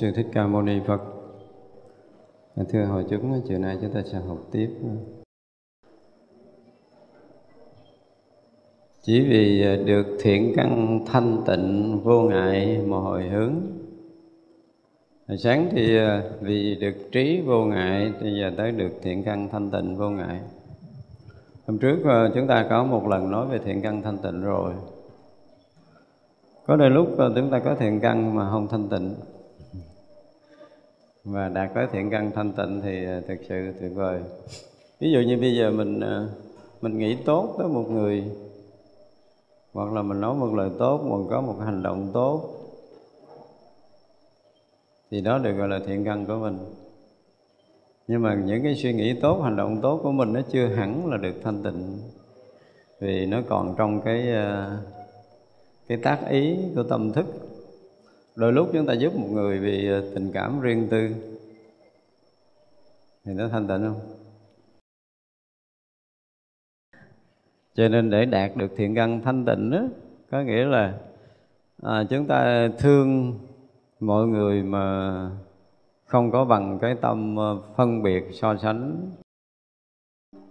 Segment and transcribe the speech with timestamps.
[0.00, 1.00] sư thích ca mâu ni phật.
[2.56, 4.70] Dạ, thưa hội chúng chiều nay chúng ta sẽ học tiếp.
[9.02, 13.54] Chỉ vì được thiện căn thanh tịnh vô ngại mà hồi hướng.
[15.28, 19.48] Hồi sáng thì à, vì được trí vô ngại, bây giờ tới được thiện căn
[19.48, 20.40] thanh tịnh vô ngại.
[21.66, 24.72] Hôm trước à, chúng ta có một lần nói về thiện căn thanh tịnh rồi.
[26.66, 29.14] Có đôi lúc à, chúng ta có thiện căn mà không thanh tịnh
[31.26, 34.20] và đạt tới thiện căn thanh tịnh thì à, thực sự tuyệt vời.
[35.00, 36.28] Ví dụ như bây giờ mình à,
[36.80, 38.24] mình nghĩ tốt tới một người,
[39.72, 42.50] hoặc là mình nói một lời tốt mình có một hành động tốt,
[45.10, 46.58] thì đó được gọi là thiện căn của mình.
[48.08, 51.10] Nhưng mà những cái suy nghĩ tốt, hành động tốt của mình nó chưa hẳn
[51.10, 51.98] là được thanh tịnh,
[53.00, 54.78] vì nó còn trong cái à,
[55.88, 57.26] cái tác ý của tâm thức
[58.36, 61.08] đôi lúc chúng ta giúp một người vì ờ, tình cảm riêng tư.
[63.24, 64.00] Thì nó thanh tịnh không?
[67.74, 69.82] Cho nên để đạt được thiện căn thanh tịnh đó
[70.30, 70.98] có nghĩa là
[71.82, 73.38] à, chúng ta thương
[74.00, 75.30] mọi người mà
[76.04, 79.10] không có bằng cái tâm ờ, phân biệt so sánh.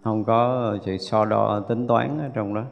[0.04, 2.66] Không có sự so đo tính toán ở trong đó.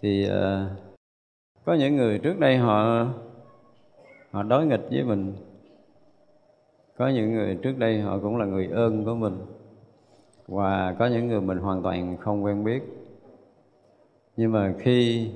[0.00, 0.70] Thì à,
[1.64, 3.06] có những người trước đây họ
[4.36, 5.34] họ đối nghịch với mình.
[6.98, 9.38] Có những người trước đây họ cũng là người ơn của mình.
[10.48, 12.82] Và có những người mình hoàn toàn không quen biết.
[14.36, 15.28] Nhưng mà khi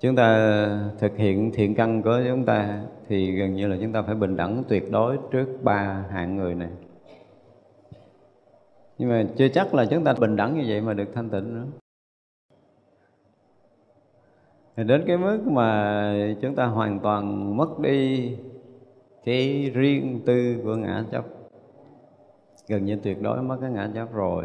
[0.00, 4.02] chúng ta thực hiện thiện căn của chúng ta, thì gần như là chúng ta
[4.02, 6.70] phải bình đẳng tuyệt đối trước ba hạng người này.
[8.98, 11.54] Nhưng mà chưa chắc là chúng ta bình đẳng như vậy mà được thanh tịnh
[11.54, 11.66] nữa
[14.78, 18.32] thì đến cái mức mà chúng ta hoàn toàn mất đi
[19.24, 21.24] cái riêng tư của ngã chấp.
[22.68, 24.44] Gần như tuyệt đối mất cái ngã chấp rồi.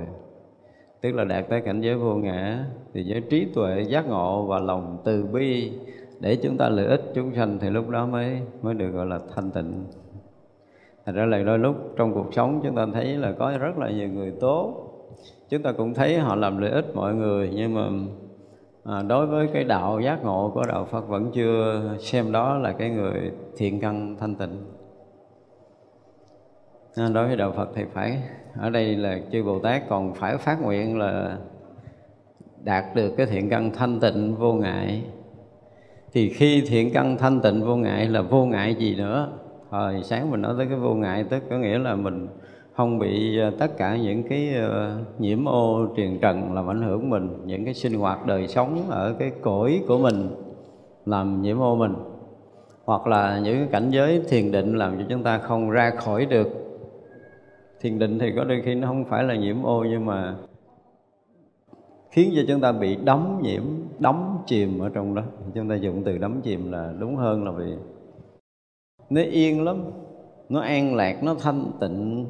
[1.01, 4.59] Tức là đạt tới cảnh giới vô ngã, thì với trí tuệ, giác ngộ và
[4.59, 5.71] lòng từ bi
[6.19, 9.19] để chúng ta lợi ích chúng sanh thì lúc đó mới mới được gọi là
[9.35, 9.85] thanh tịnh.
[11.05, 13.89] Thật ra là đôi lúc trong cuộc sống chúng ta thấy là có rất là
[13.89, 14.75] nhiều người tốt.
[15.49, 17.89] Chúng ta cũng thấy họ làm lợi ích mọi người, Nhưng mà
[18.83, 22.71] à, đối với cái đạo giác ngộ của đạo Phật vẫn chưa xem đó là
[22.71, 24.65] cái người thiện căn thanh tịnh.
[26.95, 28.21] À, Đối với đạo Phật thì phải
[28.59, 31.37] Ở đây là chư Bồ Tát còn phải phát nguyện là
[32.63, 35.03] đạt được cái thiện căn thanh tịnh vô ngại.
[36.13, 39.31] Thì khi thiện căn thanh tịnh vô ngại là vô ngại gì nữa?
[39.69, 42.27] Hồi sáng mình nói tới cái vô ngại tức có nghĩa là mình
[42.73, 47.09] không bị ờ, tất cả những cái ờ, nhiễm ô truyền trần làm ảnh hưởng
[47.09, 50.29] mình, những cái sinh hoạt đời sống ở cái cõi của mình
[51.05, 51.93] làm nhiễm ô mình.
[52.85, 56.47] Hoặc là những cảnh giới thiền định làm cho chúng ta không ra khỏi được.
[57.81, 60.35] Thiền định thì có đôi khi nó không phải là nhiễm ô nhưng mà
[62.11, 63.63] khiến cho chúng ta bị đóng nhiễm
[63.99, 65.21] đóng chìm ở trong đó.
[65.55, 67.73] Chúng ta dùng từ đóng chìm là đúng hơn là vì
[69.09, 69.83] nó yên lắm,
[70.49, 72.25] nó an lạc, nó thanh tịnh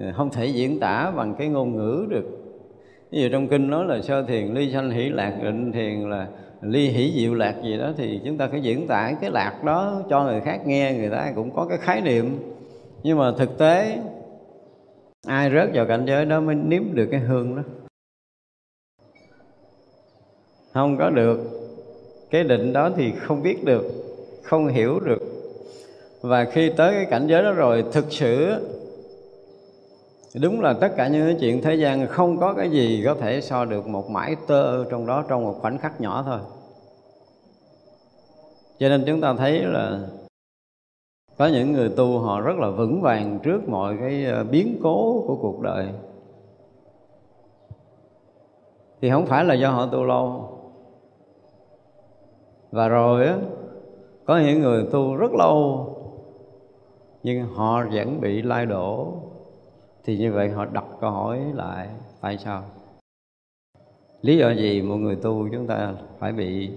[0.00, 2.24] Ờ, không thể diễn tả bằng cái ngôn ngữ được.
[3.10, 6.26] Ví dụ trong kinh nói là sơ thiền, ly sanh hỷ lạc, định thiền là
[6.60, 10.02] ly hỷ diệu lạc gì đó, thì chúng ta phải diễn tả cái lạc đó
[10.10, 12.38] cho người khác nghe, người ta cũng có cái khái niệm.
[13.02, 13.98] Nhưng mà thực tế,
[15.26, 17.62] ai rớt vào cảnh giới đó mới nếm được cái hương đó.
[20.72, 21.38] Không có được.
[22.30, 23.84] Cái định đó thì không biết được,
[24.42, 25.22] không hiểu được.
[26.20, 28.54] Và khi tới cái cảnh giới đó rồi, thực sự
[30.42, 33.40] đúng là tất cả những cái chuyện thế gian không có cái gì có thể
[33.40, 36.38] so được một mãi tơ trong đó trong một khoảnh khắc nhỏ thôi.
[38.78, 40.00] Cho nên chúng ta thấy là
[41.36, 45.24] có những người tu họ rất là vững vàng trước mọi cái ờ, biến cố
[45.26, 45.88] của cuộc đời.
[49.00, 50.50] Thì không phải là do họ tu lâu.
[52.70, 53.38] Và rồi á,
[54.24, 55.86] có những người tu rất lâu,
[57.22, 59.12] nhưng họ vẫn bị lai đổ
[60.04, 61.88] thì như vậy họ đặt câu hỏi lại
[62.20, 62.64] tại sao?
[64.22, 66.70] Lý do gì một người tu chúng ta phải bị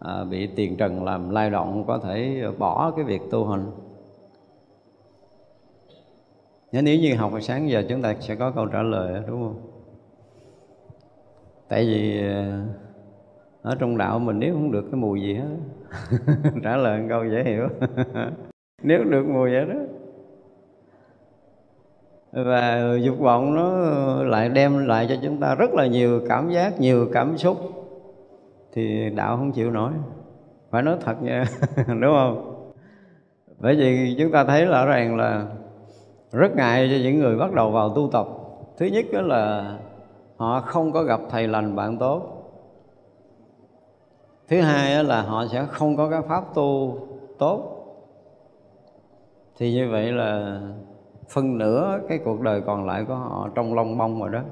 [0.00, 3.70] à, bị tiền trần làm lai động có thể bỏ cái việc tu hành?
[6.72, 9.60] Nếu như học hồi sáng giờ chúng ta sẽ có câu trả lời đúng không?
[11.68, 12.64] Tại vì à,
[13.62, 15.56] ở trong đạo mình nếu không được cái mùi gì hết
[16.62, 17.68] trả lời câu dễ hiểu.
[18.82, 19.80] Nếu được mùi vậy đó
[22.44, 23.70] và dục vọng nó
[24.22, 27.56] lại đem lại cho chúng ta rất là nhiều cảm giác, nhiều cảm xúc.
[28.72, 29.92] Thì đạo không chịu nổi.
[30.70, 31.44] Phải nói thật nha,
[31.86, 32.54] đúng không?
[33.58, 35.46] Bởi vì chúng ta thấy rõ ràng là
[36.32, 38.26] rất ngại cho những người bắt đầu vào tu tập.
[38.76, 39.76] Thứ nhất đó là
[40.36, 42.34] họ không có gặp thầy lành bạn tốt.
[44.48, 46.98] Thứ hai là họ sẽ không có cái pháp tu
[47.38, 47.74] tốt.
[49.58, 50.60] Thì như vậy là
[51.28, 54.42] phân nửa cái cuộc đời còn lại của họ trong lông bông rồi đó.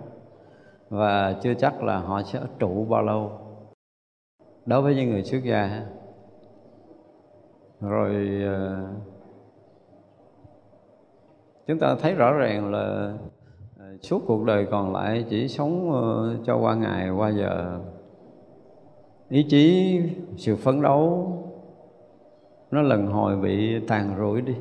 [0.89, 3.31] Và chưa chắc là họ sẽ trụ bao lâu.
[4.67, 5.83] Đối với những người xuất gia
[7.81, 8.87] rồi ờ,
[11.67, 13.15] chúng ta thấy rõ ràng là
[13.79, 17.81] ờ, suốt cuộc đời còn lại chỉ sống ờ, cho qua ngày, qua giờ.
[19.29, 20.01] Ý chí
[20.37, 21.33] sự phấn đấu
[22.71, 24.55] nó lần hồi bị tàn rủi đi.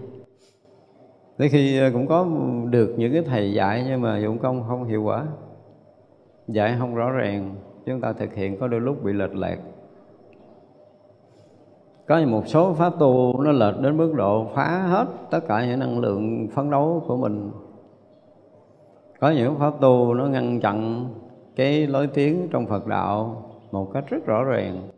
[1.38, 2.28] Đến khi ờ, cũng có
[2.70, 5.26] được những cái thầy dạy nhưng mà dụng công không hiệu quả.
[6.48, 9.58] Dạy không rõ ràng, Chúng ta thực hiện có đôi lúc bị lệch lạc.
[12.08, 15.80] Có một số pháp tu nó lệch đến mức độ phá hết tất cả những
[15.80, 17.52] năng lượng phấn đấu của mình.
[19.20, 21.08] Có những pháp tu nó ngăn chặn
[21.56, 24.90] cái lối tiến trong Phật đạo một cách rất rõ ràng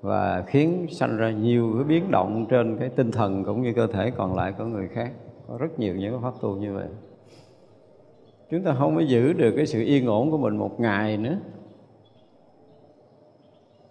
[0.00, 3.86] và khiến sanh ra nhiều cái biến động trên cái tinh thần cũng như cơ
[3.86, 5.12] thể còn lại của người khác
[5.48, 6.86] có rất nhiều những cái pháp tu như vậy.
[8.50, 11.36] Chúng ta không có giữ được cái sự yên ổn của mình một ngày nữa.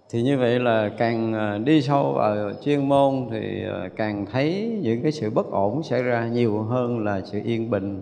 [0.09, 4.79] Thì như vậy là càng à, đi sâu vào chuyên môn thì à, càng thấy
[4.81, 8.01] những cái sự bất ổn xảy ra nhiều hơn là sự yên bình.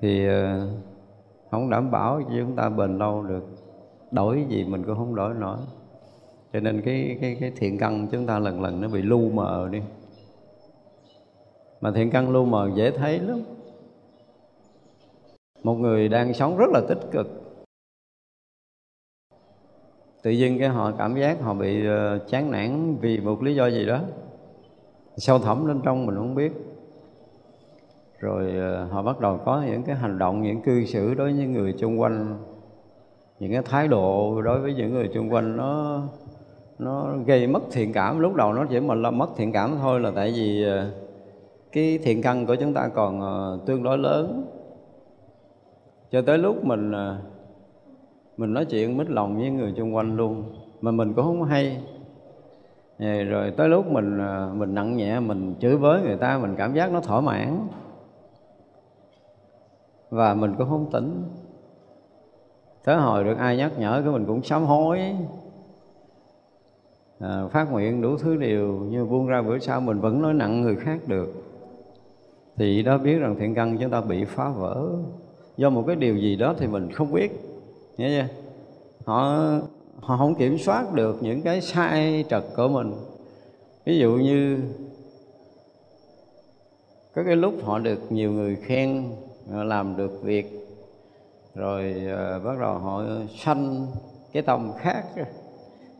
[0.00, 0.66] Thì à,
[1.50, 3.44] không đảm bảo cho chúng ta bền lâu được.
[4.10, 5.58] Đổi gì mình cũng không đổi nổi.
[6.52, 9.68] Cho nên cái cái cái thiện căn chúng ta lần lần nó bị lu mờ
[9.72, 9.80] đi
[11.84, 13.42] mà thiện căn lu mờ dễ thấy lắm.
[15.62, 17.26] Một người đang sống rất là tích cực.
[20.22, 23.66] Tự nhiên cái họ cảm giác họ bị ờ, chán nản vì một lý do
[23.66, 24.00] gì đó.
[25.16, 26.52] Sâu thẳm lên trong mình không biết.
[28.18, 31.46] Rồi ờ, họ bắt đầu có những cái hành động, những cư xử đối với
[31.46, 32.38] người xung quanh.
[33.38, 36.00] Những cái thái độ đối với những người xung quanh nó
[36.78, 38.20] nó gây mất thiện cảm.
[38.20, 41.03] Lúc đầu nó chỉ mà là mất thiện cảm thôi là tại vì ờ,
[41.74, 44.46] cái thiện căn của chúng ta còn ờ, tương đối lớn.
[46.10, 47.18] Cho tới lúc mình ờ,
[48.36, 50.42] mình nói chuyện mít lòng với người xung quanh luôn
[50.80, 51.80] mà mình cũng không hay.
[52.98, 56.74] Rồi tới lúc mình ờ, mình nặng nhẹ mình chửi với người ta mình cảm
[56.74, 57.58] giác nó thỏa mãn.
[60.10, 61.22] Và mình cũng không tỉnh.
[62.84, 65.00] Tới hồi được ai nhắc nhở cái mình cũng sám hối.
[67.20, 70.62] À, phát nguyện đủ thứ điều như buông ra bữa sau mình vẫn nói nặng
[70.62, 71.43] người khác được
[72.56, 74.88] thì đó biết rằng thiện căn chúng ta bị phá vỡ.
[75.56, 77.30] Do một cái điều gì đó thì mình không biết.
[77.98, 78.34] Nhớ chưa?
[79.04, 79.50] Họ
[80.00, 82.92] họ không kiểm soát được những cái sai trật của mình.
[83.84, 84.58] Ví dụ như
[87.14, 89.04] có cái lúc họ được nhiều người khen
[89.50, 90.64] làm được việc
[91.54, 93.02] rồi uh, bắt đầu họ
[93.36, 93.86] sanh
[94.32, 95.04] cái tâm khác.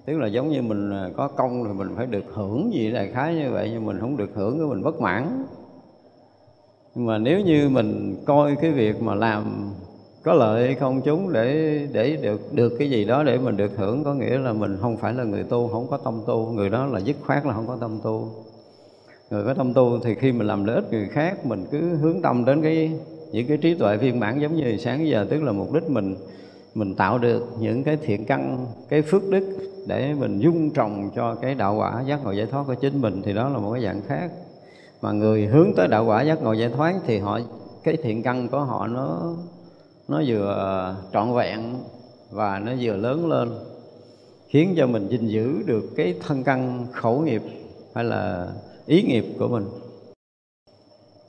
[0.07, 3.11] Tức là giống như mình ờ, có công thì mình phải được hưởng gì đại
[3.13, 5.45] khái như vậy nhưng mình không được hưởng cái mình bất mãn
[6.95, 9.71] nhưng mà nếu như mình coi cái việc mà làm
[10.23, 13.77] có lợi hay không chúng để để được được cái gì đó để mình được
[13.77, 16.53] hưởng, có nghĩa là mình không phải là người tu, không có tâm tu.
[16.53, 18.29] Người đó là dứt khoát là không có tâm tu.
[19.31, 22.23] Người có tâm tu thì khi mình làm lợi ích người khác, mình cứ hướng
[22.23, 22.93] tâm đến cái,
[23.33, 26.17] những cái trí tuệ viên mãn giống như sáng giờ, tức là mục đích mình
[26.75, 31.35] mình tạo được những cái thiện căn, cái phước đức để mình dung trồng cho
[31.35, 33.83] cái đạo quả, giác ngộ giải thoát của chính mình, thì đó là một cái
[33.83, 34.31] dạng khác
[35.05, 37.41] mà người hướng tới đạo quả giác ngộ giải thoát thì họ,
[37.83, 39.35] cái thiện căn của họ nó
[40.09, 41.75] nó vừa trọn vẹn
[42.31, 43.51] và nó vừa lớn lên,
[44.49, 47.43] khiến cho mình gìn giữ được cái thân căn khẩu nghiệp
[47.95, 48.53] hay là
[48.87, 49.65] ý nghiệp của mình.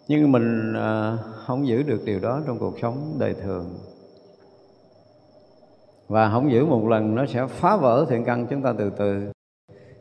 [0.07, 3.65] Nhưng mình à, không giữ được điều đó trong cuộc sống đời thường.
[6.07, 9.34] Và không giữ một lần nó sẽ phá vỡ thiện căn chúng ta từ từ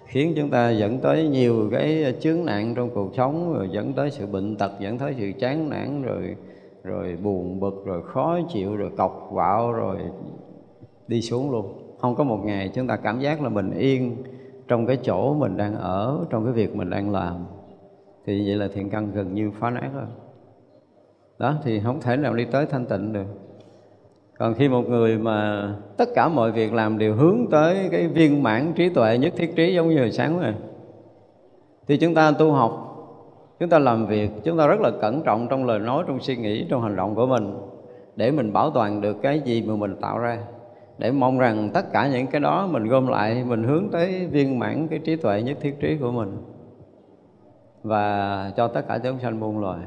[0.06, 4.11] khiến chúng ta dẫn tới nhiều cái chướng nạn trong cuộc sống, rồi dẫn tới
[4.11, 6.37] sự bệnh tật, dẫn tới sự chán nản, rồi
[6.84, 9.99] rồi buồn bực, rồi khó chịu, rồi cọc quạo, rồi
[11.08, 11.96] đi xuống luôn.
[11.99, 14.16] Không có một ngày chúng ta cảm giác là mình yên
[14.68, 17.46] trong cái chỗ mình đang ở, trong cái việc mình đang làm.
[18.26, 20.06] Thì vậy là thiện căn gần như phá nát rồi.
[21.38, 23.26] Đó, thì không thể nào đi tới thanh tịnh được
[24.38, 28.42] còn khi một người mà tất cả mọi việc làm đều hướng tới cái viên
[28.42, 30.54] mãn trí tuệ nhất thiết trí giống như hồi sáng rồi
[31.86, 32.96] thì chúng ta tu học,
[33.60, 36.36] chúng ta làm việc, chúng ta rất là cẩn trọng trong lời nói, trong suy
[36.36, 37.56] nghĩ, trong hành động của mình
[38.16, 40.38] để mình bảo toàn được cái gì mà mình tạo ra.
[40.98, 44.58] Để mong rằng tất cả những cái đó mình gom lại, mình hướng tới viên
[44.58, 46.36] mãn cái trí tuệ nhất thiết trí của mình.
[47.82, 49.80] Và cho tất cả chúng sanh muôn loài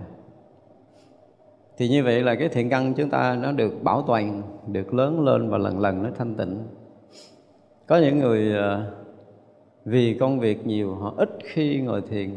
[1.78, 5.26] thì như vậy là cái thiện căn chúng ta nó được bảo toàn, được lớn
[5.26, 6.58] lên và lần lần nó thanh tịnh.
[7.88, 8.94] Có những người ờ,
[9.86, 12.30] vì công việc nhiều, họ ít khi ngồi thiền.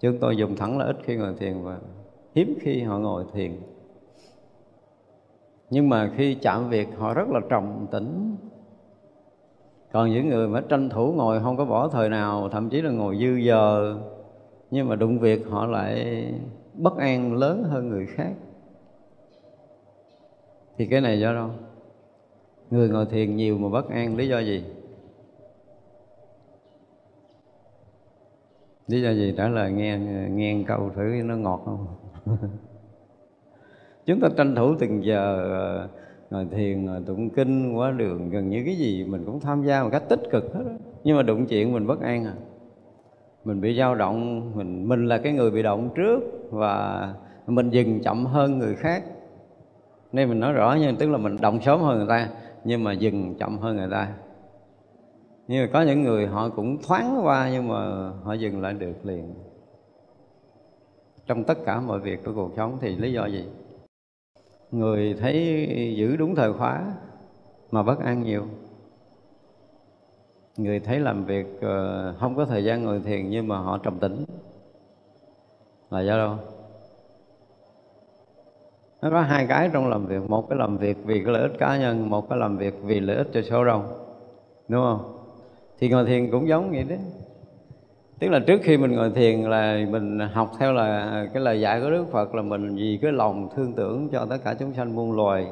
[0.00, 1.78] Chúng tôi dùng thẳng là ít khi ngồi thiền và
[2.34, 3.52] hiếm khi họ ngồi thiền.
[5.70, 8.36] Nhưng mà khi chạm việc, họ rất là trầm tĩnh.
[9.92, 12.90] Còn những người mà tranh thủ ngồi không có bỏ thời nào, thậm chí là
[12.90, 13.96] ngồi dư giờ,
[14.70, 16.24] nhưng mà đụng việc họ lại
[16.74, 18.32] bất an lớn hơn người khác.
[20.76, 21.50] Thì cái này do đâu?
[22.70, 24.64] Người ngồi thiền nhiều mà bất an, lý do gì?
[28.86, 29.34] Lý do gì?
[29.36, 29.98] Trả lời nghe
[30.30, 31.86] nghe câu thử nó ngọt không?
[34.06, 35.88] Chúng ta tranh thủ từng giờ ờ,
[36.30, 39.82] ngồi thiền, ngồi tụng kinh quá đường, gần như cái gì mình cũng tham gia
[39.82, 40.72] một cách tích cực hết đó.
[41.04, 42.34] nhưng mà đụng chuyện mình bất an à?
[43.44, 46.20] Mình bị dao động, mình mình là cái người bị động trước
[46.50, 47.14] và
[47.46, 49.04] mình dừng chậm hơn người khác.
[50.12, 52.28] Nên mình nói rõ như tức là mình động sớm hơn người ta,
[52.64, 54.08] nhưng mà dừng chậm hơn người ta.
[55.48, 59.06] Nhưng mà có những người họ cũng thoáng qua, nhưng mà họ dừng lại được
[59.06, 59.34] liền.
[61.26, 63.44] Trong tất cả mọi việc của cuộc sống thì lý do gì?
[64.70, 66.92] Người thấy giữ đúng thời khóa
[67.70, 68.42] mà bất an nhiều
[70.56, 73.98] người thấy làm việc ờ, không có thời gian ngồi thiền nhưng mà họ trầm
[73.98, 74.24] tĩnh.
[75.90, 76.36] Là do đâu?
[79.02, 80.30] Nó có hai cái trong làm việc.
[80.30, 83.00] Một cái làm việc vì cái lợi ích cá nhân, một cái làm việc vì
[83.00, 83.86] lợi ích cho số đông.
[84.68, 85.18] Đúng không?
[85.78, 86.98] Thì ngồi thiền cũng giống vậy đấy.
[88.18, 91.80] Tức là trước khi mình ngồi thiền là mình học theo là cái lời dạy
[91.80, 94.96] của đức phật là mình vì cái lòng thương tưởng cho tất cả chúng sanh
[94.96, 95.46] muôn loài.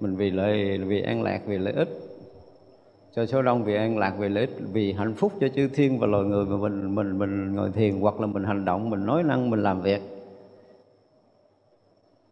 [0.00, 2.05] Mình vì lợi, vì an lạc, vì lợi ích
[3.16, 5.98] cho số đông vì an lạc, vì lợi ích, vì hạnh phúc cho chư thiên
[5.98, 9.06] và loài người mà mình mình mình ngồi thiền hoặc là mình hành động, mình
[9.06, 10.00] nói năng, mình làm việc.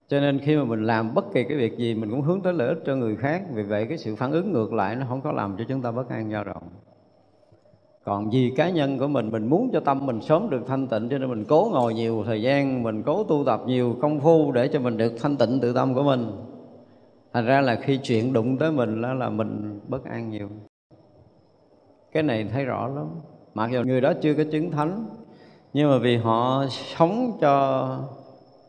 [0.08, 2.52] Cho nên khi mà mình làm bất kỳ cái việc gì, mình cũng hướng tới
[2.52, 3.42] lợi ích cho người khác.
[3.54, 5.90] Vì vậy cái sự phản ứng ngược lại nó không có làm cho chúng ta
[5.90, 6.62] bất an dao động
[8.04, 11.08] còn vì cá nhân của mình mình muốn cho tâm mình sớm được thanh tịnh,
[11.08, 14.52] cho nên mình cố ngồi nhiều thời gian, mình cố tu tập nhiều công phu
[14.52, 16.26] để cho mình được thanh tịnh tự tâm của mình.
[17.32, 20.48] Thành ra là khi chuyện đụng tới mình đó là mình bất an nhiều
[22.14, 23.06] cái này thấy rõ lắm.
[23.54, 25.06] Mặc dù người đó chưa có chứng thánh,
[25.72, 27.98] nhưng mà vì họ sống cho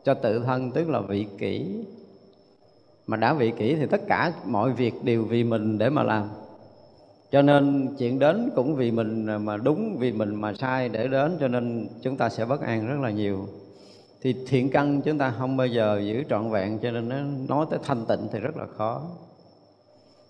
[0.04, 1.84] cho tự thân, tức là vị kỷ.
[3.06, 6.28] Mà đã vị kỷ thì tất cả mọi việc đều vì mình để mà làm.
[7.30, 11.36] Cho nên chuyện đến cũng vì mình mà đúng, vì mình mà sai để đến,
[11.40, 13.46] cho nên chúng ta sẽ bất an rất là nhiều.
[14.22, 17.16] Thì thiện căn chúng ta không bao giờ giữ trọn vẹn, cho nên nó
[17.48, 19.02] nói tới thanh tịnh thì rất là khó.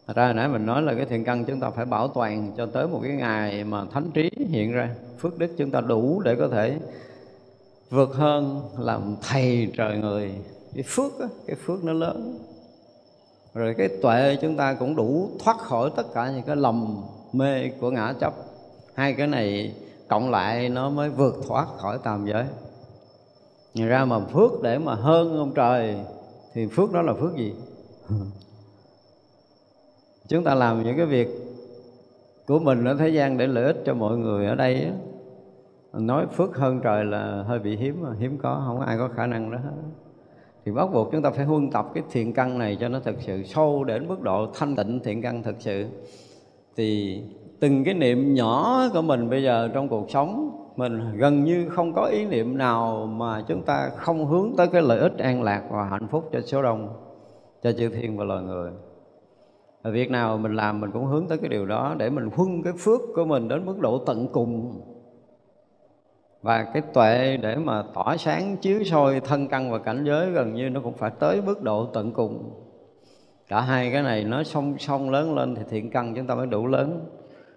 [0.07, 2.53] Thật ra hồi nãy mình nói là cái thiện căn chúng ta phải bảo toàn
[2.57, 4.95] cho tới một cái ngày mà thánh trí hiện ra.
[5.19, 6.79] Phước đức chúng ta đủ để có thể
[7.91, 10.33] vượt hơn làm thầy trời người.
[10.75, 12.39] Cái phước đó, cái phước nó lớn.
[13.55, 17.03] Rồi cái tuệ chúng ta cũng đủ thoát khỏi tất cả những cái lầm
[17.33, 18.35] mê của ngã chấp.
[18.95, 19.75] Hai cái này
[20.09, 22.45] cộng lại nó mới vượt thoát khỏi tam giới.
[23.75, 25.97] Thì ra mà phước để mà hơn ông trời
[26.55, 27.55] thì phước đó là phước gì?
[30.29, 31.29] chúng ta làm những cái việc
[32.47, 34.93] của mình ở thế gian để lợi ích cho mọi người ở đây á.
[35.93, 39.27] Nói phước hơn trời là hơi bị hiếm hiếm có, không có ai có khả
[39.27, 39.59] năng đó.
[39.59, 39.71] Hết
[40.65, 43.15] thì bắt buộc chúng ta phải huân tập cái thiện căn này cho nó thật
[43.21, 45.87] sự, sâu đến mức độ thanh tịnh thiện căn thật sự.
[46.77, 47.21] Thì
[47.61, 51.93] từng cái niệm nhỏ của mình bây giờ trong cuộc sống, mình gần như không
[51.93, 55.63] có ý niệm nào mà chúng ta không hướng tới cái lợi ích an lạc
[55.71, 56.89] và hạnh phúc cho số đông,
[57.63, 58.71] cho chư thiên và loài người
[59.91, 62.73] việc nào mình làm mình cũng hướng tới cái điều đó để mình huân cái
[62.79, 64.81] phước của mình đến mức độ tận cùng.
[66.43, 70.55] Và cái tuệ để mà tỏa sáng, chiếu soi thân căn và cảnh giới gần
[70.55, 72.51] như nó cũng phải tới mức độ tận cùng.
[73.49, 76.47] Cả hai cái này nó song song lớn lên thì thiện căn chúng ta mới
[76.47, 77.07] đủ lớn.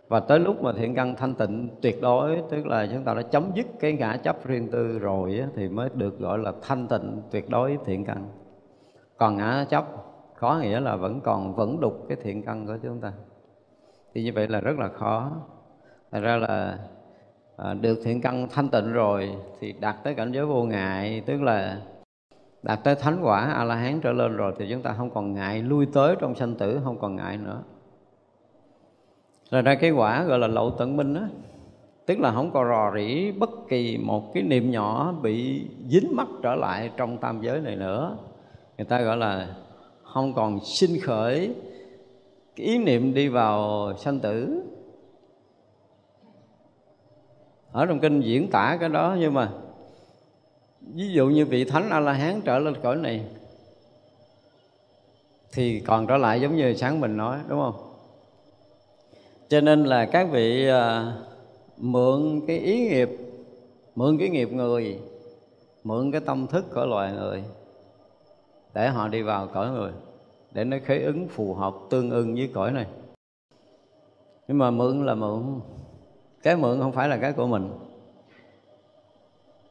[0.07, 3.21] Và tới lúc mà thiện căn thanh tịnh tuyệt đối, tức là chúng ta đã
[3.21, 7.21] chấm dứt cái ngã chấp riêng tư rồi thì mới được gọi là thanh tịnh
[7.31, 8.27] tuyệt đối thiện căn.
[9.17, 9.85] Còn ngã chấp
[10.39, 13.11] khó nghĩa là vẫn còn vẫn đục cái thiện căn của chúng ta.
[14.13, 15.31] Thì như vậy là rất là khó.
[16.11, 16.77] Thật ra là
[17.57, 21.41] à, được thiện căn thanh tịnh rồi thì đạt tới cảnh giới vô ngại tức
[21.41, 21.81] là
[22.63, 25.33] đạt tới thánh quả a la hán trở lên rồi thì chúng ta không còn
[25.33, 27.61] ngại lui tới trong sanh tử không còn ngại nữa.
[29.51, 31.27] Rồi ra cái quả gọi là lậu tận minh á
[32.05, 36.27] tức là không còn rò rỉ bất kỳ một cái niệm nhỏ bị dính mắc
[36.43, 38.17] trở lại trong tam giới này nữa.
[38.77, 39.47] Người ta gọi là
[40.13, 41.55] không còn sinh khởi
[42.55, 44.63] cái ý niệm đi vào sanh tử.
[47.71, 49.51] Ở trong kinh diễn tả cái đó nhưng mà
[50.81, 53.25] ví dụ như vị thánh a la hán trở lên cõi này
[55.53, 57.93] thì còn trở lại giống như sáng mình nói đúng không?
[59.49, 61.13] Cho nên là các vị à,
[61.77, 63.09] mượn cái ý nghiệp
[63.95, 64.99] mượn cái nghiệp người
[65.83, 67.43] mượn cái tâm thức của loài người
[68.79, 69.91] để họ đi vào cõi người,
[70.51, 72.85] để nó khế ứng phù hợp tương ưng với cõi này.
[74.47, 75.43] Nhưng mà mượn là mượn,
[76.43, 77.69] cái mượn không phải là cái của mình.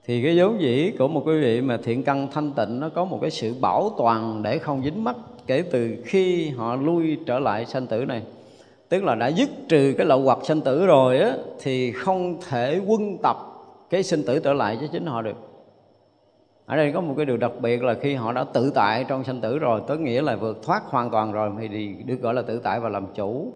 [0.05, 3.05] Thì cái dấu dĩ của một quý vị mà thiện căn thanh tịnh, nó có
[3.05, 5.17] một cái sự bảo toàn để không dính mắc
[5.47, 8.23] kể từ khi họ lui trở lại sanh tử này.
[8.89, 12.81] Tức là đã dứt trừ cái lậu hoặc sanh tử rồi á, thì không thể
[12.87, 13.37] quân tập
[13.91, 15.48] cái sinh tử trở lại cho chính họ được
[16.69, 19.25] ở đây có một cái điều đặc biệt là khi họ đã tự tại trong
[19.25, 22.43] sanh tử rồi tức nghĩa là vượt thoát hoàn toàn rồi thì được gọi là
[22.43, 23.53] tự tại và làm chủ.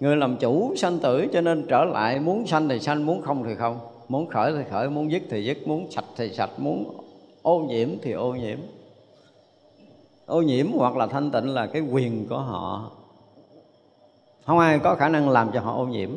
[0.00, 3.44] Người làm chủ sanh tử cho nên trở lại muốn sanh thì sanh, muốn không
[3.44, 3.78] thì không.
[4.08, 6.84] Muốn khởi thì khởi, muốn dứt thì dứt, muốn sạch thì sạch, muốn
[7.42, 8.58] ô nhiễm thì ô nhiễm.
[10.26, 12.90] Ô nhiễm hoặc là thanh tịnh là cái quyền của họ.
[14.46, 16.10] Không ai có khả năng làm cho họ ô nhiễm.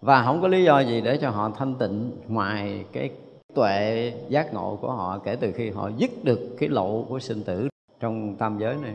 [0.00, 3.10] Và không có lý do gì để cho họ thanh tịnh ngoài cái
[3.54, 7.42] tuệ giác ngộ của họ kể từ khi họ dứt được cái lộ của sinh
[7.42, 7.68] tử
[8.00, 8.94] trong tam giới này.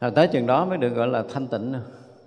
[0.00, 1.74] Rồi tới chừng đó mới được gọi là thanh tịnh.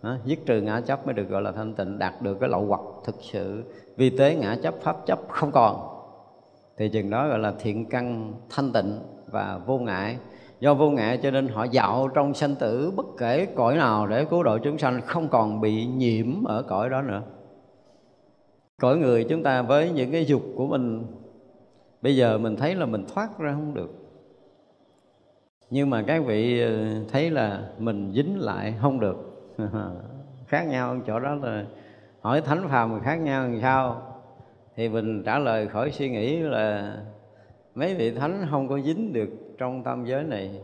[0.01, 2.65] À, dứt trừ ngã chấp mới được gọi là thanh tịnh đạt được cái lậu
[2.65, 3.63] hoặc thực sự.
[3.97, 5.87] Vi tế ngã chấp pháp chấp không còn.
[6.77, 8.99] Thì chừng đó gọi là thiện căn thanh tịnh
[9.31, 10.17] và vô ngại.
[10.59, 14.25] Do vô ngại cho nên họ dạo trong sanh tử bất kể cõi nào để
[14.25, 17.21] cứu độ chúng sanh không còn bị nhiễm ở cõi đó nữa
[18.81, 21.05] cõi người chúng ta với những cái dục của mình,
[22.01, 24.05] bây giờ mình thấy là mình thoát ra không được.
[25.69, 29.17] Nhưng mà các vị ờ, thấy là mình dính lại không được.
[30.47, 31.65] Khác nhau chỗ đó là
[32.21, 34.01] hỏi thánh phàm khác nhau làm sao?
[34.75, 36.97] Thì mình trả lời khỏi suy nghĩ là
[37.75, 40.59] mấy vị thánh không có dính được trong tam giới này.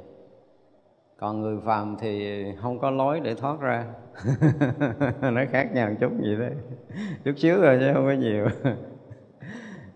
[1.20, 3.86] Còn người phàm thì không có lối để thoát ra.
[5.22, 6.52] nó khác nhau một chút vậy đấy
[7.24, 8.48] chút xíu rồi chứ không có nhiều.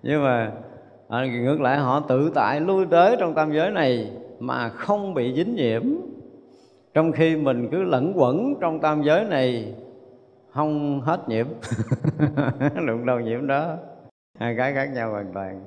[0.03, 0.51] Nhưng mà
[1.09, 5.33] à, ngược lại họ tự tại lui tới trong tam giới này mà không bị
[5.35, 5.83] dính nhiễm.
[6.93, 9.73] Trong khi mình cứ lẫn quẩn trong tam giới này
[10.51, 11.47] không hết nhiễm.
[12.87, 13.77] Đụng đầu nhiễm đó.
[14.39, 15.61] Hai cái khác nhau hoàn toàn.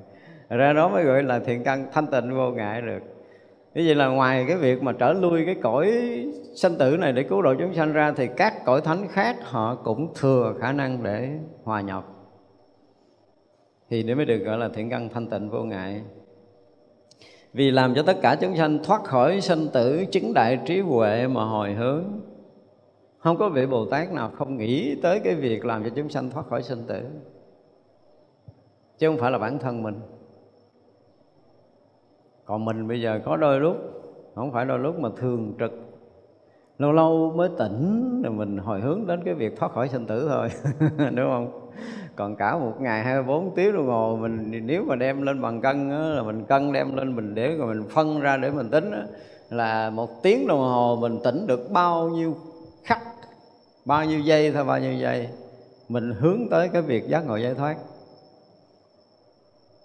[0.49, 3.08] Ra đó mới gọi là thiện căn thanh tịnh vô ngại được
[3.73, 5.91] như vậy là ngoài cái việc mà trở lui cái cõi
[6.55, 9.75] sanh tử này để cứu độ chúng sanh ra, thì các cõi thánh khác họ
[9.75, 11.29] cũng thừa khả năng để
[11.63, 12.05] hòa nhập.
[13.89, 16.01] Thì để mới được gọi là thiện căn thanh tịnh vô ngại.
[17.53, 21.27] Vì làm cho tất cả chúng sanh thoát khỏi sanh tử chứng đại trí huệ
[21.27, 22.03] mà hồi hướng,
[23.17, 26.29] không có vị bồ tát nào không nghĩ tới cái việc làm cho chúng sanh
[26.29, 27.01] thoát khỏi sanh tử.
[28.97, 29.99] Chứ không phải là bản thân mình
[32.49, 33.77] còn mình bây giờ có đôi lúc
[34.35, 35.71] không phải đôi lúc mà thường trực.
[36.77, 40.27] Lâu lâu mới tỉnh rồi mình hồi hướng đến cái việc thoát khỏi sinh tử
[40.29, 40.49] thôi
[41.15, 41.69] đúng không?
[42.15, 45.89] Còn cả một ngày 24 tiếng đồng hồ mình nếu mà đem lên bằng cân
[45.89, 48.91] đó, là mình cân đem lên mình để rồi mình phân ra để mình tính
[48.91, 49.01] đó,
[49.49, 52.35] là một tiếng đồng hồ mình tỉnh được bao nhiêu
[52.83, 52.99] khắc
[53.85, 55.27] bao nhiêu giây thôi bao nhiêu giây.
[55.89, 57.75] Mình hướng tới cái việc giác ngộ giải thoát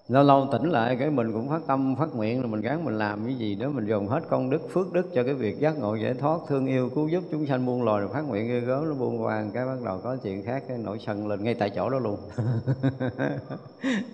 [0.08, 2.98] lâu lâu tỉnh lại cái mình cũng phát tâm, phát nguyện là mình gắng mình
[2.98, 5.78] làm cái gì đó, mình dùng hết công đức, phước đức cho cái việc giác
[5.78, 8.60] ngộ, giải thoát, thương yêu, cứu giúp chúng sanh buông lòi rồi phát nguyện ghê
[8.60, 11.54] gớm nó buông qua cái bắt đầu có chuyện khác, cái nổi sân lên ngay
[11.54, 12.18] tại chỗ đó luôn.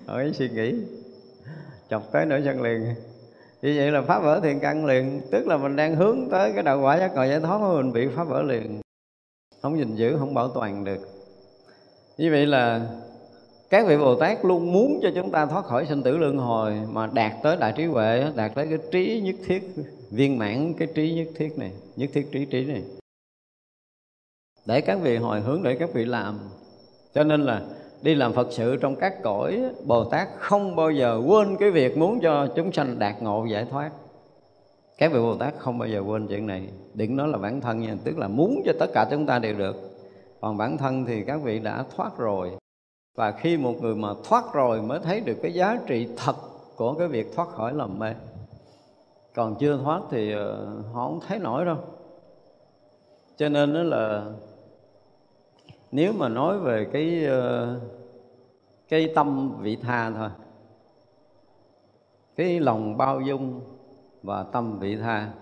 [0.07, 0.75] Hỏi suy nghĩ,
[1.91, 2.85] chọc tới nổi sân liền.
[3.63, 6.63] Như vậy là phá vỡ thiền căn liền, tức là mình đang hướng tới cái
[6.63, 8.81] đạo quả giác ngộ giải thoát mà mình bị phá vỡ liền.
[9.63, 10.99] Không gìn giữ, không bảo toàn được.
[12.19, 12.87] Như vậy là
[13.71, 16.75] các vị Bồ Tát luôn muốn cho chúng ta thoát khỏi sinh tử luân hồi
[16.91, 19.63] mà đạt tới đại trí huệ, đạt tới cái trí nhất thiết
[20.11, 22.83] viên mãn cái trí nhất thiết này, nhất thiết trí trí này.
[24.67, 26.39] Để các vị hồi hướng để các vị làm.
[27.15, 27.63] Cho nên là
[28.03, 31.99] đi làm Phật sự trong các cõi Bồ Tát không bao giờ quên cái việc
[31.99, 33.91] muốn cho chúng sanh đạt ngộ giải thoát.
[34.99, 36.69] Các vị Bồ Tát không bao giờ quên chuyện này.
[36.95, 39.55] Đừng nói là bản thân nha, tức là muốn cho tất cả chúng ta đều
[39.55, 39.77] được.
[40.41, 42.51] Còn bản thân thì các vị đã thoát rồi
[43.15, 46.37] và khi một người mà thoát rồi mới thấy được cái giá trị thật
[46.77, 48.15] của cái việc thoát khỏi lầm mê.
[49.35, 51.77] Còn chưa thoát thì ờ, họ không thấy nổi đâu.
[53.37, 54.25] Cho nên đó là
[55.93, 57.81] nếu mà nói về cái ờ,
[58.89, 60.29] cái tâm vị tha thôi,
[62.37, 63.61] cái lòng bao dung
[64.23, 65.33] và tâm vị tha.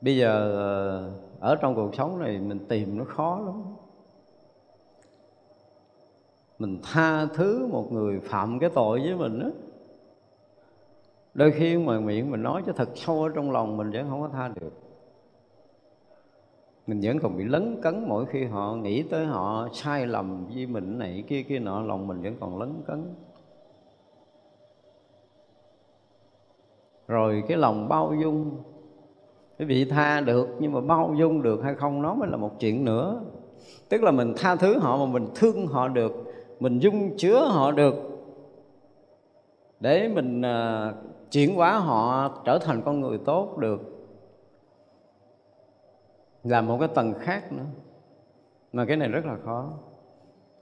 [0.00, 1.10] Bây giờ ờ,
[1.40, 3.62] ở trong cuộc sống này mình tìm nó khó lắm
[6.58, 9.46] mình tha thứ một người phạm cái tội với mình đó
[11.34, 14.20] đôi khi mà miệng mình nói cho thật sâu ở trong lòng mình vẫn không
[14.20, 14.72] có tha được.
[16.86, 20.66] Mình vẫn còn bị lấn cấn mỗi khi họ nghĩ tới họ sai lầm với
[20.66, 23.14] mình này kia kia nọ, lòng mình vẫn còn lấn cấn.
[27.08, 28.62] Rồi cái lòng bao dung,
[29.58, 32.60] cái vị tha được nhưng mà bao dung được hay không nó mới là một
[32.60, 33.20] chuyện nữa.
[33.88, 36.27] Tức là mình tha thứ họ mà mình thương họ được
[36.60, 37.94] mình dung chứa họ được.
[39.80, 40.94] Để mình uh,
[41.30, 43.80] chuyển hóa họ trở thành con người tốt được.
[46.42, 47.66] Là một cái tầng khác nữa.
[48.72, 49.72] Mà cái này rất là khó.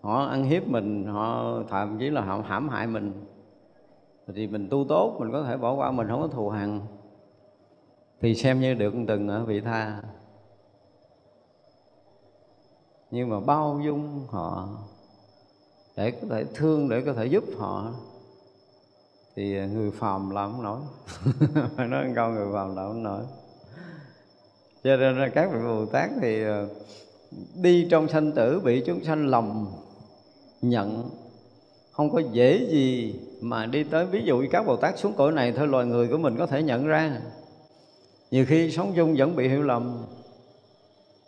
[0.00, 3.24] Họ ăn hiếp mình họ thậm chí là họ hãm hại mình.
[4.34, 6.80] Thì mình tu tốt mình có thể bỏ qua mình không có thù hằn.
[8.20, 10.02] Thì xem như được từng ở vị tha.
[13.10, 14.68] Nhưng mà bao dung họ
[15.96, 17.92] để có thể thương, để có thể giúp họ.
[19.36, 20.80] Thì à, người phàm làm không nổi.
[21.76, 23.22] Phải nói câu, người phàm làm không nổi.
[24.84, 26.66] Cho nên là các vị bồ tát thì à,
[27.54, 29.66] đi trong sanh tử bị chúng sanh lầm
[30.62, 31.10] nhận.
[31.92, 35.32] Không có dễ gì mà đi tới, ví dụ như các bồ tát xuống cõi
[35.32, 37.20] này, thôi loài người của mình có thể nhận ra.
[38.30, 40.04] Nhiều khi sống chung vẫn bị hiểu lầm.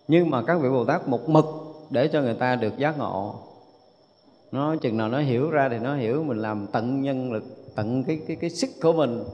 [0.08, 1.44] Nhưng mà các vị bồ tát một mực
[1.90, 3.47] để cho người ta được giác ngộ
[4.52, 7.44] nó chừng nào nó hiểu ra thì nó hiểu mình làm tận nhân lực
[7.76, 9.24] tận cái cái cái sức của mình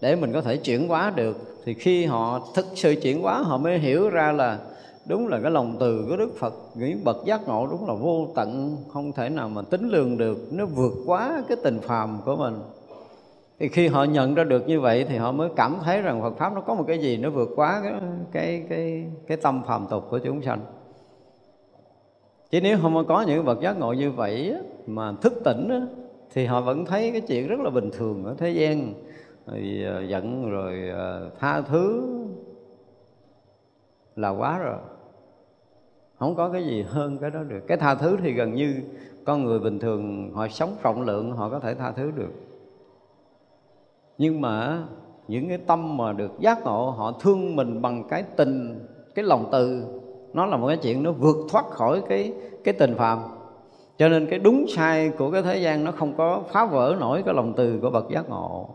[0.00, 1.36] để mình có thể chuyển hóa được.
[1.64, 4.58] Thì khi họ thực sự chuyển hóa họ mới hiểu ra là
[5.08, 8.28] đúng là cái lòng từ của Đức Phật những bậc giác ngộ đúng là vô
[8.34, 12.36] tận không thể nào mà tính lường được nó vượt quá cái tình phàm của
[12.36, 12.54] mình.
[13.60, 16.38] Thì khi họ nhận ra được như vậy thì họ mới cảm thấy rằng Phật
[16.38, 17.92] pháp nó có một cái gì nó vượt quá cái
[18.32, 20.60] cái cái, cái tâm phàm tục của chúng sanh
[22.52, 24.54] chứ nếu không có những bậc giác ngộ như vậy
[24.86, 25.86] mà thức tỉnh
[26.30, 28.94] thì họ vẫn thấy cái chuyện rất là bình thường ở thế gian.
[29.46, 32.08] Rồi ờ, giận rồi ờ, tha thứ
[34.16, 34.76] là quá rồi.
[36.18, 37.60] Không có cái gì hơn cái đó được.
[37.66, 38.74] Cái tha thứ thì gần như
[39.24, 42.32] con người bình thường, họ sống rộng lượng, họ có thể tha thứ được.
[44.18, 44.84] Nhưng mà
[45.28, 49.48] những cái tâm mà được giác ngộ, họ thương mình bằng cái tình, cái lòng
[49.52, 49.84] từ
[50.34, 52.32] nó là một cái chuyện nó vượt thoát khỏi cái
[52.64, 53.18] cái tình phàm
[53.98, 57.22] cho nên cái đúng sai của cái thế gian nó không có phá vỡ nổi
[57.26, 58.68] cái lòng từ của bậc giác ngộ.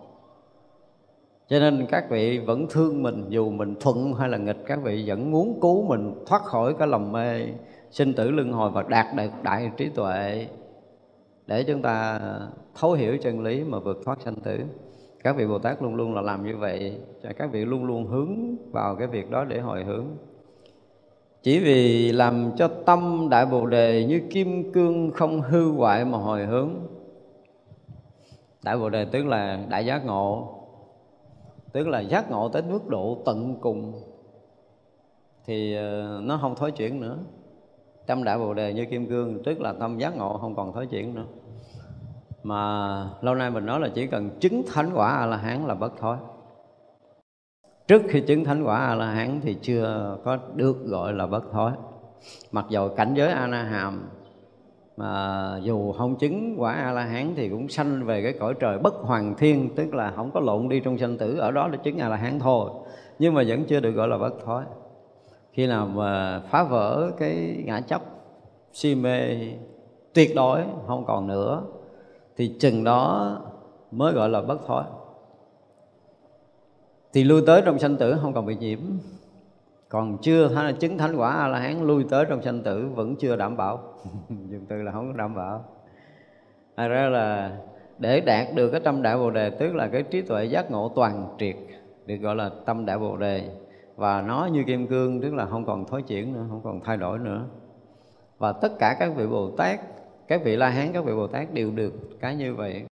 [1.48, 5.04] Cho nên các vị vẫn thương mình dù mình thuận hay là nghịch, các vị
[5.08, 7.48] vẫn muốn cứu mình thoát khỏi cái lòng mê,
[7.92, 10.48] sinh tử luân hồi và đạt được đại trí tuệ.
[11.48, 12.20] Để chúng ta
[12.76, 14.60] thấu hiểu chân lý mà vượt thoát sanh tử.
[15.24, 16.98] Các vị bồ tát luôn luôn là làm như vậy.
[17.24, 20.06] Cho các vị luôn luôn hướng vào cái việc đó để hồi hướng
[21.48, 26.18] chỉ vì làm cho tâm đại bồ đề như kim cương không hư hoại mà
[26.18, 26.70] hồi hướng.
[28.64, 30.56] Đại bồ đề tức là đại giác ngộ
[31.72, 34.02] tức là giác ngộ tới mức độ tận cùng.
[35.46, 37.18] Thì ờ, nó không thối chuyển nữa.
[38.06, 40.88] Tâm đại bồ đề như kim cương, tức là tâm giác ngộ không còn thối
[40.88, 41.26] chuyển nữa.
[42.44, 45.76] Mà lâu nay mình nói là chỉ cần chứng thánh quả a la hán là
[45.76, 46.18] bất thối
[47.88, 51.44] trước khi chứng thánh quả a la hán thì chưa có được gọi là bất
[51.52, 51.72] thối.
[52.52, 54.10] Mặc dầu cảnh giới a la hàm
[54.98, 58.80] mà dù không chứng quả a la hán thì cũng sanh về cái cõi trời
[58.80, 61.78] bất hoàng thiên, tức là không có lộn đi trong sanh tử, ở đó là
[61.78, 62.70] chứng a la hán thôi.
[63.20, 64.64] Nhưng mà vẫn chưa được gọi là bất thối.
[65.52, 68.02] Khi nào mà phá vỡ cái ngã chấp
[68.74, 69.38] si mê
[70.14, 71.62] tuyệt đối không còn nữa,
[72.38, 73.32] thì chừng đó
[73.92, 74.84] mới gọi là bất thối
[77.14, 78.80] thì lui tới trong sanh tử, không còn bị nhiễm.
[79.90, 82.90] Còn chưa hay là chứng thánh quả a la hán lui tới trong sanh tử
[82.96, 83.94] vẫn chưa đảm bảo.
[84.30, 85.66] Dùng từ là không có đảm bảo.
[86.78, 87.58] Thật ra là
[88.00, 90.92] để đạt được cái tâm đại bồ đề, tức là cái trí tuệ giác ngộ
[90.96, 91.56] toàn triệt,
[92.06, 93.50] được gọi là tâm đại bồ đề.
[93.96, 96.98] Và nó như kim cương, tức là không còn thối chuyển nữa, không còn thay
[96.98, 97.46] đổi nữa.
[98.38, 99.80] Và tất cả các vị bồ tát,
[100.28, 102.86] các vị la hán các vị bồ tát đều được cái như vậy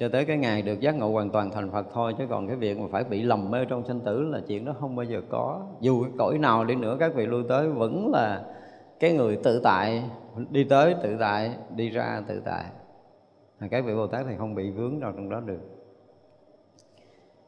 [0.00, 2.56] cho tới cái ngày được giác ngộ hoàn toàn thành phật thôi, chứ còn cái
[2.56, 5.22] việc mà phải bị lầm mê trong sanh tử là chuyện đó không bao giờ
[5.30, 5.66] có.
[5.80, 8.44] Dù cái cõi nào đi nữa, các vị lui tới vẫn là
[9.00, 10.04] cái người tự tại,
[10.50, 12.64] đi tới tự tại, đi ra tự tại.
[13.70, 15.60] Các vị bồ tát thì không bị vướng vào trong đó được.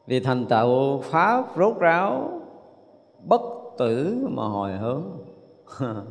[0.07, 2.41] Vì thành tựu pháp rốt ráo,
[3.23, 3.41] bất
[3.77, 5.03] tử mà hồi hướng.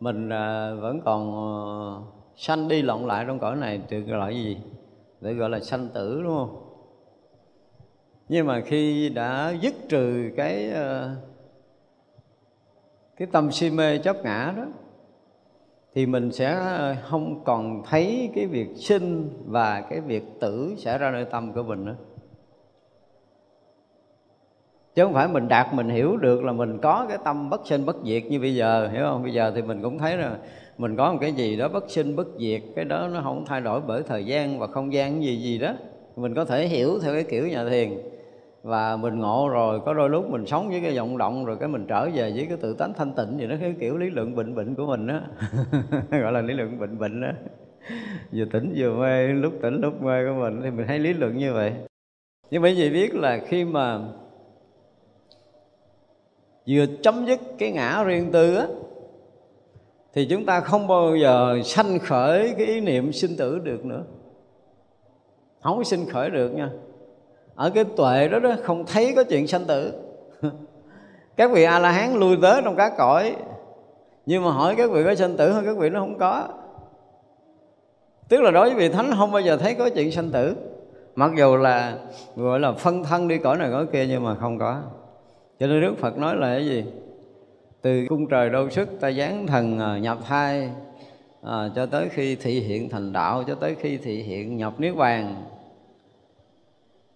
[0.00, 4.30] Mình à, vẫn còn à, sanh đi lộn lại trong cõi này được gọi là
[4.30, 4.58] gì?
[5.20, 6.68] Để gọi là sanh tử, đúng không?
[8.28, 11.16] Nhưng mà khi đã dứt trừ cái ờ,
[13.16, 14.64] cái tâm si mê chấp ngã đó,
[15.94, 20.98] thì mình sẽ ờ, không còn thấy cái việc sinh và cái việc tử xảy
[20.98, 21.96] ra nơi tâm của mình nữa.
[24.94, 27.86] Chứ không phải mình đạt mình hiểu được là mình có cái tâm bất sinh
[27.86, 29.22] bất diệt như bây giờ, hiểu không?
[29.22, 30.38] Bây giờ thì mình cũng thấy là
[30.82, 33.60] mình có một cái gì đó bất sinh, bất diệt, cái đó nó không thay
[33.60, 35.74] đổi bởi thời gian và không gian gì gì đó.
[36.16, 37.90] Mình có thể hiểu theo cái kiểu nhà thiền.
[38.62, 41.68] Và mình ngộ rồi, có đôi lúc mình sống với cái vọng động rồi cái
[41.68, 44.36] mình trở về với cái tự tánh thanh tịnh gì đó, cái kiểu lý luận
[44.36, 45.20] bệnh bệnh của mình đó
[46.10, 47.28] gọi là lý luận bệnh bệnh đó
[48.32, 51.38] vừa tỉnh vừa mê, lúc tỉnh lúc mê của mình thì mình thấy lý luận
[51.38, 51.72] như vậy.
[52.50, 53.98] Nhưng bởi vì biết là khi mà
[56.68, 58.66] vừa chấm dứt cái ngã riêng tư á
[60.14, 64.02] thì chúng ta không bao giờ sanh khởi cái ý niệm sinh tử được nữa.
[65.62, 66.70] Không có sinh khởi được nha.
[67.54, 69.92] Ở cái tuệ đó đó, không thấy có chuyện sanh tử.
[71.36, 73.36] Các vị a la hán lui tới trong các cõi.
[74.26, 76.48] Nhưng mà hỏi các vị có sanh tử hay các vị nó không có.
[78.28, 80.56] Tức là đối với vị thánh, không bao giờ thấy có chuyện sanh tử.
[81.14, 81.98] Mặc dù là,
[82.36, 84.82] gọi là phân thân đi cõi này cõi kia, nhưng mà không có.
[85.60, 86.84] Cho nên đức phật nói là cái gì?
[87.82, 90.70] Từ cung trời đâu sức ta giáng thần à, nhập thai
[91.42, 94.96] à, cho tới khi thị hiện thành đạo cho tới khi thị hiện nhập niết
[94.96, 95.44] bàn.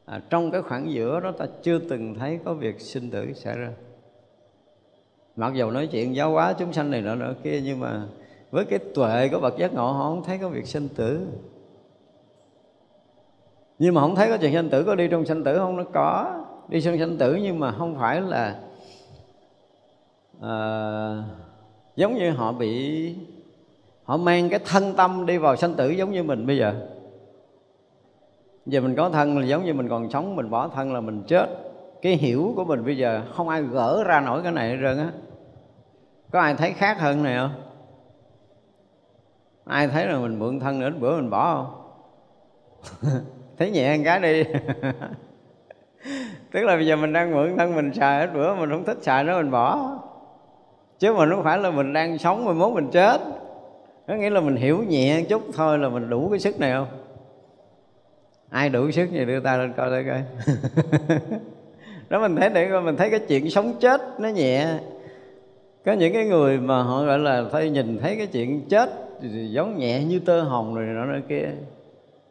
[0.04, 3.56] À, trong cái khoảng giữa đó ta chưa từng thấy có việc sinh tử xảy
[3.56, 3.70] ra.
[5.36, 8.02] Mặc dù nói chuyện giáo hóa chúng sanh này nọ nọ kia nhưng mà
[8.50, 11.26] với cái tuệ của bậc giác ngộ họ không thấy có việc sinh tử.
[13.78, 15.76] Nhưng mà không thấy có chuyện sinh tử có đi trong sinh tử không?
[15.76, 18.60] Nó có đi trong sinh tử nhưng mà không phải là
[20.42, 21.22] à,
[21.96, 23.14] giống như họ bị
[24.04, 26.74] họ mang cái thân tâm đi vào sanh tử giống như mình bây giờ.
[28.66, 31.22] Giờ mình có thân là giống như mình còn sống mình bỏ thân là mình
[31.26, 31.46] chết.
[32.02, 34.98] Cái hiểu của mình bây giờ không ai gỡ ra nổi cái này hết trơn
[34.98, 35.12] á.
[36.30, 37.62] Có ai thấy khác hơn này không?
[39.64, 41.82] Ai thấy là mình mượn thân nữa bữa mình bỏ không?
[43.58, 44.44] Thấy nhẹ một cái đi.
[46.52, 48.98] Tức là bây giờ mình đang mượn thân mình xài hết bữa mình không thích
[49.02, 49.98] xài nó mình bỏ
[50.98, 53.20] chứ mà nó phải là mình đang sống mà mốt mình chết.
[54.08, 56.86] Có nghĩa là mình hiểu nhẹ chút thôi là mình đủ cái sức này không?
[58.50, 60.22] Ai đủ sức thì đưa tay lên coi đây coi.
[62.08, 64.66] Đó, mình thấy để coi, mình thấy cái chuyện sống chết nó nhẹ.
[65.84, 69.48] Có những cái người mà họ gọi là thấy nhìn thấy cái chuyện chết thì
[69.48, 71.48] giống nhẹ như tơ hồng rồi nọ nọ kia.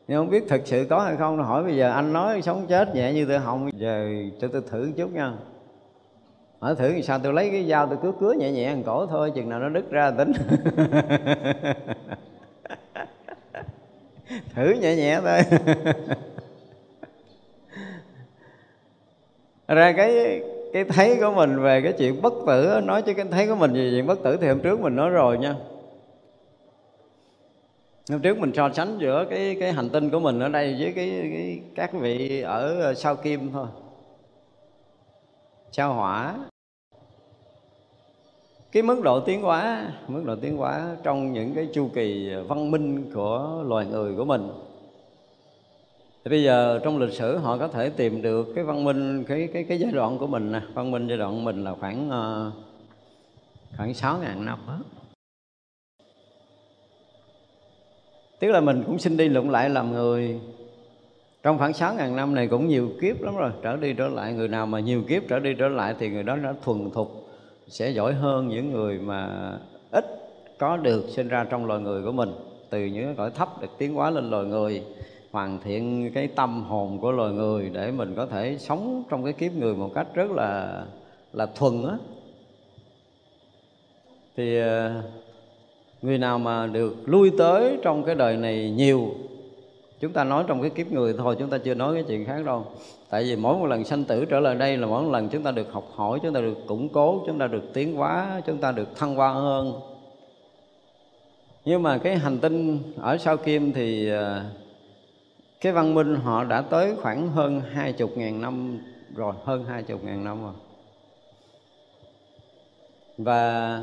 [0.08, 2.96] Nhưng không biết thực sự có hay không hỏi bây giờ anh nói sống chết
[2.96, 4.10] nhẹ như tơ hồng, giờ
[4.42, 5.34] cho tôi thử chút nha
[6.66, 9.32] hỏi thử sao tôi lấy cái dao tôi cứ cứa nhẹ nhẹ ăn cổ thôi
[9.36, 10.32] chừng nào nó đứt ra tính.
[14.56, 15.40] Thử nhẹ nhẹ thôi.
[19.76, 20.42] Ra cái
[20.74, 23.74] cái thấy của mình về cái chuyện bất tử nói chứ cái thấy của mình
[23.74, 25.56] về chuyện bất tử thì hôm trước mình nói rồi nha.
[28.10, 30.94] Hôm trước mình so sánh giữa cái cái hành tinh của mình ở đây với
[30.96, 33.68] cái, cái các vị ở ờ, sao kim thôi.
[35.72, 36.36] Sao hỏa
[38.76, 42.72] cái mức độ tiến hóa mức độ tiến hóa trong những cái chu kỳ văn
[42.72, 44.48] minh của loài người của mình.
[46.24, 49.50] Thì bây giờ trong lịch sử họ có thể tìm được cái văn minh cái
[49.54, 50.62] cái cái giai đoạn của mình nè.
[50.74, 52.54] Văn minh giai đoạn của mình là khoảng uh,
[53.78, 54.80] khoảng sáu ngàn năm đó.
[58.40, 60.40] tức là mình cũng xin đi lụng lại làm người.
[61.44, 63.52] Trong khoảng sáu ngàn năm này cũng nhiều kiếp lắm rồi.
[63.64, 66.24] Trở đi trở lại người nào mà nhiều kiếp trở đi trở lại thì người
[66.24, 67.25] đó đã thuần thục
[67.68, 69.52] sẽ giỏi hơn những người mà
[69.92, 70.06] ít
[70.58, 72.32] có được sinh ra trong loài người của mình.
[72.70, 74.84] Từ những cõi thấp được tiến hóa lên loài người,
[75.32, 79.34] hoàn thiện cái tâm hồn của loài người để mình có thể sống trong cái
[79.34, 80.84] kiếp người một cách rất là
[81.34, 81.98] là thuần á.
[84.38, 85.02] Thì ờ,
[86.02, 89.16] người nào mà được lui tới trong cái đời này nhiều
[90.06, 92.46] chúng ta nói trong cái kiếp người thôi, chúng ta chưa nói cái chuyện khác
[92.46, 92.66] đâu.
[93.10, 95.44] Tại vì mỗi một lần sanh tử trở lại đây là mỗi một lần chúng
[95.44, 98.58] ta được học hỏi, chúng ta được củng cố, chúng ta được tiến hóa, chúng
[98.58, 99.74] ta được thăng hoa hơn.
[101.66, 104.46] Nhưng mà cái hành tinh ở sao kim thì à,
[105.62, 108.80] cái văn minh họ đã tới khoảng hơn hai chục ngàn năm
[109.16, 110.54] rồi, hơn hai chục ngàn năm rồi.
[113.18, 113.82] Và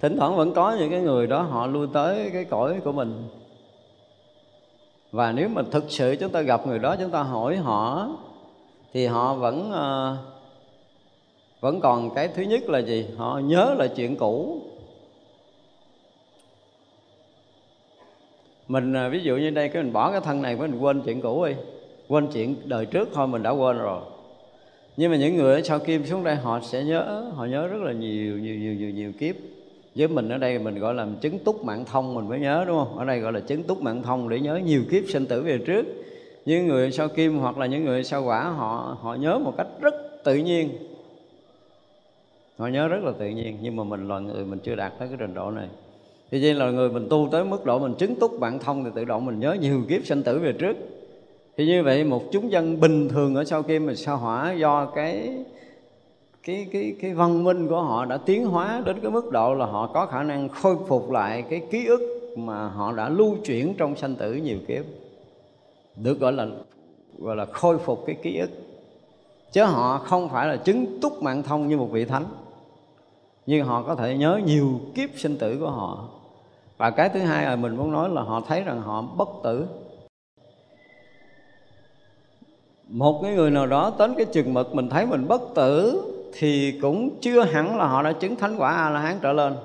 [0.00, 3.28] thỉnh thoảng vẫn có những cái người đó họ lui tới cái cõi của mình
[5.14, 8.08] và nếu mà thực sự chúng ta gặp người đó, chúng ta hỏi họ,
[8.92, 10.16] thì họ vẫn ờ,
[11.60, 13.06] vẫn còn cái thứ nhất là gì?
[13.16, 14.62] Họ nhớ là chuyện cũ.
[18.68, 21.20] Mình ờ, ví dụ như đây, cái mình bỏ cái thân này mình quên chuyện
[21.20, 21.52] cũ đi.
[22.08, 24.00] Quên chuyện đời trước, thôi mình đã quên rồi.
[24.96, 27.82] Nhưng mà những người ở sau kim xuống đây, họ sẽ nhớ, họ nhớ rất
[27.82, 29.36] là nhiều nhiều nhiều nhiều nhiều kiếp
[29.94, 32.78] với mình ở đây mình gọi là chứng túc mạng thông, mình mới nhớ, đúng
[32.78, 32.98] không?
[32.98, 35.58] Ở đây gọi là chứng túc mạng thông để nhớ nhiều kiếp sinh tử về
[35.58, 35.86] trước.
[36.44, 39.66] Những người sau kim hoặc là những người sau quả, họ họ nhớ một cách
[39.80, 40.68] rất tự nhiên.
[42.58, 45.08] Họ nhớ rất là tự nhiên, nhưng mà mình loài người mình chưa đạt tới
[45.08, 45.68] cái trình độ này.
[46.30, 48.90] Thì vậy là người mình tu tới mức độ mình chứng túc bạn thông thì
[48.94, 50.76] tự động mình nhớ nhiều kiếp sinh tử về trước.
[51.56, 54.86] Thì như vậy một chúng dân bình thường ở sau kim mình sao hỏa do
[54.86, 55.30] cái
[56.44, 59.66] cái cái cái văn minh của họ đã tiến hóa đến cái mức độ là
[59.66, 63.74] họ có khả năng khôi phục lại cái ký ức mà họ đã lưu chuyển
[63.78, 64.84] trong sanh tử nhiều kiếp.
[65.96, 66.46] Được gọi là
[67.18, 68.50] gọi là khôi phục cái ký ức.
[69.52, 72.24] Chứ họ không phải là chứng túc mạng thông như một vị thánh.
[73.46, 76.08] Nhưng họ có thể nhớ nhiều kiếp sinh tử của họ.
[76.76, 79.66] Và cái thứ hai là mình muốn nói là họ thấy rằng họ bất tử.
[82.88, 86.02] Một cái người nào đó đến cái chừng mực mình thấy mình bất tử
[86.38, 89.56] thì cũng chưa hẳn là họ đã chứng thánh quả a la hán trở lên,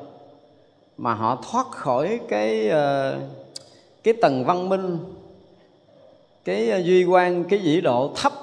[0.97, 3.19] mà họ thoát khỏi cái ờ,
[4.03, 4.97] cái tầng văn minh,
[6.45, 8.33] cái ờ, duy quan, cái vĩ độ thấp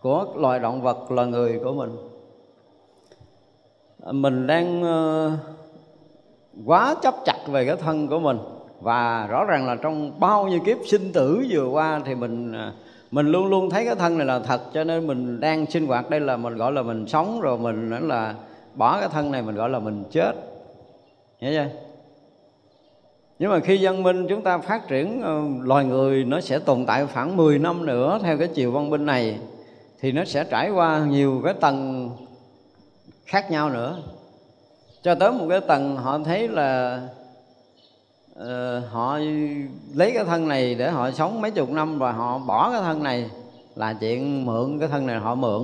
[0.00, 1.96] của loài động vật loài người của mình.
[4.12, 5.32] Mình đang ờ,
[6.64, 8.38] quá chấp chặt về cái thân của mình,
[8.80, 12.54] và rõ ràng là trong bao nhiêu kiếp sinh tử vừa qua thì mình
[13.10, 16.10] mình luôn luôn thấy cái thân này là thật, cho nên mình đang sinh hoạt
[16.10, 18.34] đây là mình gọi là mình sống, rồi mình nữa là
[18.74, 20.32] bỏ cái thân này mình gọi là mình chết.
[21.38, 21.68] Hiểu chưa?
[23.38, 26.86] Nhưng mà khi văn minh chúng ta phát triển ờ, loài người nó sẽ tồn
[26.86, 29.38] tại khoảng 10 năm nữa theo cái chiều văn minh này,
[30.00, 32.10] thì nó sẽ trải qua nhiều cái tầng
[33.26, 33.96] khác nhau nữa.
[35.02, 37.00] Cho tới một cái tầng họ thấy là
[38.36, 39.18] uh, họ
[39.94, 43.02] lấy cái thân này để họ sống mấy chục năm và họ bỏ cái thân
[43.02, 43.30] này
[43.74, 45.62] là chuyện mượn cái thân này họ mượn.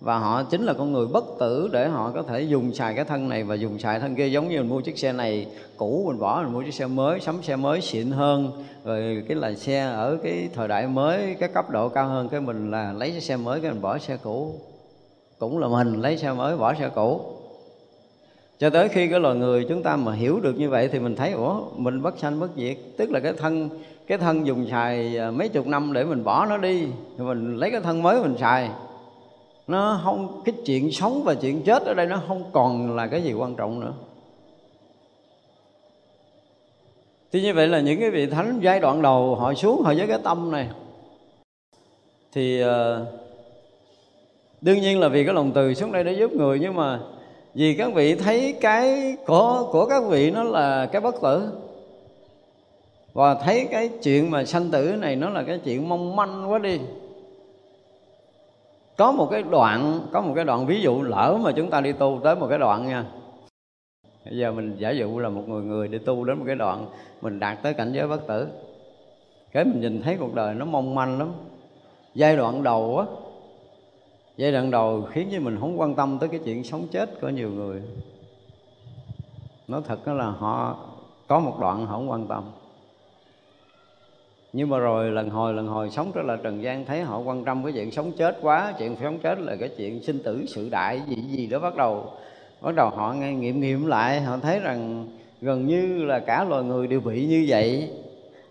[0.00, 3.04] Và họ chính là con người bất tử để họ có thể dùng xài cái
[3.04, 5.46] thân này và dùng xài thân kia giống như mình mua chiếc xe này
[5.76, 8.64] cũ mình bỏ mình mua chiếc xe mới sắm xe mới xịn hơn.
[8.84, 12.40] Rồi cái là xe ở cái thời đại mới cái cấp độ cao hơn cái
[12.40, 14.54] mình là lấy cái xe mới cái mình bỏ xe cũ.
[15.38, 17.20] Cũng là mình lấy xe mới bỏ xe cũ
[18.60, 21.16] cho tới khi cái loài người chúng ta mà hiểu được như vậy thì mình
[21.16, 22.76] thấy, ủa, mình bất sanh bất diệt.
[22.96, 23.68] Tức là cái thân
[24.06, 26.86] cái thân dùng xài à, mấy chục năm để mình bỏ nó đi
[27.18, 28.70] thì mình lấy cái thân mới mình xài.
[29.66, 33.22] Nó không, cái chuyện sống và chuyện chết ở đây nó không còn là cái
[33.22, 33.92] gì quan trọng nữa.
[37.32, 40.06] Thì như vậy là những cái vị thánh giai đoạn đầu họ xuống họ với
[40.06, 40.68] cái tâm này.
[42.32, 42.98] Thì à,
[44.60, 47.00] đương nhiên là vì cái lòng từ xuống đây để giúp người, nhưng mà
[47.54, 51.48] vì các vị thấy cái của của các vị nó là cái bất tử.
[53.12, 56.58] Và thấy cái chuyện mà sanh tử này nó là cái chuyện mong manh quá
[56.58, 56.80] đi.
[58.96, 61.92] Có một cái đoạn, có một cái đoạn ví dụ lỡ mà chúng ta đi
[61.92, 63.04] tu tới một cái đoạn nha.
[64.24, 66.86] Bây giờ mình giả dụ là một người người đi tu đến một cái đoạn
[67.20, 68.48] mình đạt tới cảnh giới bất tử.
[69.52, 71.32] Cái mình nhìn thấy cuộc đời nó mong manh lắm.
[72.14, 73.06] Giai đoạn đầu á
[74.40, 77.28] giai đoạn đầu khiến cho mình không quan tâm tới cái chuyện sống chết của
[77.28, 77.82] nhiều người.
[79.68, 80.76] Nói thật đó là họ
[81.28, 82.44] có một đoạn họ không quan tâm.
[84.52, 87.44] Nhưng mà rồi lần hồi lần hồi sống trở lại trần gian thấy họ quan
[87.44, 88.74] tâm cái chuyện sống chết quá.
[88.78, 92.12] Chuyện sống chết là cái chuyện sinh tử sự đại, gì gì đó bắt đầu
[92.60, 94.20] bắt đầu họ nghe nghiệm nghiệm lại.
[94.20, 95.06] Họ thấy rằng
[95.40, 97.90] gần như là cả loài người đều bị như vậy.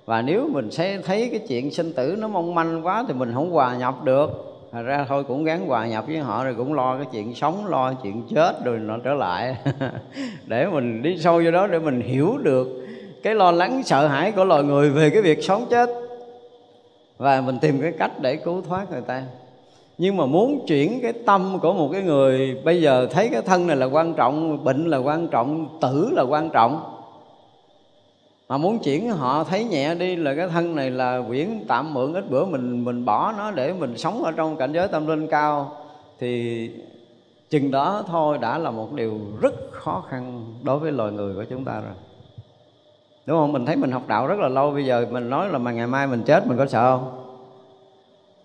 [0.06, 3.32] Và nếu mình sẽ thấy cái chuyện sinh tử nó mong manh quá thì mình
[3.34, 4.49] không hòa nhập được.
[4.72, 7.66] Thật ra thôi, cũng gắn hòa nhập với họ rồi cũng lo cái chuyện sống,
[7.68, 9.56] lo chuyện chết rồi nó trở lại.
[10.48, 12.68] Để mình đi sâu vô đó để mình hiểu được
[13.24, 15.90] cái lo lắng, sợ hãi của loài người về cái việc sống chết.
[17.18, 19.24] Và mình tìm cái cách để cứu thoát người ta.
[19.98, 23.68] Nhưng mà muốn chuyển cái tâm của một cái người, bây giờ thấy cái thân
[23.68, 26.99] này là quan trọng, bệnh là quan trọng, tử là quan trọng
[28.50, 32.14] mà muốn chuyển họ thấy nhẹ đi là cái thân này là quyển tạm mượn,
[32.14, 35.28] ít bữa mình mình bỏ nó để mình sống ở trong cảnh giới tâm linh
[35.28, 35.78] cao.
[36.20, 36.72] Thì
[37.50, 41.44] chừng đó thôi đã là một điều rất khó khăn đối với loài người của
[41.50, 41.94] chúng ta rồi.
[43.26, 43.52] Đúng không?
[43.52, 45.88] Mình thấy mình học đạo rất là lâu, bây giờ mình nói là mà ngày
[45.88, 47.26] mai mình chết mình có sợ không?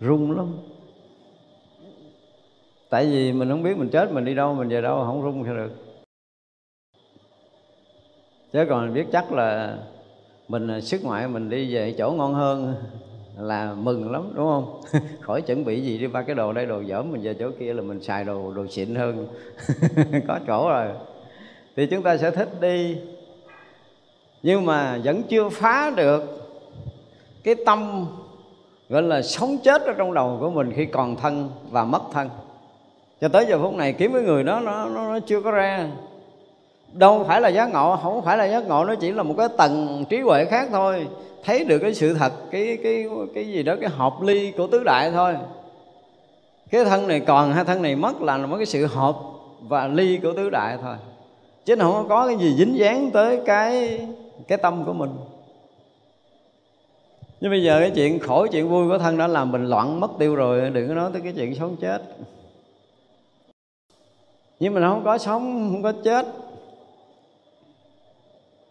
[0.00, 0.52] Run lắm.
[2.90, 5.44] Tại vì mình không biết mình chết mình đi đâu, mình về đâu không run
[5.44, 5.70] sao được.
[8.52, 9.78] Chứ còn biết chắc là
[10.48, 12.74] mình à, sức ngoại mình đi về chỗ ngon hơn
[13.38, 14.80] là mừng lắm đúng không?
[15.20, 17.72] Khỏi chuẩn bị gì đi ba cái đồ đây đồ dởm mình về chỗ kia
[17.72, 19.26] là mình xài đồ đồ xịn hơn.
[20.28, 20.86] Có chỗ rồi.
[21.76, 22.96] Thì chúng ta sẽ thích đi.
[24.42, 26.22] Nhưng mà vẫn chưa phá được
[27.44, 28.06] cái tâm
[28.88, 32.30] gọi là sống chết ở trong đầu của mình khi còn thân và mất thân.
[33.20, 35.88] Cho tới giờ phút này kiếm cái người đó nó, nó, nó chưa có ra
[36.94, 39.48] đâu phải là giác ngộ, không phải là giác ngộ, nó chỉ là một cái
[39.56, 41.06] tầng trí huệ khác thôi.
[41.44, 44.84] Thấy được cái sự thật, cái cái cái gì đó, cái hợp ly của tứ
[44.84, 45.34] đại thôi.
[46.70, 49.16] Cái thân này còn, hai thân này mất là một cái sự hợp
[49.60, 50.96] và ly của tứ đại thôi.
[51.64, 54.00] Chứ nó không có cái gì dính dáng tới cái
[54.48, 55.10] cái tâm của mình.
[57.40, 60.10] Nhưng bây giờ cái chuyện khổ, chuyện vui của thân đã làm mình loạn mất
[60.18, 62.02] tiêu rồi, đừng có nói tới cái chuyện sống chết.
[64.60, 66.26] Nhưng mà nó không có sống, không có chết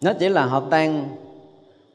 [0.04, 1.10] nó chỉ là hợp tan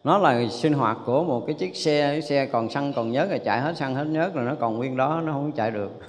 [0.04, 3.30] nó là sinh hoạt của một cái chiếc xe, cái xe còn xăng, còn nhớt
[3.30, 5.90] rồi chạy hết xăng, hết nhớt rồi nó còn nguyên đó, nó không chạy được.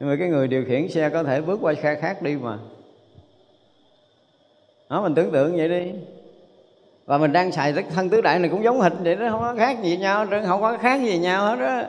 [0.00, 2.58] Nhưng mà cái người điều khiển xe có thể bước qua xe khác đi mà.
[4.90, 5.92] Đó, mình tưởng tượng vậy đi.
[7.06, 9.40] Và mình đang xài cái thân tứ đại này cũng giống hình vậy đó, không
[9.40, 11.82] có khác gì nhau, không có khác gì nhau hết đó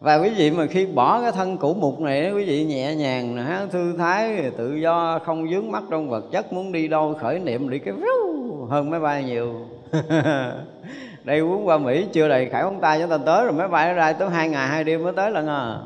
[0.00, 3.36] và quý vị mà khi bỏ cái thân cũ mục này quý vị nhẹ nhàng
[3.36, 7.38] nè thư thái, tự do, không dướng mắt trong vật chất, muốn đi đâu khởi
[7.38, 7.94] niệm đi cái
[8.70, 9.54] hơn máy bay nhiều.
[11.24, 13.88] Đây muốn qua mỹ, chưa đầy khải phóng tay chúng ta tới rồi, máy bay
[13.88, 15.78] nó ra tới hai ngày, hai đêm mới tới lần à.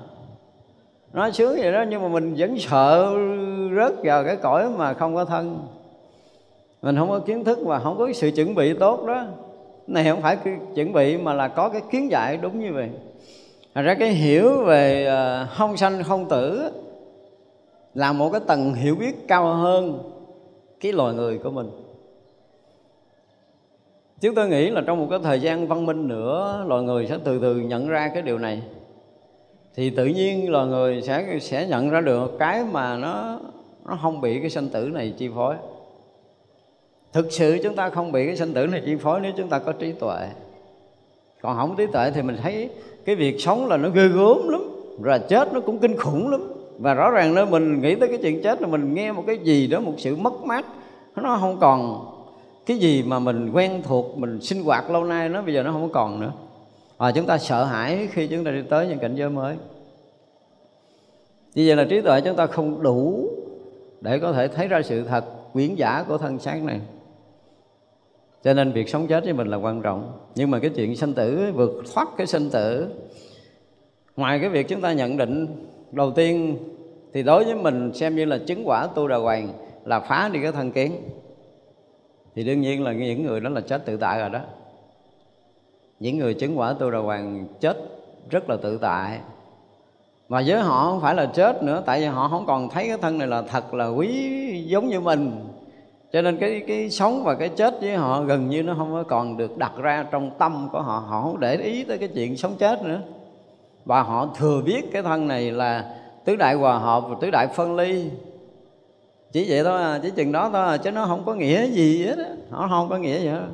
[1.13, 3.15] Nói sướng vậy đó, nhưng mà mình vẫn sợ
[3.77, 5.67] rớt vào cái cõi mà không có thân.
[6.83, 9.25] Mình không có kiến thức và không có sự chuẩn bị tốt đó.
[9.87, 10.37] Này không phải
[10.75, 12.91] chuẩn bị mà là có cái kiến giải đúng như vậy.
[13.75, 16.71] Thành ra cái hiểu về ờ, không sanh không tử
[17.95, 19.99] là một cái tầng hiểu biết cao hơn
[20.81, 21.71] cái loài người của mình.
[24.21, 27.19] Chúng tôi nghĩ là trong một cái thời gian văn minh nữa, loài người sẽ
[27.25, 28.63] từ từ nhận ra cái điều này.
[29.75, 33.41] Thì tự nhiên loài người sẽ sẽ nhận ra được cái mà nó
[33.85, 35.55] nó không bị cái sanh tử này chi phối.
[37.13, 39.59] Thực sự chúng ta không bị cái sanh tử này chi phối nếu chúng ta
[39.59, 40.29] có trí tuệ.
[41.43, 42.71] Còn không trí tuệ thì mình thấy
[43.05, 44.63] cái việc sống là nó ghê gớm lắm,
[45.03, 46.53] rồi chết nó cũng kinh khủng lắm.
[46.79, 49.39] Và rõ ràng là mình nghĩ tới cái chuyện chết là mình nghe một cái
[49.39, 50.67] gì đó, một sự mất mát.
[51.17, 52.07] Nó không còn
[52.67, 55.73] cái gì mà mình quen thuộc, mình sinh hoạt lâu nay nó bây giờ nó
[55.73, 56.33] không còn nữa.
[56.99, 59.57] Và chúng ta sợ hãi khi chúng ta đi tới những cảnh giới mới.
[61.55, 63.29] Như vậy là trí tuệ chúng ta không đủ
[64.01, 66.81] để có thể thấy ra sự thật quyển giả của thân xác này.
[68.45, 71.15] Cho nên việc sống chết với mình là quan trọng nhưng mà cái chuyện sinh
[71.15, 72.89] tử, vượt thoát cái sinh tử,
[74.17, 75.47] ngoài cái việc chúng ta nhận định
[75.93, 76.57] đầu tiên,
[77.13, 79.53] thì đối với mình xem như là chứng quả tu đà hoàng
[79.85, 80.93] là phá đi cái thân kiến.
[82.35, 84.41] Thì đương nhiên là những người đó là chết tự tại rồi đó.
[86.01, 87.77] Những người chứng quả tu đà hoàng chết
[88.31, 89.21] rất là tự tại.
[90.29, 92.99] Mà với họ không phải là chết nữa, tại vì họ không còn thấy cái
[92.99, 95.45] thân này là thật, là quý giống như mình
[96.13, 99.03] cho nên cái cái sống và cái chết với họ gần như nó không có
[99.03, 101.05] còn được đặt ra trong tâm của họ.
[101.09, 103.01] Họ không để ý tới cái chuyện sống chết nữa.
[103.85, 105.95] Và họ thừa biết cái thân này là
[106.25, 108.11] tứ đại hòa hợp và tứ đại phân ly.
[109.33, 112.05] Chỉ vậy thôi à, chỉ chừng đó thôi à, chứ nó không có nghĩa gì
[112.07, 112.31] hết á.
[112.51, 113.47] Họ không có nghĩa gì hết.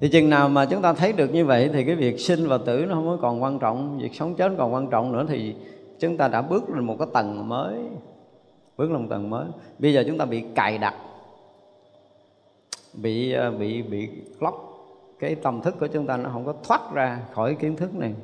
[0.00, 2.58] Thì chừng nào mà chúng ta thấy được như vậy thì cái việc sinh và
[2.58, 5.54] tử nó không có còn quan trọng việc sống chết còn quan trọng nữa thì
[6.00, 7.74] chúng ta đã bước lên một cái tầng mới
[8.80, 9.46] bước lên một tầng mới.
[9.78, 10.94] Bây giờ chúng ta bị cài đặt.
[12.94, 14.08] Ờ, bị bị bị
[14.40, 14.54] lóc
[15.18, 18.14] cái tâm thức của chúng ta nó không có thoát ra khỏi kiến thức này.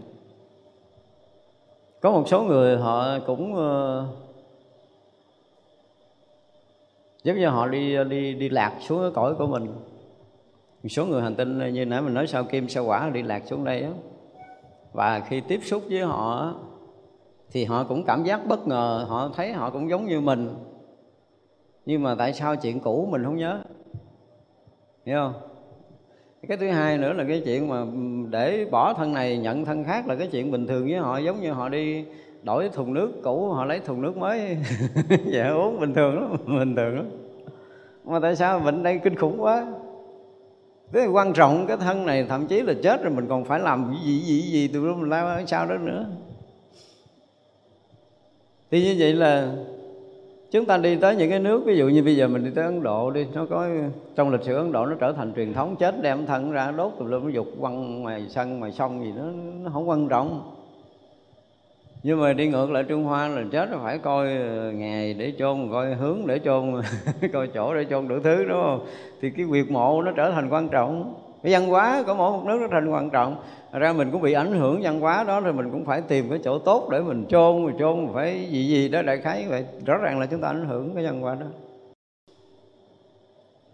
[2.00, 4.06] Có một số người họ cũng ờ,
[7.24, 9.66] giống như họ đi đi đi lạc xuống cái cõi của mình.
[10.82, 13.42] Một số người hành tinh như nãy mình nói, sao kim, sao quả đi lạc
[13.46, 13.90] xuống đây đó.
[14.92, 16.54] và khi tiếp xúc với họ
[17.50, 20.54] thì họ cũng cảm giác bất ngờ, họ thấy họ cũng giống như mình.
[21.86, 23.62] Nhưng mà tại sao chuyện cũ mình không nhớ?
[25.06, 25.34] Hiểu không?
[26.48, 27.84] Cái thứ hai nữa là cái chuyện mà
[28.30, 31.40] để bỏ thân này nhận thân khác là cái chuyện bình thường với họ giống
[31.40, 32.04] như họ đi
[32.42, 34.56] đổi thùng nước cũ họ lấy thùng nước mới.
[35.08, 37.10] Vậy dạ, uống bình thường lắm bình thường lắm.
[38.04, 39.66] Mà tại sao bệnh đây kinh khủng quá?
[40.92, 43.94] Thế quan trọng cái thân này thậm chí là chết rồi mình còn phải làm
[44.04, 46.06] gì gì gì, gì từ lúc mình lao sao đó nữa.
[48.70, 49.54] Thì như vậy là
[50.50, 52.64] chúng ta đi tới những cái nước ví dụ như bây giờ mình đi tới
[52.64, 53.68] ấn độ đi nó có
[54.16, 56.92] trong lịch sử ấn độ nó trở thành truyền thống chết đem thân ra đốt
[56.98, 59.24] tùm lum dục quăng ngoài sân ngoài sông gì nó,
[59.62, 60.52] nó không quan trọng.
[62.02, 65.32] Nhưng mà đi ngược lại trung hoa là chết nó phải coi ờ, ngày để
[65.38, 66.82] chôn coi hướng để chôn
[67.32, 68.86] coi chỗ để chôn đủ thứ đúng không?
[69.20, 71.14] Thì cái việc mộ nó trở thành quan trọng.
[71.42, 73.36] Cái văn hóa của mỗi một nước nó thành quan trọng
[73.72, 76.38] ra mình cũng bị ảnh hưởng văn hóa đó, rồi mình cũng phải tìm cái
[76.44, 79.64] chỗ tốt để mình chôn, rồi chôn phải gì gì đó, đại khái vậy.
[79.86, 81.46] Rõ ràng là chúng ta ảnh hưởng cái văn hóa đó.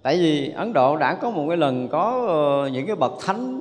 [0.03, 3.61] Tại vì ấn độ đã có một cái lần có ờ, những cái bậc thánh,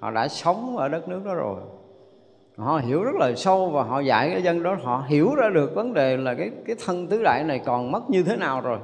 [0.00, 1.60] họ đã sống ở đất nước đó rồi.
[2.56, 5.74] Họ hiểu rất là sâu và họ dạy cái dân đó, họ hiểu ra được
[5.74, 8.78] vấn đề là cái cái thân tứ đại này còn mất như thế nào rồi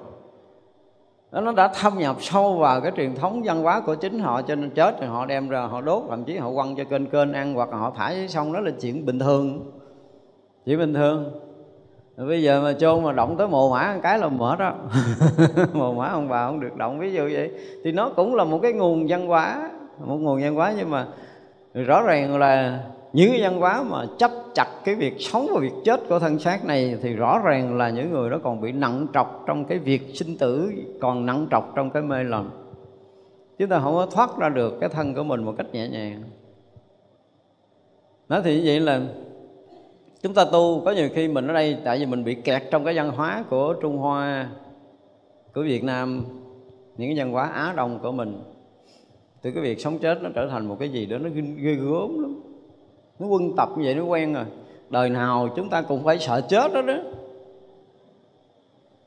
[1.41, 4.55] nó đã thâm nhập sâu vào cái truyền thống văn hóa của chính họ, cho
[4.55, 7.33] nên chết thì họ đem ra, họ đốt, thậm chí họ quăng cho kênh kênh
[7.33, 8.53] ăn, hoặc là họ thả dưới sông.
[8.53, 9.73] Đó là chuyện bình thường.
[10.67, 11.33] Chỉ bình thường.
[12.17, 14.75] Rồi bây giờ mà chôn mà động tới mồ mã một cái là mở đó.
[15.73, 17.51] Mồ mã ông bà không được động, ví dụ vậy.
[17.85, 19.71] Thì nó cũng là một cái nguồn văn hóa,
[20.05, 21.07] một nguồn văn hóa, nhưng mà
[21.75, 22.81] rõ ràng là
[23.15, 26.39] những cái văn hóa mà chấp chặt cái việc sống và việc chết của thân
[26.39, 29.79] xác này thì rõ ràng là những người đó còn bị nặng trọc trong cái
[29.79, 32.51] việc sinh tử, còn nặng trọc trong cái mê lầm.
[33.59, 36.23] Chúng ta không có thoát ra được cái thân của mình một cách nhẹ nhàng.
[38.29, 39.01] Nói thì như vậy là
[40.23, 42.85] chúng ta tu, có nhiều khi mình ở đây tại vì mình bị kẹt trong
[42.85, 44.51] cái văn hóa của trung hoa,
[45.55, 46.25] của việt nam,
[46.97, 48.43] những cái văn hóa á đông của mình.
[49.43, 52.23] Từ cái việc sống chết nó trở thành một cái gì đó nó ghê gớm
[52.23, 52.41] lắm
[53.19, 54.45] nó quân tập như vậy nó quen rồi.
[54.91, 56.95] Đời nào chúng ta cũng phải sợ chết đó đó.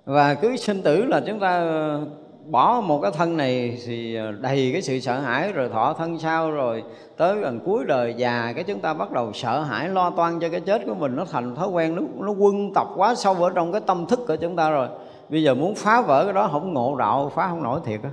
[0.06, 2.06] Và cứ sinh tử là chúng ta ờ,
[2.50, 6.20] bỏ một cái thân này thì ờ, đầy cái sự sợ hãi rồi thọ thân
[6.20, 6.84] sau rồi
[7.18, 10.50] tới gần cuối đời già cái chúng ta bắt đầu sợ hãi, lo toan cho
[10.50, 13.50] cái chết của mình nó thành thói quen, nó nó quân tập quá sâu ở
[13.56, 14.88] trong cái tâm thức của chúng ta rồi.
[15.30, 18.10] Bây giờ muốn phá vỡ cái đó không ngộ đạo, phá không nổi thiệt á.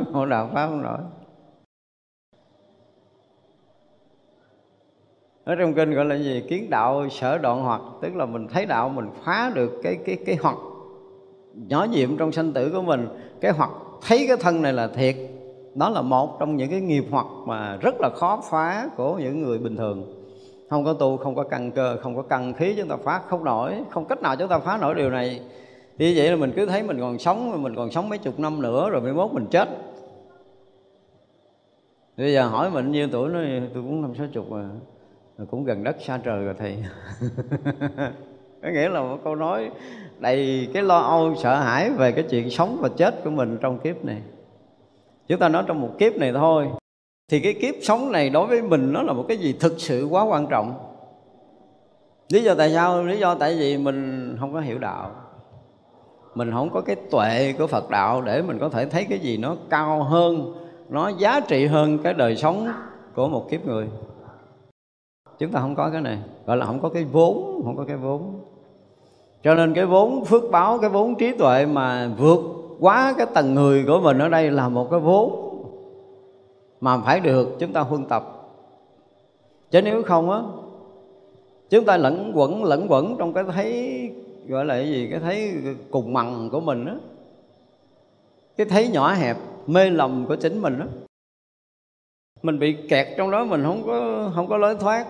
[0.12, 0.98] Ngộ đạo phá không nổi.
[5.48, 6.42] Ở trong kinh gọi là gì?
[6.48, 10.16] Kiến đạo sở đoạn hoặc, tức là mình thấy đạo, mình phá được cái cái
[10.26, 10.56] cái hoặc
[11.54, 13.08] nhỏ nhiệm trong sanh tử của mình.
[13.40, 13.70] Cái hoặc
[14.02, 15.16] thấy cái thân này là thiệt.
[15.74, 19.42] Đó là một trong những cái nghiệp hoặc mà rất là khó phá của những
[19.42, 20.24] người bình thường.
[20.70, 23.44] Không có tu, không có căn cơ, không có căn khí chúng ta phá không
[23.44, 23.74] nổi.
[23.90, 25.40] Không cách nào chúng ta phá nổi điều này.
[25.98, 28.62] Như vậy là mình cứ thấy mình còn sống, mình còn sống mấy chục năm
[28.62, 29.68] nữa rồi mai mốt mình chết.
[32.16, 33.44] Bây giờ hỏi mình nhiêu tuổi nói,
[33.74, 34.68] tôi cũng năm sáu chục mà
[35.46, 36.76] cũng gần đất xa trời rồi thầy.
[38.62, 39.70] Có nghĩa là một câu nói
[40.18, 43.78] đầy cái lo âu, sợ hãi về cái chuyện sống và chết của mình trong
[43.78, 44.22] kiếp này.
[45.28, 46.68] Chúng ta nói trong một kiếp này thôi,
[47.30, 50.06] thì cái kiếp sống này đối với mình nó là một cái gì thực sự
[50.10, 50.74] quá quan trọng.
[52.28, 53.04] Lý do tại sao?
[53.04, 55.10] Lý do tại vì mình không có hiểu đạo.
[56.34, 59.36] Mình không có cái tuệ của phật đạo để mình có thể thấy cái gì
[59.36, 60.54] nó cao hơn,
[60.88, 62.68] nó giá trị hơn cái đời sống
[63.14, 63.88] của một kiếp người
[65.38, 66.18] chúng ta không có cái này.
[66.46, 68.40] Gọi là không có cái vốn, không có cái vốn.
[69.42, 72.40] Cho nên cái vốn phước báo, cái vốn trí tuệ mà vượt
[72.80, 75.44] quá cái tầng người của mình ở đây là một cái vốn
[76.80, 78.24] mà phải được chúng ta huân tập.
[79.70, 80.42] Chứ nếu không á,
[81.70, 84.10] chúng ta lẫn quẩn lẫn quẩn trong cái thấy,
[84.48, 85.08] gọi là cái gì?
[85.10, 85.52] Cái thấy
[85.90, 86.94] cùng mằng của mình á.
[88.56, 89.36] Cái thấy nhỏ hẹp,
[89.66, 90.86] mê lầm của chính mình á.
[92.42, 95.06] Mình bị kẹt trong đó, mình không có không có lối thoát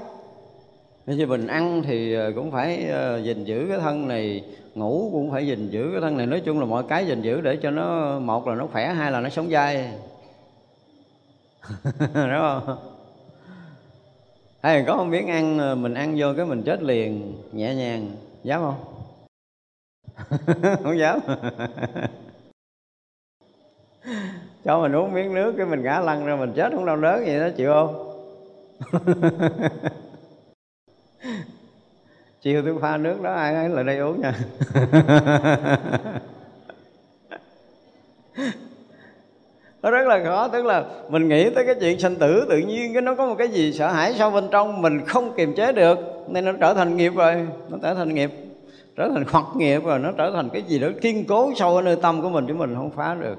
[1.16, 4.44] như mình ăn thì ờ, cũng phải ờ, gìn giữ cái thân này,
[4.74, 6.26] ngủ cũng phải gìn giữ cái thân này.
[6.26, 9.12] Nói chung là mọi cái gìn giữ để cho nó, một là nó khỏe, hai
[9.12, 9.92] là nó sống dai.
[12.14, 12.76] Đúng không?
[14.62, 18.10] Hay có không biết ăn ờ, mình ăn vô cái mình chết liền, nhẹ nhàng.
[18.44, 18.74] Dám không?
[20.82, 21.20] Không dám.
[24.64, 27.24] Cho mình uống miếng nước cái mình ngã lăn ra mình chết không đau đớn
[27.26, 28.04] vậy đó, chịu không?
[32.42, 34.34] Chiều tôi pha nước đó, ai ấy lại đây uống nha.
[39.82, 42.92] Nó rất là khó, tức là mình nghĩ tới cái chuyện sanh tử tự nhiên,
[42.92, 45.72] cái nó có một cái gì sợ hãi sau bên trong mình không kiềm chế
[45.72, 47.34] được, nên nó trở thành nghiệp rồi,
[47.68, 48.30] nó trở thành nghiệp,
[48.96, 51.82] trở thành hoặc nghiệp rồi, nó trở thành cái gì đó kiên cố sâu ở
[51.82, 53.38] nơi tâm của mình chứ mình không phá được.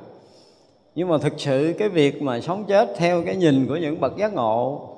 [0.95, 4.17] Nhưng mà thực sự cái việc mà sống chết theo cái nhìn của những bậc
[4.17, 4.89] giác ngộ,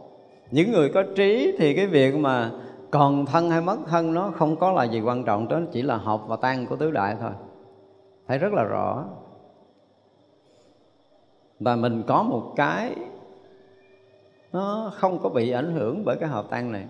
[0.52, 2.52] những người có trí thì cái việc mà
[2.92, 5.98] còn thân hay mất thân nó không có là gì quan trọng đó chỉ là
[5.98, 7.32] hợp và tan của tứ đại thôi.
[8.28, 9.06] Thấy rất là rõ.
[11.60, 12.96] Và mình có một cái
[14.52, 16.86] nó không có bị ảnh hưởng bởi cái hợp tan này.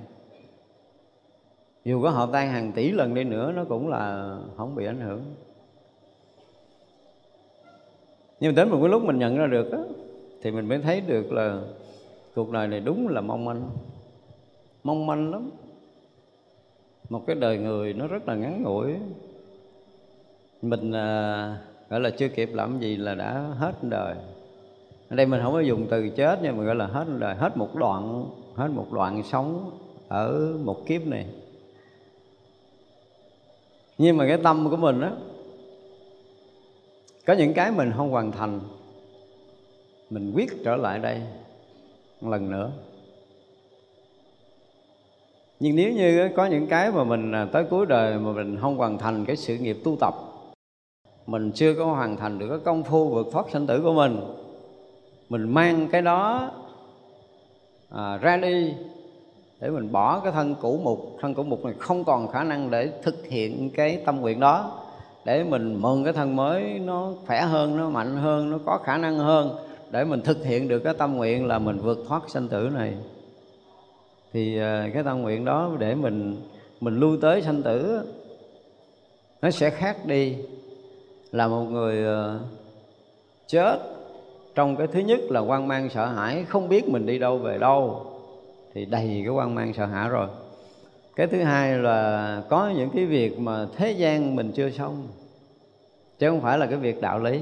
[1.86, 5.02] Dù có hợp tan hàng tỷ lần đi nữa nó cũng là không bị ảnh
[5.02, 5.22] hưởng.
[8.40, 9.80] Nhưng đến một cái lúc mình nhận ra được đó,
[10.42, 11.62] thì mình mới thấy được là
[12.36, 13.70] cuộc đời này đúng là mong manh.
[14.84, 15.50] Mong manh lắm
[17.12, 18.94] một cái đời người nó rất là ngắn ngủi.
[20.62, 21.58] Mình à,
[21.90, 24.16] gọi là chưa kịp làm gì là đã hết đời.
[25.10, 27.58] Ở đây mình không có dùng từ chết nhưng mà gọi là hết đời hết
[27.58, 29.72] một đoạn hết một đoạn sống
[30.08, 31.26] ở một kiếp này.
[33.98, 35.12] Nhưng mà cái tâm của mình á
[37.26, 38.60] có những cái mình không hoàn thành
[40.10, 41.22] mình quyết trở lại đây
[42.22, 42.72] một lần nữa
[45.64, 48.78] nhưng nếu như có những cái mà mình à, tới cuối đời mà mình không
[48.78, 50.14] hoàn thành cái sự nghiệp tu tập
[51.26, 54.20] mình chưa có hoàn thành được cái công phu vượt thoát sanh tử của mình
[55.30, 56.52] mình mang cái đó
[57.90, 58.74] à, ra đi
[59.60, 62.72] để mình bỏ cái thân cũ mục thân cũ mục này không còn khả năng
[62.72, 64.72] để thực hiện cái tâm nguyện đó
[65.26, 68.98] để mình mừng cái thân mới nó khỏe hơn nó mạnh hơn nó có khả
[68.98, 69.56] năng hơn
[69.92, 72.94] để mình thực hiện được cái tâm nguyện là mình vượt thoát sanh tử này
[74.34, 76.42] thì à, cái tâm nguyện đó để mình
[76.82, 78.02] mình lui tới sanh tử
[79.42, 80.36] nó sẽ khác đi.
[81.32, 82.40] Là một người à,
[83.48, 83.78] chết
[84.56, 87.58] trong cái thứ nhất là quan mang sợ hãi, không biết mình đi đâu về
[87.58, 88.06] đâu,
[88.74, 90.28] thì đầy cái quan mang sợ hãi rồi.
[91.16, 95.08] Cái thứ hai là có những cái việc mà thế gian mình chưa xong,
[96.20, 97.40] chứ không phải là cái việc đạo lý,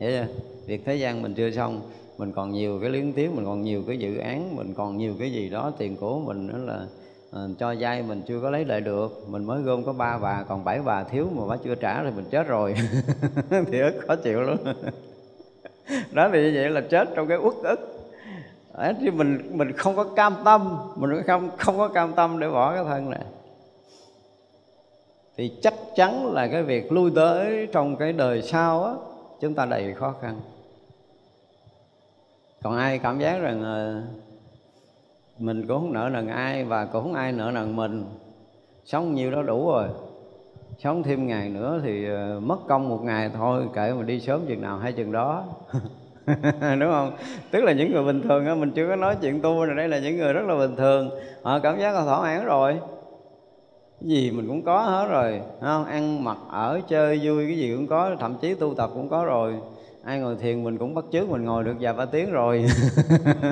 [0.00, 0.26] hiểu chưa?
[0.66, 1.80] Việc thế gian mình chưa xong
[2.18, 5.14] mình còn nhiều cái liên tiếp mình còn nhiều cái dự án mình còn nhiều
[5.18, 6.86] cái gì đó tiền của mình nữa là
[7.32, 9.24] à, cho vay mình chưa có lấy lại được.
[9.28, 12.10] Mình mới gom có ba bà còn bảy bà thiếu mà bà chưa trả thì
[12.16, 12.74] mình chết rồi.
[13.50, 14.56] Thì ức khó chịu lắm.
[16.12, 18.10] Đó thì như vậy là chết trong cái uất ức.
[18.78, 22.48] Đấy, thì mình mình không có cam tâm mình không không có cam tâm để
[22.48, 23.24] bỏ cái thân này.
[25.36, 28.92] Thì chắc chắn là cái việc lui tới trong cái đời sau á
[29.40, 30.40] chúng ta đầy khó khăn
[32.64, 34.02] còn ai cảm giác rằng ờ,
[35.38, 38.04] mình cũng không nợ nần ai và cũng không ai nợ nần mình?
[38.84, 39.88] Sống nhiêu đó đủ rồi.
[40.78, 44.46] Sống thêm ngày nữa thì ờ, mất công một ngày thôi, kệ mà đi sớm
[44.48, 45.44] chừng nào hay chừng đó.
[46.60, 47.12] Đúng không?
[47.50, 49.88] Tức là những người bình thường á, mình chưa có nói chuyện tu này đây
[49.88, 51.10] là những người rất là bình thường.
[51.42, 52.72] Họ cảm giác là thỏa mãn rồi.
[54.00, 55.84] Cái gì mình cũng có hết rồi không?
[55.84, 59.24] Ăn mặc, ở, chơi, vui, cái gì cũng có, thậm chí tu tập cũng có
[59.24, 59.54] rồi
[60.04, 62.64] ai ngồi thiền mình cũng bắt chước mình ngồi được vài ba tiếng rồi.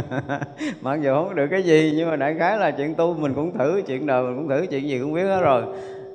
[0.81, 3.59] Mặc dù không được cái gì, nhưng mà đại khái là chuyện tu mình cũng
[3.59, 5.63] thử, chuyện đời mình cũng thử, chuyện gì cũng biết hết rồi.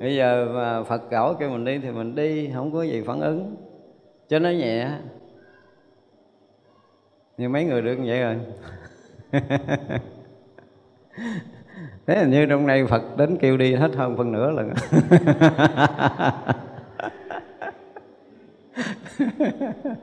[0.00, 3.20] Bây giờ mà phật gõ kêu mình đi thì mình đi, không có gì phản
[3.20, 3.56] ứng.
[4.28, 4.88] Cho nó nhẹ.
[7.36, 8.36] Nhưng mấy người được như vậy rồi.
[12.06, 14.72] Thế là như trong này phật đến kêu đi hết hơn phân nửa lần.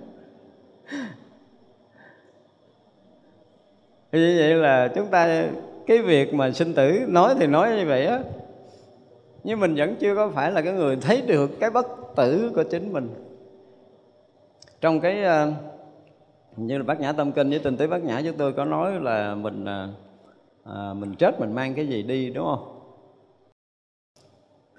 [4.19, 5.45] như vậy là chúng ta
[5.87, 8.19] cái việc mà sinh tử nói thì nói như vậy á
[9.45, 12.63] nhưng mình vẫn chưa có phải là cái người thấy được cái bất tử của
[12.63, 13.09] chính mình.
[14.81, 15.51] Trong cái ờ,
[16.57, 18.91] như là bác nhã tâm kinh với tình tứ bác nhã chúng tôi có nói
[19.01, 19.65] là mình
[20.63, 22.79] à, mình chết mình mang cái gì đi đúng không?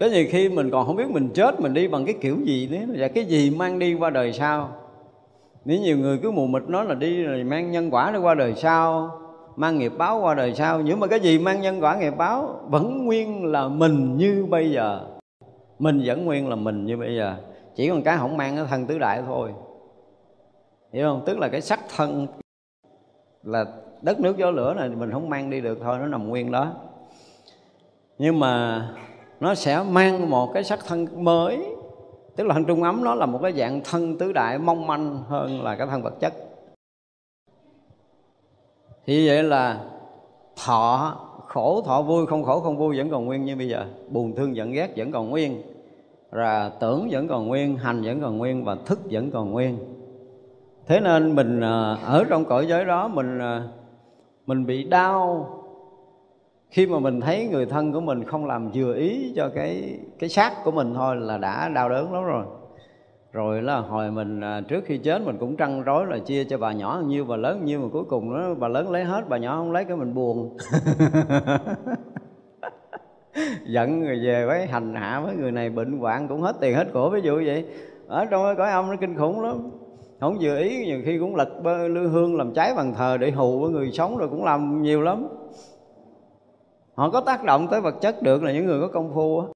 [0.00, 2.68] Có nhiều khi mình còn không biết mình chết mình đi bằng cái kiểu gì
[2.68, 2.94] nữa.
[2.98, 4.70] Và cái gì mang đi qua đời sau?
[5.64, 8.34] Nếu nhiều người cứ mù mịt nói là đi rồi mang nhân quả đi qua
[8.34, 9.10] đời sau
[9.56, 10.80] mang nghiệp báo qua đời sau.
[10.80, 12.60] Nhưng mà cái gì mang nhân quả nghiệp báo?
[12.66, 15.00] Vẫn nguyên là mình như bây giờ.
[15.78, 17.36] Mình vẫn nguyên là mình như bây giờ.
[17.74, 19.52] Chỉ còn cái không mang cái thân tứ đại thôi.
[20.92, 21.22] Hiểu không?
[21.26, 22.26] Tức là cái sắc thân
[23.42, 23.64] là
[24.02, 26.72] đất nước gió lửa này, mình không mang đi được thôi, nó nằm nguyên đó.
[28.18, 28.82] Nhưng mà
[29.40, 31.66] nó sẽ mang một cái sắc thân mới.
[32.36, 35.22] Tức là thân trung ấm, nó là một cái dạng thân tứ đại mong manh
[35.28, 36.34] hơn là cái thân vật chất
[39.06, 39.80] thì vậy là
[40.64, 43.86] thọ khổ, thọ vui, không khổ không vui vẫn còn nguyên như bây giờ.
[44.08, 45.62] Buồn thương giận ghét vẫn còn nguyên
[46.32, 49.78] là tưởng vẫn còn nguyên, hành vẫn còn nguyên và thức vẫn còn nguyên.
[50.86, 53.62] Thế nên mình à, ở trong cõi giới đó mình à,
[54.46, 55.48] mình bị đau
[56.70, 60.28] khi mà mình thấy người thân của mình không làm vừa ý cho cái cái
[60.28, 62.44] xác của mình thôi là đã đau đớn lắm rồi
[63.36, 66.58] rồi là hồi mình à, trước khi chết mình cũng trăn rối là chia cho
[66.58, 69.36] bà nhỏ nhiêu bà lớn nhiêu mà cuối cùng nó bà lớn lấy hết bà
[69.36, 70.56] nhỏ không lấy cái mình buồn.
[73.66, 76.86] Giận người về với hành hạ với người này bệnh hoạn cũng hết tiền hết
[76.92, 77.64] của ví dụ vậy.
[78.08, 79.70] Ở trong cái cõi âm nó kinh khủng lắm.
[80.20, 81.48] Không vừa ý nhiều khi cũng lật
[81.88, 85.02] lư hương làm trái bàn thờ để hù với người sống rồi cũng làm nhiều
[85.02, 85.28] lắm.
[86.94, 89.46] Họ có tác động tới vật chất được là những người có công phu á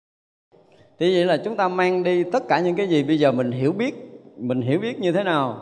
[1.01, 3.53] thì vậy là chúng ta mang đi tất cả những cái gì bây giờ mình
[3.53, 5.61] hiểu biết, mình hiểu biết như thế nào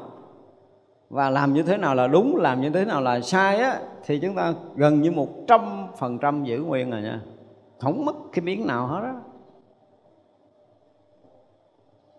[1.11, 4.19] và làm như thế nào là đúng, làm như thế nào là sai á, thì
[4.19, 7.21] chúng ta gần như một trăm phần trăm giữ nguyên rồi nha.
[7.79, 9.15] Không mất cái biến nào hết á.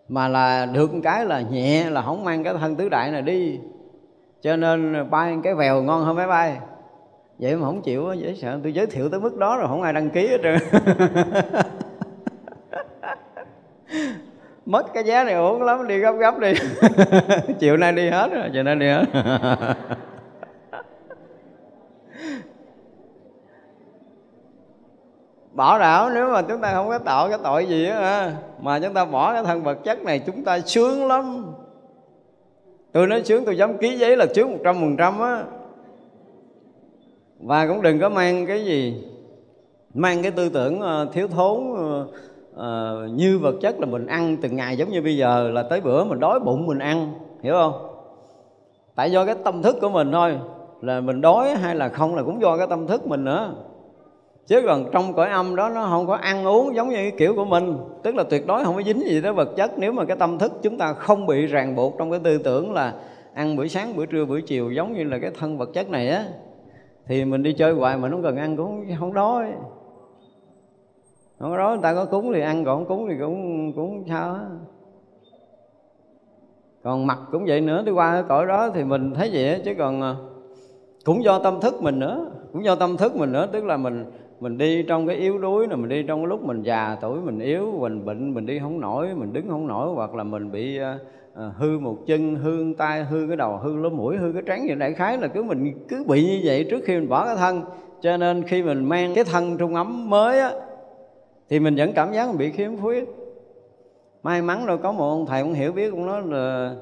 [0.08, 3.58] Mà là được cái là nhẹ, là không mang cái thân tứ đại này đi.
[4.40, 6.58] Cho nên bay cái vèo ngon hơn máy bay.
[7.38, 8.60] Vậy mà không chịu dễ sợ.
[8.62, 10.58] Tôi giới thiệu tới mức đó rồi không ai đăng ký hết trơn.
[14.66, 16.52] mất cái giá này uống lắm, đi gấp gấp đi.
[17.58, 19.04] Chiều nay đi hết rồi, chiều nay đi hết.
[25.52, 28.94] Bảo đảo nếu mà chúng ta không có tạo cái tội gì á mà chúng
[28.94, 31.54] ta bỏ cái thân vật chất này, chúng ta sướng lắm.
[32.92, 35.44] Tôi nói sướng, tôi dám ký giấy là sướng một trăm phần trăm á.
[37.40, 39.04] Và cũng đừng có mang cái gì,
[39.94, 42.06] mang cái tư tưởng ờ, thiếu thốn ờ,
[42.60, 45.80] uh, như vật chất là mình ăn từng ngày giống như bây giờ là tới
[45.80, 47.72] bữa mình đói bụng mình ăn hiểu không?
[48.94, 50.38] Tại do cái tâm thức của mình thôi
[50.80, 53.54] là mình đói hay là không là cũng do cái tâm thức mình nữa.
[54.46, 57.34] Chứ còn trong cõi âm đó nó không có ăn uống giống như cái kiểu
[57.34, 59.70] của mình tức là tuyệt đối không có dính gì tới vật chất.
[59.76, 62.72] Nếu mà cái tâm thức chúng ta không bị ràng buộc trong cái tư tưởng
[62.72, 62.94] là
[63.34, 66.08] ăn bữa sáng bữa trưa bữa chiều giống như là cái thân vật chất này
[66.08, 66.24] á
[67.06, 69.44] thì mình đi chơi hoài mà nó cần ăn cũng không đói
[71.40, 74.34] không đó, người ta có cúng thì ăn còn không cúng thì cũng cũng sao
[74.34, 74.40] á.
[76.82, 79.74] Còn mặt cũng vậy nữa đi qua cái cõi đó thì mình thấy vậy chứ
[79.78, 80.14] còn à,
[81.04, 84.04] cũng do tâm thức mình nữa cũng do tâm thức mình nữa tức là mình
[84.40, 87.20] mình đi trong cái yếu đuối là mình đi trong cái lúc mình già tuổi
[87.20, 90.52] mình yếu mình bệnh mình đi không nổi mình đứng không nổi hoặc là mình
[90.52, 94.42] bị uh, hư một chân hư tay hư cái đầu hư lỗ mũi hư cái
[94.46, 97.26] trán vậy đại khái là cứ mình cứ bị như vậy trước khi mình bỏ
[97.26, 97.62] cái thân.
[98.00, 100.50] Cho nên khi mình mang cái thân trung ấm mới á
[101.50, 103.08] thì mình vẫn cảm giác mình bị khiếm khuyết.
[104.22, 106.74] May mắn đâu có một ông thầy cũng hiểu biết cũng nói là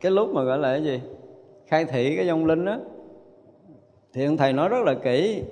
[0.00, 1.00] cái lúc mà gọi là cái gì?
[1.66, 2.76] Khai thị cái vong linh đó,
[4.12, 5.42] thì ông thầy nói rất là kỹ.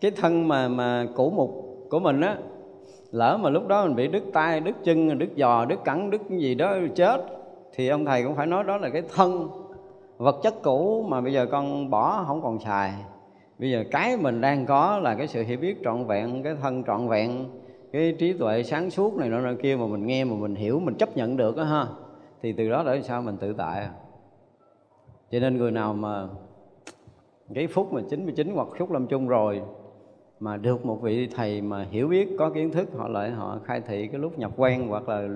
[0.00, 1.50] Cái thân mà mà cũ mục
[1.90, 2.36] của mình á
[3.10, 6.20] lỡ mà lúc đó mình bị đứt tay đứt chân đứt giò đứt cẳng đứt
[6.28, 7.24] cái gì đó chết
[7.74, 9.48] thì ông thầy cũng phải nói đó là cái thân
[10.16, 12.92] vật chất cũ mà bây giờ con bỏ không còn xài
[13.58, 16.84] bây giờ cái mình đang có là cái sự hiểu biết trọn vẹn, cái thân
[16.84, 17.48] trọn vẹn,
[17.92, 20.94] cái trí tuệ sáng suốt này nọ kia mà mình nghe mà mình hiểu, mình
[20.94, 21.86] chấp nhận được á ha,
[22.42, 23.80] thì từ đó để sao mình tự tại.
[23.80, 23.90] À
[25.30, 26.28] cho nên người nào mà
[27.54, 29.62] cái phút mà 99 hoặc phút lâm chung rồi
[30.40, 33.80] mà được một vị thầy mà hiểu biết, có kiến thức, họ lại họ khai
[33.80, 35.28] thị cái lúc nhập quan hoặc là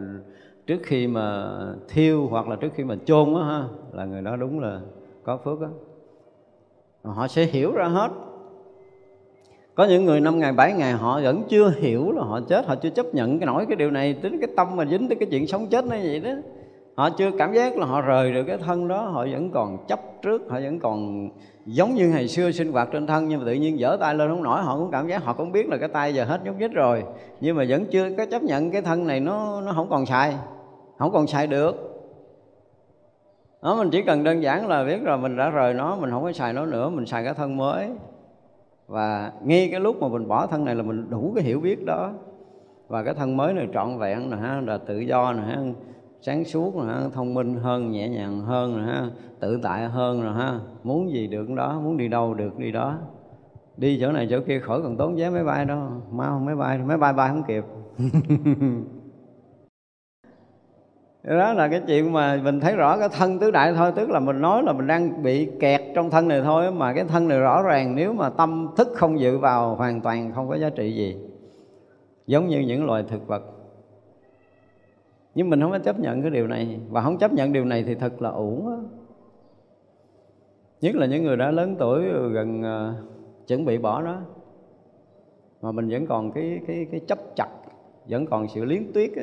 [0.67, 1.57] trước khi mà
[1.89, 4.81] thiêu hoặc là trước khi mà chôn á ha, là người đó đúng là
[5.23, 5.69] có phước á
[7.03, 8.11] họ sẽ hiểu ra hết.
[9.75, 12.67] Có những người năm ngày, bảy ngày họ vẫn chưa hiểu là họ chết.
[12.67, 15.17] Họ chưa chấp nhận cái nổi cái điều này tính cái tâm mà dính tới
[15.17, 16.31] cái chuyện sống chết nó vậy đó.
[16.95, 19.03] Họ chưa cảm giác là họ rời được cái thân đó.
[19.03, 20.43] Họ vẫn còn chấp trước.
[20.49, 21.29] Họ vẫn còn
[21.67, 24.29] giống như ngày xưa sinh hoạt trên thân, nhưng mà tự nhiên dở tay lên
[24.29, 24.63] không nổi.
[24.63, 27.05] Họ cũng cảm giác, họ cũng biết là cái tay giờ hết nhúc nhích rồi.
[27.41, 30.35] Nhưng mà vẫn chưa có chấp nhận cái thân này, nó nó không còn xài.
[30.99, 31.92] Không còn xài được
[33.63, 36.23] đó, mình chỉ cần đơn giản là biết rồi mình đã rời nó, mình không
[36.23, 37.91] có xài nó nữa, mình xài cái thân mới.
[38.87, 41.85] Và ngay cái lúc mà mình bỏ thân này là mình đủ cái hiểu biết
[41.85, 42.13] đó.
[42.89, 45.59] Và cái thân mới này trọn vẹn nè ha, là tự do nè ha,
[46.21, 49.07] sáng suốt nè ha, thông minh hơn, nhẹ nhàng hơn nè ha,
[49.41, 50.59] tự tại hơn nè ha.
[50.83, 52.95] Muốn gì được đó, muốn đi đâu được đi đó.
[53.77, 56.79] Đi chỗ này chỗ kia khỏi cần tốn vé máy bay đâu, mau, máy bay
[56.79, 57.65] máy bay bay không kịp.
[61.23, 64.21] đó là cái chuyện mà mình thấy rõ cái thân tứ đại thôi tức là
[64.21, 67.39] mình nói là mình đang bị kẹt trong thân này thôi mà cái thân này
[67.39, 70.93] rõ ràng nếu mà tâm thức không dự vào hoàn toàn không có giá trị
[70.93, 71.17] gì.
[72.27, 73.43] Giống như những loài thực vật.
[75.35, 77.83] Nhưng mình không có chấp nhận cái điều này và không chấp nhận điều này
[77.83, 78.77] thì thật là uổng á.
[80.81, 82.03] Nhất là những người đã lớn tuổi
[82.33, 84.19] gần uh, chuẩn bị bỏ nó
[85.63, 87.49] mà mình vẫn còn cái cái cái chấp chặt
[88.09, 89.23] vẫn còn sự liến tuyết á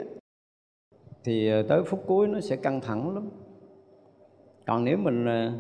[1.24, 3.30] thì ờ, tới phút cuối nó sẽ căng thẳng lắm.
[4.68, 5.52] Còn nếu mình ờ,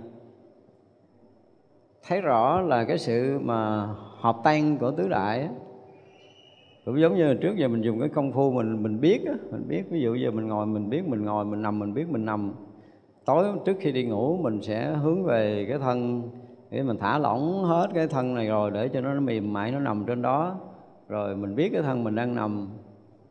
[2.08, 3.88] thấy rõ là cái sự mà
[4.20, 5.50] hợp tan của tứ đại á,
[6.86, 9.68] cũng giống như trước giờ mình dùng cái công phu mình mình biết á, mình
[9.68, 12.26] biết ví dụ giờ mình ngồi mình biết mình ngồi mình nằm mình biết mình
[12.26, 12.54] nằm.
[13.26, 16.22] Tối trước khi đi ngủ mình sẽ hướng về cái thân
[16.70, 19.80] để mình thả lỏng hết cái thân này rồi để cho nó mềm mại nó
[19.80, 20.60] nằm trên đó.
[21.08, 22.68] Rồi mình biết cái thân mình đang nằm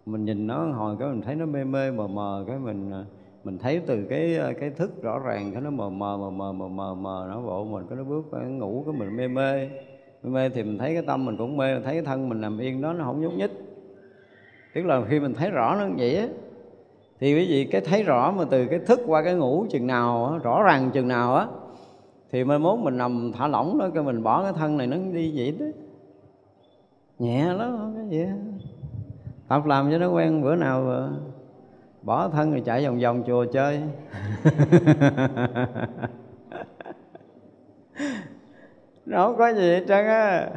[0.08, 3.04] mình nhìn nó hồi cái mình thấy nó mê mê mờ mờ cái mình à,
[3.44, 6.52] mình thấy từ cái à, cái thức rõ ràng cái nó mờ mờ mờ mờ
[6.52, 9.68] mờ mờ, mờ nó bộ mình cái nó bước cái ngủ cái mình mê mê.
[10.22, 12.40] Mê mê thì mình thấy cái tâm mình cũng mê mình thấy cái thân mình
[12.40, 13.50] nằm yên đó nó không nhúc nhích.
[14.74, 16.26] Tức là khi mình thấy rõ nó như vậy á
[17.20, 20.26] thì quý vị cái thấy rõ mà từ cái thức qua cái ngủ chừng nào
[20.26, 21.46] á, rõ ràng chừng nào á
[22.30, 24.96] thì mai mốt mình nằm thả lỏng đó cái mình bỏ cái thân này nó
[25.12, 25.66] đi vậy đó.
[27.18, 28.26] Nhẹ lắm cái gì
[29.48, 31.08] tập làm cho nó quen, bữa nào
[32.02, 33.80] bỏ thân rồi chạy vòng vòng chùa chơi.
[39.06, 40.48] Nó không có gì hết trơn á.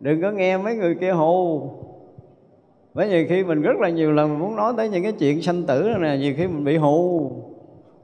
[0.00, 1.70] Đừng có nghe mấy người kia hù.
[2.94, 5.62] Bởi vì khi mình rất là nhiều lần muốn nói tới những cái chuyện sanh
[5.62, 7.30] tử này nhiều khi mình bị hù.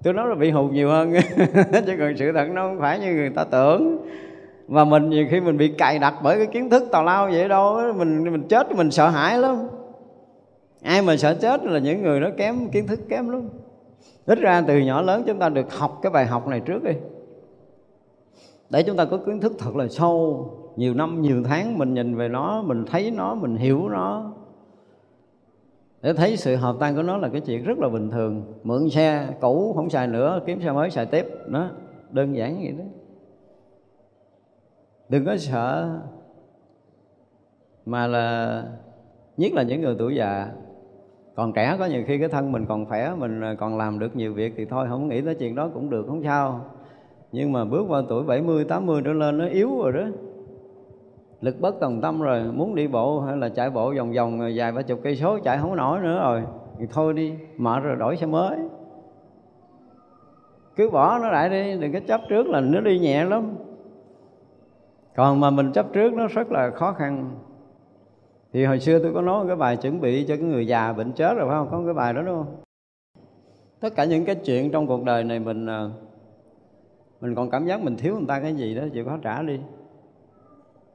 [0.03, 1.12] Tôi nói là bị hù nhiều hơn.
[1.87, 3.99] Chứ còn sự thật nó không phải như người ta tưởng
[4.69, 7.49] và mình nhiều khi mình bị cài đặt bởi cái kiến thức tào lao vậy
[7.49, 7.81] đâu.
[7.97, 9.57] Mình mình chết mình sợ hãi lắm.
[10.83, 13.49] Ai mà sợ chết là những người đó kém kiến thức kém lắm.
[14.27, 16.93] Ít ra từ nhỏ lớn chúng ta được học cái bài học này trước đi.
[18.71, 20.51] Để chúng ta có kiến thức thật là sâu.
[20.77, 24.33] Nhiều năm, nhiều tháng mình nhìn về nó, mình thấy nó, mình hiểu nó.
[26.03, 28.43] Để thấy sự hợp tan của nó là cái chuyện rất là bình thường.
[28.62, 31.27] Mượn xe, cũ không xài nữa, kiếm xe mới xài tiếp.
[31.47, 31.67] Nó
[32.11, 32.85] đơn giản vậy đó
[35.09, 35.98] đừng có sợ
[37.86, 38.62] mà là
[39.36, 40.48] nhất là những người tuổi già.
[41.34, 44.34] Còn trẻ có nhiều khi cái thân mình còn khỏe mình còn làm được nhiều
[44.34, 46.61] việc thì thôi không nghĩ tới chuyện đó cũng được không sao.
[47.32, 50.05] Nhưng mà bước vào tuổi 70, 80 trở lên nó yếu rồi đó.
[51.40, 54.72] Lực bất tòng tâm rồi muốn đi bộ hay là chạy bộ vòng vòng dài
[54.72, 56.42] ba chục cây số chạy không nổi nữa rồi.
[56.78, 58.59] Thì thôi đi mệt rồi đổi xe mới.
[60.76, 63.57] Cứ bỏ nó lại đi đừng có chấp trước là nó đi nhẹ lắm
[65.17, 67.37] còn mà mình chấp trước nó rất là khó khăn.
[68.53, 71.12] Thì hồi xưa tôi có nói cái bài chuẩn bị cho cái người già bệnh
[71.12, 71.69] chết rồi, phải không?
[71.71, 72.57] Có cái bài đó, đúng không?
[73.81, 75.91] Tất cả những cái chuyện trong cuộc đời này mình ờ,
[77.21, 79.61] mình còn cảm giác mình thiếu người ta cái gì đó, chịu khó trả đi.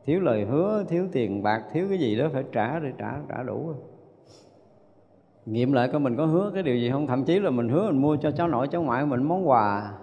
[0.05, 3.43] Thiếu lời hứa, thiếu tiền bạc, thiếu cái gì đó phải trả để trả trả
[3.43, 3.67] đủ.
[3.67, 3.75] Rồi
[5.45, 7.07] nghiệm lại coi mình có hứa cái điều gì không?
[7.07, 9.93] Thậm chí là mình hứa mình mua cho cháu nội, cháu ngoại mình món quà.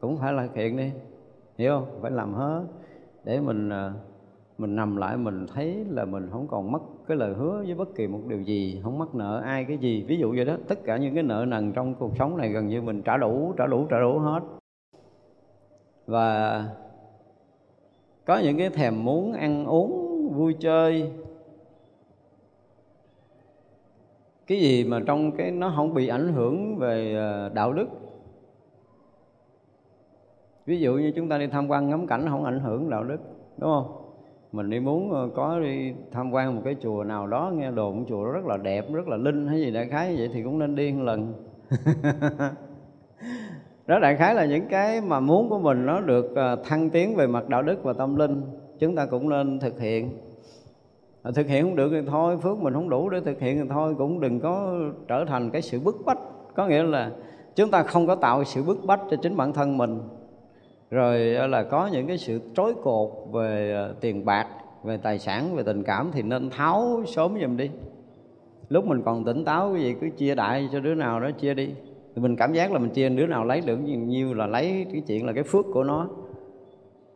[0.00, 0.92] Cũng phải là thiện đi.
[1.58, 1.98] Hiểu không?
[2.02, 2.62] Phải làm hết
[3.24, 3.92] để mình ờ,
[4.58, 7.94] mình nằm lại mình thấy là mình không còn mất cái lời hứa với bất
[7.94, 10.04] kỳ một điều gì, không mắc nợ ai cái gì.
[10.08, 12.68] Ví dụ vậy đó, tất cả những cái nợ nần trong cuộc sống này gần
[12.68, 14.40] như mình trả đủ trả đủ trả đủ hết.
[16.06, 16.64] Và
[18.24, 21.12] có những cái thèm muốn ăn uống, vui chơi.
[24.46, 27.86] Cái gì mà trong cái nó không bị ảnh hưởng về ờ, đạo đức
[30.66, 33.20] ví dụ như chúng ta đi tham quan ngắm cảnh không ảnh hưởng đạo đức,
[33.58, 33.96] đúng không?
[34.52, 38.04] Mình đi muốn ờ, có đi tham quan một cái chùa nào đó, nghe đồn
[38.08, 40.58] chùa đó rất là đẹp, rất là linh hay gì đại khái vậy thì cũng
[40.58, 41.34] nên đi một lần.
[43.86, 47.16] Đó đại khái là những cái mà muốn của mình nó được ờ, thăng tiến
[47.16, 48.42] về mặt đạo đức và tâm linh,
[48.78, 50.10] chúng ta cũng nên thực hiện.
[51.34, 53.94] Thực hiện không được thì thôi, phước mình không đủ để thực hiện thì thôi,
[53.98, 56.18] cũng đừng có trở thành cái sự bức bách.
[56.54, 57.10] Có nghĩa là
[57.54, 60.00] chúng ta không có tạo sự bức bách cho chính bản thân mình
[60.90, 64.46] rồi ờ, là có những cái sự trói cột về ờ, tiền bạc,
[64.84, 67.70] về tài sản, về tình cảm thì nên tháo sớm giùm đi.
[68.68, 71.54] Lúc mình còn tỉnh táo cái gì cứ chia đại cho đứa nào đó chia
[71.54, 71.68] đi.
[72.14, 74.86] Thì mình cảm giác là mình chia đứa nào lấy được nhiều nhiêu là lấy
[74.92, 76.08] cái chuyện là cái phước của nó.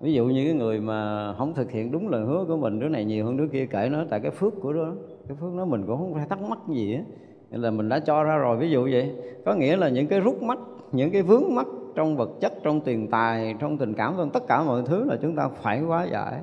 [0.00, 2.88] Ví dụ như cái người mà không thực hiện đúng lời hứa của mình, đứa
[2.88, 4.92] này nhiều hơn đứa kia kể nó, tại cái phước của đó,
[5.28, 7.02] cái phước nó mình cũng không phải thắc mắc gì á.
[7.50, 9.10] Nên là mình đã cho ra rồi, ví dụ vậy.
[9.44, 10.58] Có nghĩa là những cái rút mắt,
[10.92, 14.42] những cái vướng mắt trong vật chất, trong tiền tài, trong tình cảm, trong tất
[14.48, 16.40] cả mọi thứ là chúng ta phải quá giải.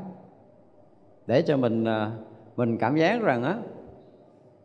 [1.28, 2.12] Để cho mình à,
[2.56, 3.58] mình cảm giác rằng á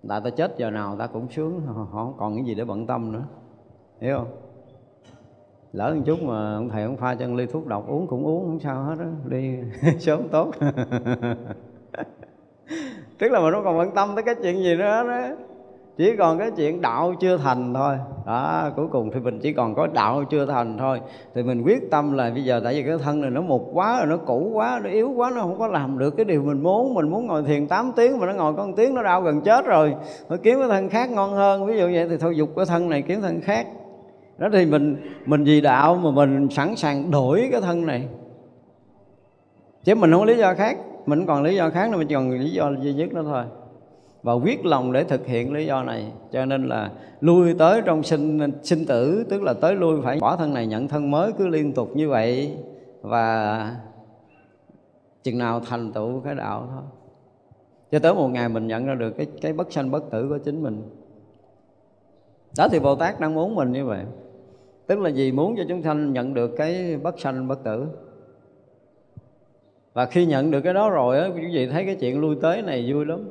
[0.08, 2.86] tại ta chết giờ nào ta cũng sướng họ không còn cái gì để bận
[2.86, 3.24] tâm nữa.
[4.00, 4.28] Hiểu không?
[5.72, 8.46] Lỡ một chút mà ông thầy ông pha chân ly thuốc độc uống cũng uống,
[8.46, 9.58] không sao hết á, đi
[9.98, 10.50] sớm tốt.
[13.18, 15.28] Tức là mình không còn bận tâm tới cái chuyện gì nữa đó
[15.96, 17.96] chỉ còn cái chuyện đạo chưa thành thôi.
[18.26, 21.00] Đó, cuối cùng thì mình chỉ còn có đạo chưa thành thôi.
[21.34, 23.98] Thì mình quyết tâm là bây giờ tại vì cái thân này nó mục quá
[23.98, 26.62] rồi, nó cũ quá, nó yếu quá, nó không có làm được cái điều mình
[26.62, 26.94] muốn.
[26.94, 29.40] Mình muốn ngồi thiền 8 tiếng mà nó ngồi có 1 tiếng nó đau gần
[29.40, 29.94] chết rồi.
[30.28, 31.66] Phải kiếm cái thân khác ngon hơn.
[31.66, 33.66] Ví dụ vậy thì thôi dục cái thân này kiếm thân khác.
[34.38, 38.08] Đó thì mình mình vì đạo mà mình sẵn sàng đổi cái thân này.
[39.84, 40.78] Chứ mình không có lý do khác.
[41.06, 43.44] Mình còn lý do khác nữa, mình còn lý do duy nhất đó thôi
[44.26, 46.12] và quyết lòng để thực hiện lý do này.
[46.32, 50.36] Cho nên là lui tới trong sinh sinh tử, tức là tới lui phải bỏ
[50.36, 52.56] thân này, nhận thân mới cứ liên tục như vậy.
[53.02, 53.76] Và
[55.22, 56.82] chừng nào thành tựu cái đạo thôi.
[57.90, 60.38] Cho tới một ngày mình nhận ra được cái cái bất sanh bất tử của
[60.38, 60.82] chính mình.
[62.58, 64.04] Đó thì bồ tát đang muốn mình như vậy.
[64.86, 67.86] Tức là gì muốn cho chúng sanh nhận được cái bất sanh bất tử.
[69.92, 72.62] Và khi nhận được cái đó rồi á, quý vị thấy cái chuyện lui tới
[72.62, 73.28] này vui lắm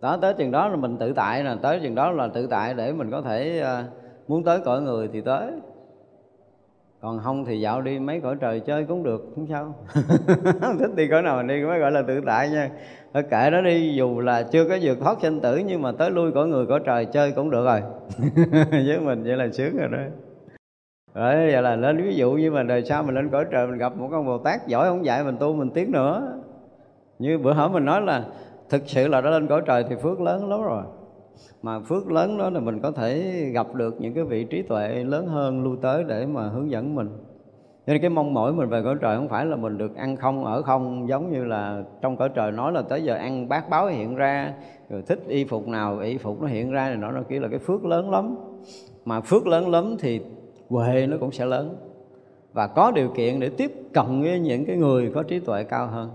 [0.00, 2.74] đó tới chừng đó là mình tự tại nè tới chừng đó là tự tại
[2.74, 5.52] để mình có thể uh, muốn tới cõi người thì tới.
[7.00, 9.74] Còn không thì dạo đi mấy cõi trời chơi cũng được không sao.
[10.78, 12.70] Thích đi cõi nào mình đi mới gọi là tự tại nha.
[13.14, 16.10] Thôi kệ đó đi dù là chưa có vượt thoát sinh tử nhưng mà tới
[16.10, 17.82] lui cõi người cõi trời chơi cũng được rồi.
[18.70, 19.98] Với mình vậy là sướng rồi đó.
[21.14, 23.78] Đấy vậy là lên ví dụ như mà đời sau mình lên cõi trời mình
[23.78, 26.32] gặp một con bồ tát giỏi không dạy mình tu mình tiến nữa.
[27.18, 28.24] Như bữa hổm mình nói là
[28.70, 30.82] thực sự là đã lên cõi trời thì phước lớn lắm rồi.
[31.62, 33.20] Mà phước lớn đó là mình có thể
[33.52, 36.94] gặp được những cái vị trí tuệ lớn hơn lưu tới để mà hướng dẫn
[36.94, 37.08] mình.
[37.86, 40.16] Cho nên cái mong mỏi mình về cõi trời không phải là mình được ăn
[40.16, 43.70] không, ở không, giống như là trong cõi trời nói là tới giờ ăn bát
[43.70, 44.54] báo hiện ra,
[44.90, 47.48] rồi thích y phục nào, y phục nó hiện ra này nó nó kia là
[47.48, 48.36] cái phước lớn lắm.
[49.04, 50.20] Mà phước lớn lắm thì
[50.68, 51.76] huệ nó cũng sẽ lớn.
[52.52, 55.86] Và có điều kiện để tiếp cận với những cái người có trí tuệ cao
[55.86, 56.10] hơn,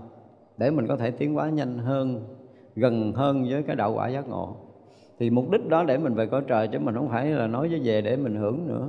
[0.56, 2.20] để mình có thể tiến hóa nhanh hơn
[2.76, 4.56] gần hơn với cái đạo quả giác ngộ.
[5.18, 7.68] Thì mục đích đó để mình về cõi trời chứ mình không phải là nói
[7.68, 8.88] với về để mình hưởng nữa.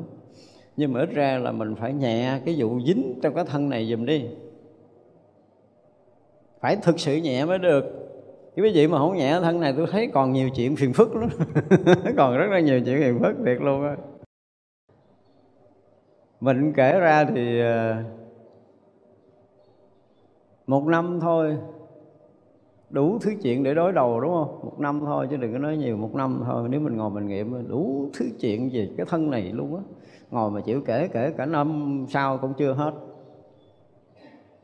[0.77, 3.85] Nhưng mà ít ra là mình phải nhẹ cái vụ dính trong cái thân này
[3.85, 4.25] dùm đi.
[6.59, 7.85] Phải thực sự nhẹ mới được.
[8.55, 11.15] Chứ quý vị mà không nhẹ thân này, tôi thấy còn nhiều chuyện phiền phức
[11.15, 11.29] lắm.
[12.17, 13.95] Còn rất là nhiều chuyện phiền phức, thiệt luôn á.
[16.39, 17.95] Mình kể ra thì ờ,
[20.67, 21.57] một năm thôi
[22.89, 24.59] đủ thứ chuyện để đối đầu, đúng không?
[24.63, 26.67] Một năm thôi, chứ đừng có nói nhiều, một năm thôi.
[26.69, 29.81] Nếu mình ngồi mình nghiệm, đủ thứ chuyện về cái thân này luôn á.
[30.31, 32.91] Ngồi mà chịu kể kể cả năm sau cũng chưa hết.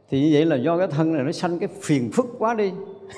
[0.10, 2.74] Thì như vậy là do cái thân này nó sanh cái phiền phức quá đi.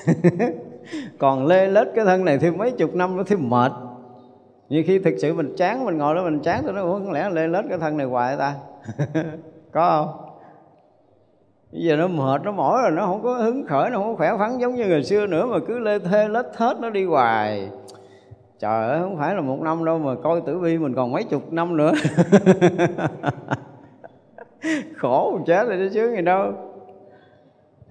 [1.20, 3.72] Còn lê lết cái thân này thêm mấy chục năm nó thêm mệt.
[4.70, 7.12] Như khi thực sự mình chán, mình ngồi đó mình chán, tôi nó uống không
[7.12, 8.56] lẽ lê lết cái thân này hoài ta.
[9.72, 10.25] Có không?
[11.76, 14.16] Bây giờ nó mệt, nó mỏi rồi, nó không có hứng khởi, nó không có
[14.18, 17.06] khỏe khoắn giống như ngày xưa nữa mà cứ lê thê, lết thết nó đi
[17.06, 17.70] hoài.
[18.60, 21.24] Trời ơi, không phải là một năm đâu mà coi tử vi mình còn mấy
[21.24, 21.92] chục năm nữa.
[24.98, 26.52] Khổ chết rồi chứ sướng gì đâu.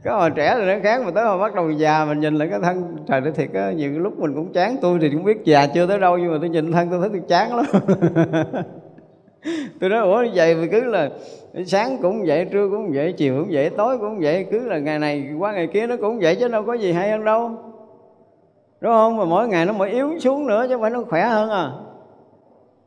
[0.05, 2.49] Cái hồi trẻ thì nó khác mà tới hồi bắt đầu già mình nhìn lại
[2.51, 5.45] cái thân, trời nó thiệt á, nhiều lúc mình cũng chán tôi thì cũng biết
[5.45, 7.66] già chưa tới đâu, nhưng mà tôi nhìn thân tôi thấy tôi chán lắm.
[9.81, 11.11] tôi nói, ủa, vậy mà cứ là
[11.67, 14.99] sáng cũng vậy, trưa cũng vậy, chiều cũng vậy, tối cũng vậy, cứ là ngày
[14.99, 17.51] này qua ngày kia nó cũng vậy chứ đâu có gì hay hơn đâu.
[18.81, 19.17] Đúng không?
[19.17, 21.71] Mà mỗi ngày nó mỗi yếu xuống nữa chứ không phải nó khỏe hơn à.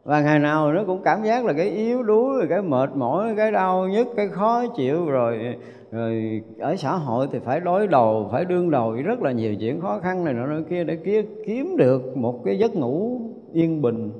[0.04, 3.52] Và ngày nào nó cũng cảm giác là cái yếu đuối, cái mệt mỏi, cái
[3.52, 5.56] đau nhức, cái khó chịu, rồi
[5.92, 9.82] rồi ở xã hội thì phải đối đầu, phải đương đầu rất là nhiều chuyện
[9.82, 10.98] khó khăn này nọ kia để
[11.46, 13.22] kiếm được một cái giấc ngủ
[13.54, 14.12] yên bình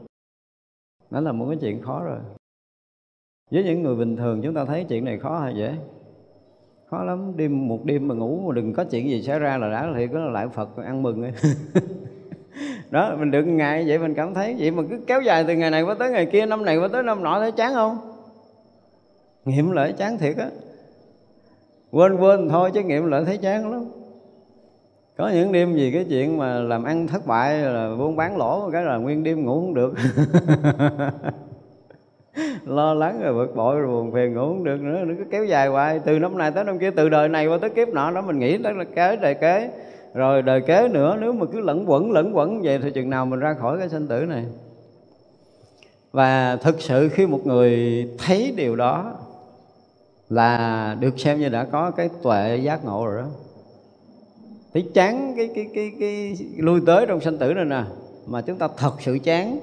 [1.12, 2.20] nó là một cái chuyện khó rồi.
[3.52, 5.76] Với những người bình thường, chúng ta thấy chuyện này khó hay dễ?
[6.90, 7.34] Khó lắm.
[7.38, 10.08] Đêm, một đêm mà ngủ mà đừng có chuyện gì xảy ra là đã thì
[10.08, 11.32] có lại phật, ăn mừng ấy.
[12.92, 15.72] đó, mình được ngày vậy mình cảm thấy vậy mà cứ kéo dài từ ngày
[15.72, 17.98] này qua tới ngày kia, năm này qua tới năm nọ thấy chán không?
[19.46, 20.50] Nghiệm lại chán thiệt á.
[21.92, 23.86] Quên quên thôi chứ nghiệm lại thấy chán lắm
[25.18, 28.70] có những đêm gì cái chuyện mà làm ăn thất bại là buôn bán lỗ,
[28.72, 29.94] cái là nguyên đêm ngủ không được.
[32.66, 35.46] Lo lắng rồi bực bội rồi buồn phiền ngủ không được nữa nó cứ kéo
[35.46, 36.00] dài hoài.
[36.00, 38.40] Từ năm này tới năm kia, từ đời này qua tới kiếp nọ đó, mình
[38.40, 39.70] nghĩ đó là kế, đời kế.
[40.14, 43.26] Rồi đời kế nữa, nếu mà cứ lẫn quẩn lẫn quẩn vậy thì chừng nào
[43.26, 44.46] mình ra khỏi cái sinh tử này.
[46.12, 49.14] Và thực sự khi một người thấy điều đó
[50.30, 53.28] là được xem như đã có cái tuệ giác ngộ rồi đó
[54.78, 57.84] thấy chán cái cái cái cái lui tới trong sanh tử này nè,
[58.28, 59.60] mà chúng ta thật sự chán.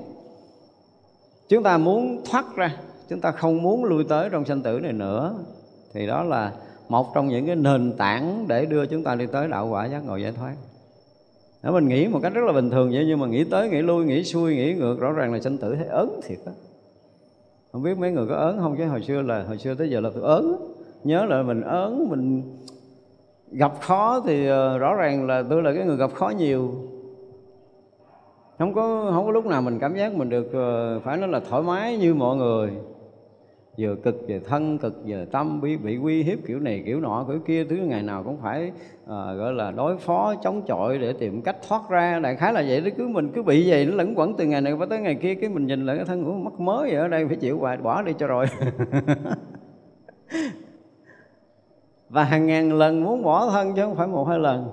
[1.49, 2.77] Chúng ta muốn thoát ra,
[3.09, 5.35] chúng ta không muốn lui tới trong sanh tử này nữa.
[5.93, 6.53] Thì đó là
[6.89, 10.05] một trong những cái nền tảng để đưa chúng ta đi tới đạo quả giác
[10.07, 10.55] ngộ giải thoát.
[11.63, 13.83] Đó, mình nghĩ một cách rất là bình thường vậy, nhưng mà nghĩ tới, nghĩ
[13.83, 16.53] lui, nghĩ xuôi, nghĩ ngược, rõ ràng là sanh tử thấy ớn thiệt á.
[17.73, 18.85] Không biết mấy người có ớn không chứ?
[18.85, 20.57] Hồi xưa là, hồi xưa tới giờ là tôi ớn.
[21.05, 22.43] Nhớ là mình ớn, mình
[23.59, 26.71] gặp khó thì ờ, rõ ràng là tôi là cái người gặp khó nhiều.
[28.59, 31.41] Không có không có lúc nào mình cảm giác mình được ờ, phải nói là
[31.41, 32.71] thoải mái như mọi người.
[33.79, 37.25] Vừa cực về thân cực về tâm bị bị uy hiếp kiểu này kiểu nọ
[37.29, 38.73] kiểu kia thứ ngày nào cũng phải
[39.07, 42.19] à, gọi là đối phó chống chọi để tìm cách thoát ra.
[42.19, 44.61] Đại khái là vậy đó cứ mình cứ bị vậy nó lẫn quẩn từ ngày
[44.61, 47.09] này qua tới ngày kia cái mình nhìn lại cái thân của mất mới ở
[47.09, 48.47] đây phải chịu hoài bỏ đi cho rồi.
[52.09, 54.65] và hàng ngàn lần muốn bỏ thân chứ không phải một hai lần.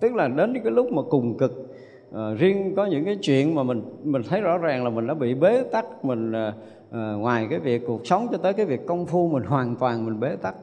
[0.00, 1.74] Tức là đến cái lúc mà cùng cực
[2.14, 5.14] à, riêng có những cái chuyện mà mình mình thấy rõ ràng là mình đã
[5.14, 6.52] bị bế tắc mình à,
[6.90, 10.20] ngoài cái việc cuộc sống cho tới cái việc công phu mình hoàn toàn mình
[10.20, 10.54] bế tắc.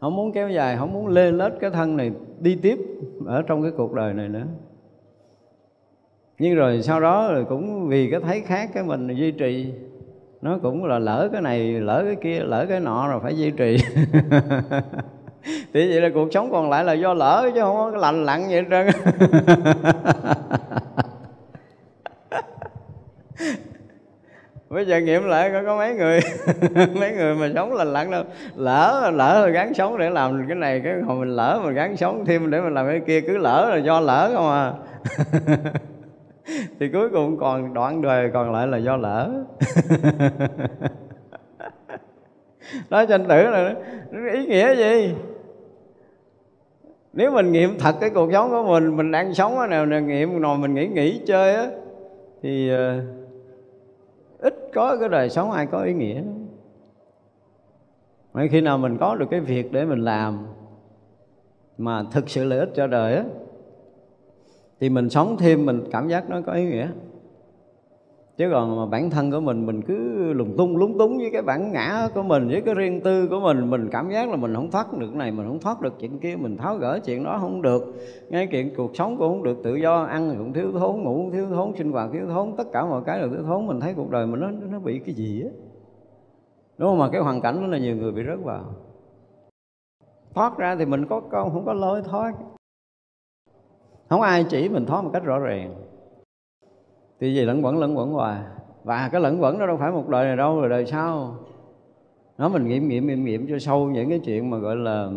[0.00, 2.78] Không muốn kéo dài không muốn lê lết cái thân này đi tiếp
[3.26, 4.44] ở trong cái cuộc đời này nữa.
[6.38, 9.72] Nhưng rồi sau đó rồi cũng vì cái thấy khác cái mình duy trì
[10.40, 13.50] nó cũng là lỡ cái này lỡ cái kia lỡ cái nọ rồi phải duy
[13.50, 13.78] trì.
[15.44, 18.48] Thì vậy là cuộc sống còn lại là do lỡ chứ không có lành lặn
[18.48, 18.86] vậy hết trơn.
[24.68, 26.20] Bây giờ nghiệm lại có, có mấy người
[26.94, 28.24] mấy người mà sống lành lặn đâu.
[28.56, 31.96] Lỡ lỡ rồi gắng sống để làm cái này cái hồi mình lỡ mình gắng
[31.96, 34.72] sống thêm để mình làm cái kia cứ lỡ là do lỡ không à
[36.80, 39.44] thì cuối cùng còn đoạn đời còn lại là do lỡ.
[42.90, 43.74] Đó tranh tử là
[44.32, 45.14] ý nghĩa gì?
[47.12, 50.00] Nếu mình nghiệm thật cái cuộc sống của mình mình đang sống ở nào nè
[50.00, 51.70] nghiệm rồi mình nghĩ nghỉ chơi á
[52.42, 52.78] thì uh,
[54.38, 56.22] ít có cái đời sống ai có ý nghĩa.
[58.34, 60.46] Mấy khi nào mình có được cái việc để mình làm
[61.78, 63.24] mà thực sự lợi ích cho đời á
[64.80, 66.88] thì mình sống thêm, mình cảm giác nó có ý nghĩa.
[68.36, 71.42] Chứ còn mà bản thân của mình mình cứ lùng tung lúng túng với cái
[71.42, 74.54] bản ngã của mình, với cái riêng tư của mình mình cảm giác là mình
[74.54, 77.24] không thoát được cái này, mình không thoát được chuyện kia, mình tháo gỡ chuyện
[77.24, 77.94] đó không được.
[78.28, 81.32] Ngay chuyện cuộc sống cũng không được tự do, ăn cũng thiếu thốn, ngủ cũng
[81.32, 83.66] thiếu thốn, sinh hoạt thiếu thốn, tất cả mọi cái đều thiếu thốn.
[83.66, 85.50] Mình thấy cuộc đời mình nó nó bị cái gì á?
[86.78, 86.98] Đúng không?
[86.98, 88.64] Mà cái hoàn cảnh đó là nhiều người bị rớt vào.
[90.34, 92.32] Thoát ra thì mình có câu không có lối thoát
[94.08, 95.74] không ai chỉ mình thoát một cách rõ ràng.
[97.20, 98.40] Thì gì lẫn quẩn lẫn quẩn hoài.
[98.84, 101.34] Và cái lẫn quẩn đó đâu phải một đời này đâu, rồi đời sau.
[102.38, 105.08] Nó mình nghiệm nghiệm nghiệm nghiệm cho sâu những cái chuyện mà gọi là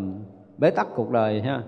[0.57, 1.63] bế tắc cuộc đời ha.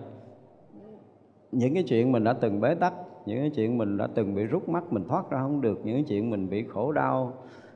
[1.51, 2.93] Những cái chuyện mình đã từng bế tắc,
[3.25, 5.95] những cái chuyện mình đã từng bị rút mắt, mình thoát ra không được, những
[5.95, 7.33] cái chuyện mình bị khổ đau,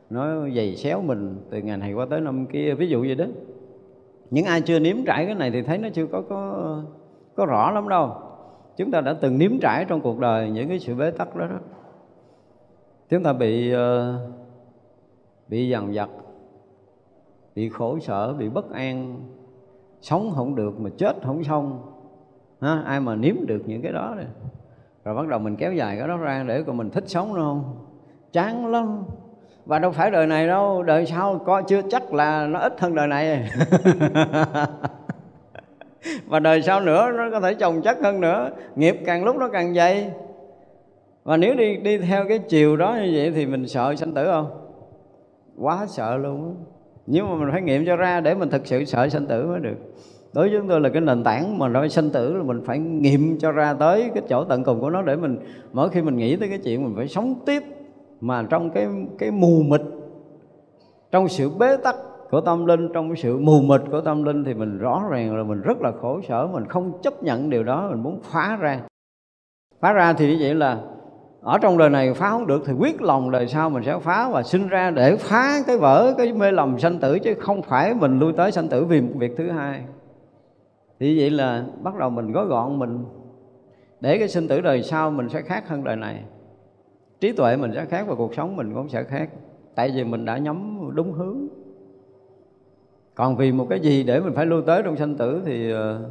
[0.10, 2.74] nó dày xéo mình từ ngày này qua tới năm kia.
[2.74, 3.26] Ví dụ vậy đó.
[4.32, 6.82] Những ai chưa nếm trải cái này thì thấy nó chưa có có
[7.36, 8.12] có rõ lắm đâu
[8.78, 11.48] chúng ta đã từng nếm trải trong cuộc đời những cái sự bế tắc đó
[11.48, 11.58] đó.
[13.10, 14.20] Chúng ta bị ờ,
[15.48, 16.10] bị dằn vặt,
[17.56, 19.22] bị khổ sở, bị bất an.
[20.02, 21.94] Sống không được mà chết không xong.
[22.62, 22.84] Ha?
[22.86, 24.26] ai mà nếm được những cái đó rồi
[25.04, 27.42] rồi bắt đầu mình kéo dài cái đó ra để còn mình thích sống nữa
[27.42, 27.76] không?
[28.32, 29.04] Chán lắm.
[29.66, 32.96] Và đâu phải đời này đâu, đời sau có chưa chắc là nó ít hơn
[32.96, 33.50] đời này.
[36.28, 38.50] và đời sau nữa, nó có thể chồng chất hơn nữa.
[38.76, 40.12] Nghiệp càng lúc nó càng dày.
[41.24, 44.26] Và nếu đi đi theo cái chiều đó như vậy thì mình sợ sanh tử
[44.26, 44.50] không?
[45.58, 46.56] Quá sợ luôn
[47.08, 49.60] nhưng mà mình phải nghiệm cho ra để mình thực sự sợ sanh tử mới
[49.60, 49.76] được.
[50.34, 52.80] Đối với chúng tôi là cái nền tảng mà nói sanh tử là mình phải
[52.80, 55.38] nghiệm cho ra tới cái chỗ tận cùng của nó để mình,
[55.74, 57.64] mỗi khi mình nghĩ tới cái chuyện mình phải sống tiếp
[58.22, 58.88] mà trong cái
[59.20, 59.82] cái mù mịt,
[61.12, 61.96] trong sự bế tắc
[62.30, 65.38] của tâm linh, trong cái sự mù mịt của tâm linh thì mình rõ ràng
[65.38, 68.58] là mình rất là khổ sở, mình không chấp nhận điều đó, mình muốn phá
[68.62, 68.80] ra.
[69.80, 70.82] Phá ra thì như vậy là
[71.42, 74.30] ở trong đời này phá không được thì quyết lòng đời sau mình sẽ phá
[74.30, 77.94] và sinh ra để phá cái vỡ cái mê lầm sanh tử, chứ không phải
[77.94, 79.84] mình lui tới sanh tử vì một việc thứ hai.
[81.00, 83.06] Thì vậy là bắt đầu mình gói gọn mình,
[84.02, 86.24] để cái sinh tử đời sau mình sẽ khác hơn đời này.
[87.20, 89.30] Trí tuệ mình sẽ khác và cuộc sống mình cũng sẽ khác.
[89.76, 91.48] Tại vì mình đã nhắm đúng hướng
[93.18, 96.02] còn vì một cái gì để mình phải lưu tới trong sanh tử thì ờ,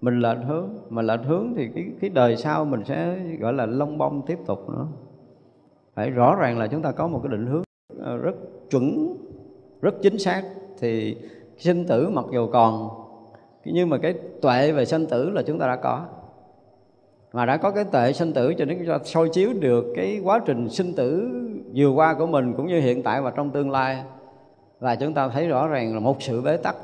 [0.00, 3.66] mình lệch hướng, mà lệch hướng thì cái cái đời sau mình sẽ, gọi là
[3.66, 4.86] lông bông tiếp tục nữa.
[5.94, 7.62] Phải rõ ràng là chúng ta có một cái định hướng
[7.98, 8.36] ờ, rất
[8.70, 9.16] chuẩn,
[9.82, 10.42] rất chính xác.
[10.78, 11.16] Thì
[11.58, 12.88] sinh tử mặc dù còn
[13.64, 16.04] nhưng mà cái tuệ về sinh tử là chúng ta đã có.
[17.32, 20.20] Mà đã có cái tuệ sinh tử cho nên chúng ta soi chiếu được cái
[20.24, 21.30] quá trình sinh tử
[21.74, 24.02] vừa qua của mình cũng như hiện tại và trong tương lai
[24.80, 26.76] và chúng ta thấy rõ ràng là một sự bế tắc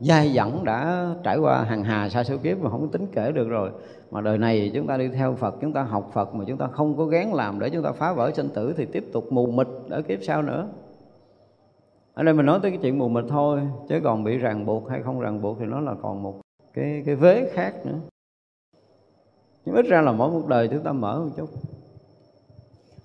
[0.00, 3.48] dai dẳng đã trải qua hàng hà sa số kiếp mà không tính kể được
[3.48, 3.70] rồi.
[4.10, 6.66] Mà đời này chúng ta đi theo Phật, chúng ta học Phật mà chúng ta
[6.66, 9.46] không có gán làm để chúng ta phá vỡ sinh tử thì tiếp tục mù
[9.46, 10.68] mịt ở kiếp sau nữa.
[12.14, 14.88] Ở đây mình nói tới cái chuyện mù mịt thôi, chứ còn bị ràng buộc
[14.88, 16.40] hay không ràng buộc thì nó là còn một
[16.74, 17.98] cái cái vế khác nữa.
[19.64, 21.48] Nhưng ít ra là mỗi một đời chúng ta mở một chút.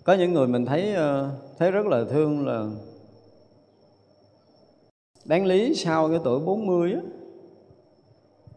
[0.03, 2.65] Có những người mình thấy ờ, thấy rất là thương là
[5.25, 6.99] đáng lý sau cái tuổi 40 á,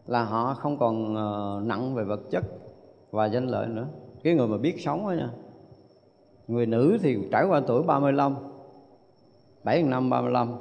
[0.05, 2.43] là họ không còn ờ, nặng về vật chất
[3.11, 3.87] và danh lợi nữa.
[4.23, 5.29] Cái người mà biết sống đó nha
[6.47, 8.35] người nữ thì trải qua tuổi 35
[9.63, 10.53] 7 năm 35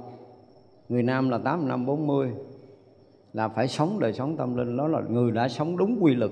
[0.88, 2.32] người nam là 8 năm 40
[3.32, 4.76] là phải sống đời sống tâm linh.
[4.76, 6.30] Đó là người đã sống đúng quy luật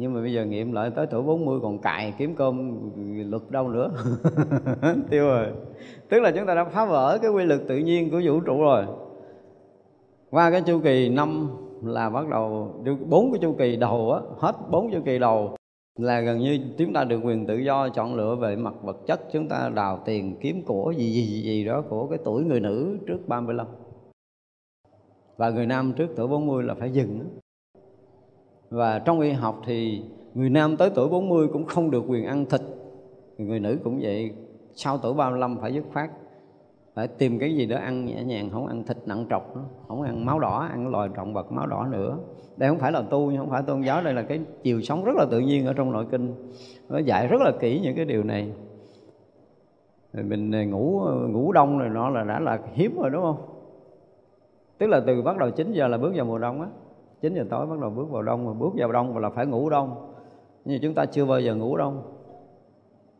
[0.00, 2.80] nhưng mà bây giờ nghiệm lại tới tuổi 40 còn cài kiếm cơm
[3.30, 3.90] luật đâu nữa.
[5.10, 5.46] Tiêu rồi.
[6.08, 8.60] Tức là chúng ta đã phá vỡ cái quy luật tự nhiên của vũ trụ
[8.60, 8.84] rồi.
[10.30, 11.48] Qua cái chu kỳ năm
[11.82, 12.74] là bắt đầu
[13.08, 15.56] bốn cái chu kỳ đầu á hết bốn chu kỳ đầu
[15.98, 19.20] là gần như chúng ta được quyền tự do chọn lựa về mặt vật chất.
[19.32, 22.60] Chúng ta đào tiền kiếm của gì gì gì, gì đó của cái tuổi người
[22.60, 23.66] nữ trước 35
[25.36, 27.20] và người nam trước tuổi 40 là phải dừng
[28.70, 30.02] và trong y học thì
[30.34, 32.60] người nam tới tuổi 40 cũng không được quyền ăn thịt.
[33.38, 34.30] Người nữ cũng vậy,
[34.74, 36.10] sau tuổi 35 phải dứt khoát,
[36.94, 40.02] phải tìm cái gì đó ăn nhẹ nhàng, không ăn thịt nặng trọc nữa không
[40.02, 42.18] ăn máu đỏ, ăn loài động vật máu đỏ nữa.
[42.56, 45.12] Đây không phải là tu không phải tôn giáo, đây là cái chiều sống rất
[45.16, 46.34] là tự nhiên ở trong nội kinh.
[46.88, 48.52] Nó dạy rất là kỹ những cái điều này.
[50.12, 53.36] Rồi mình ngủ ngủ đông rồi nó là đã là hiếm rồi, đúng không?
[54.78, 56.68] Tức là từ bắt đầu 9 giờ là bước vào mùa đông á.
[57.20, 59.46] 9 giờ tối bắt đầu bước vào đông, mà bước vào đông và là phải
[59.46, 60.12] ngủ đông.
[60.64, 62.02] Nhưng chúng ta chưa bao giờ ngủ đông.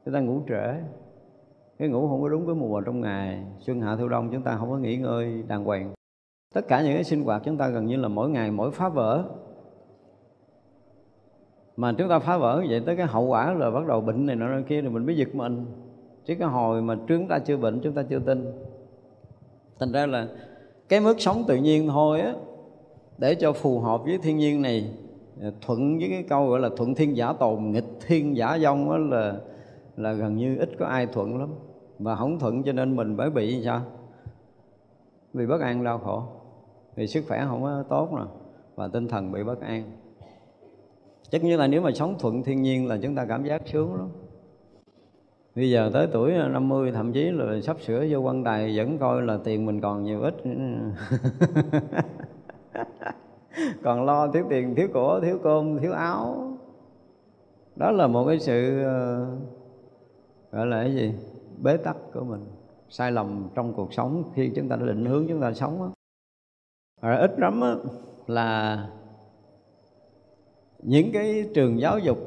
[0.05, 0.75] Chúng ta ngủ trễ.
[1.79, 3.45] Cái ngủ không có đúng cái mùa trong ngày.
[3.59, 5.95] Xuân hạ thu đông, chúng ta không có nghỉ ngơi, đàng hoàng.
[6.55, 8.89] Tất cả những cái sinh hoạt chúng ta gần như là mỗi ngày, mỗi phá
[8.89, 9.25] vỡ.
[11.77, 14.37] Mà chúng ta phá vỡ vậy tới cái hậu quả là bắt đầu bệnh này
[14.37, 15.67] nọ kia rồi mình mới giật mình.
[16.25, 18.53] Chứ cái hồi mà chúng ta chưa bệnh, chúng ta chưa tin.
[19.79, 20.29] Thành ra là
[20.89, 22.35] cái mức sống tự nhiên thôi á
[23.21, 24.91] để cho phù hợp với thiên nhiên này
[25.43, 28.91] à, thuận với cái câu gọi là thuận thiên giả tồn, nghịch thiên giả dông
[28.91, 29.35] đó là
[29.97, 31.49] là gần như ít có ai thuận lắm.
[31.99, 33.83] Mà không thuận cho nên mình mới bị sao?
[35.33, 36.23] Vì bất an đau khổ.
[36.97, 38.23] Vì sức khỏe không có tốt nè,
[38.75, 39.85] và tinh thần bị bất an.
[41.31, 43.95] Chắc như là nếu mà sống thuận thiên nhiên là chúng ta cảm giác sướng
[43.95, 44.09] lắm.
[45.55, 48.99] Bây giờ tới tuổi à, 50 thậm chí là sắp sửa vô quan tài vẫn
[48.99, 50.35] coi là tiền mình còn nhiều ít.
[53.83, 56.51] còn lo thiếu tiền, thiếu của thiếu cơm, thiếu áo.
[57.77, 59.27] Đó là một cái sự ờ,
[60.53, 61.15] gọi là cái gì?
[61.63, 62.47] Bế tắc của mình.
[62.89, 65.91] Sai lầm trong cuộc sống khi chúng ta đã định hướng chúng ta sống đó.
[67.03, 67.63] Rồi ít lắm
[68.27, 68.89] là
[70.83, 72.19] những cái trường giáo dục,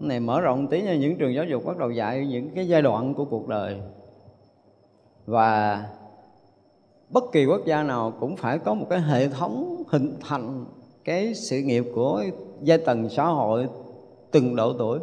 [0.00, 2.82] này mở rộng tí nha, những trường giáo dục bắt đầu dạy những cái giai
[2.82, 3.80] đoạn của cuộc đời.
[5.26, 5.82] Và
[7.10, 10.64] bất kỳ quốc gia nào cũng phải có một cái hệ thống hình thành
[11.04, 12.24] cái sự nghiệp của
[12.62, 13.68] giai tầng xã hội
[14.30, 14.98] từng độ tuổi.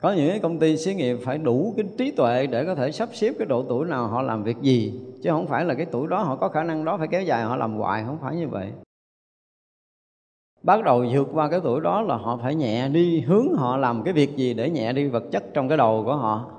[0.00, 2.92] Có những cái công ty xí nghiệp phải đủ cái trí tuệ để có thể
[2.92, 5.86] sắp xếp cái độ tuổi nào họ làm việc gì, chứ không phải là cái
[5.86, 8.36] tuổi đó họ có khả năng đó phải kéo dài, họ làm hoài, không phải
[8.36, 8.72] như vậy.
[10.62, 14.02] Bắt đầu vượt qua cái tuổi đó là họ phải nhẹ đi, hướng họ làm
[14.02, 16.50] cái việc gì để nhẹ đi vật chất trong cái đầu của họ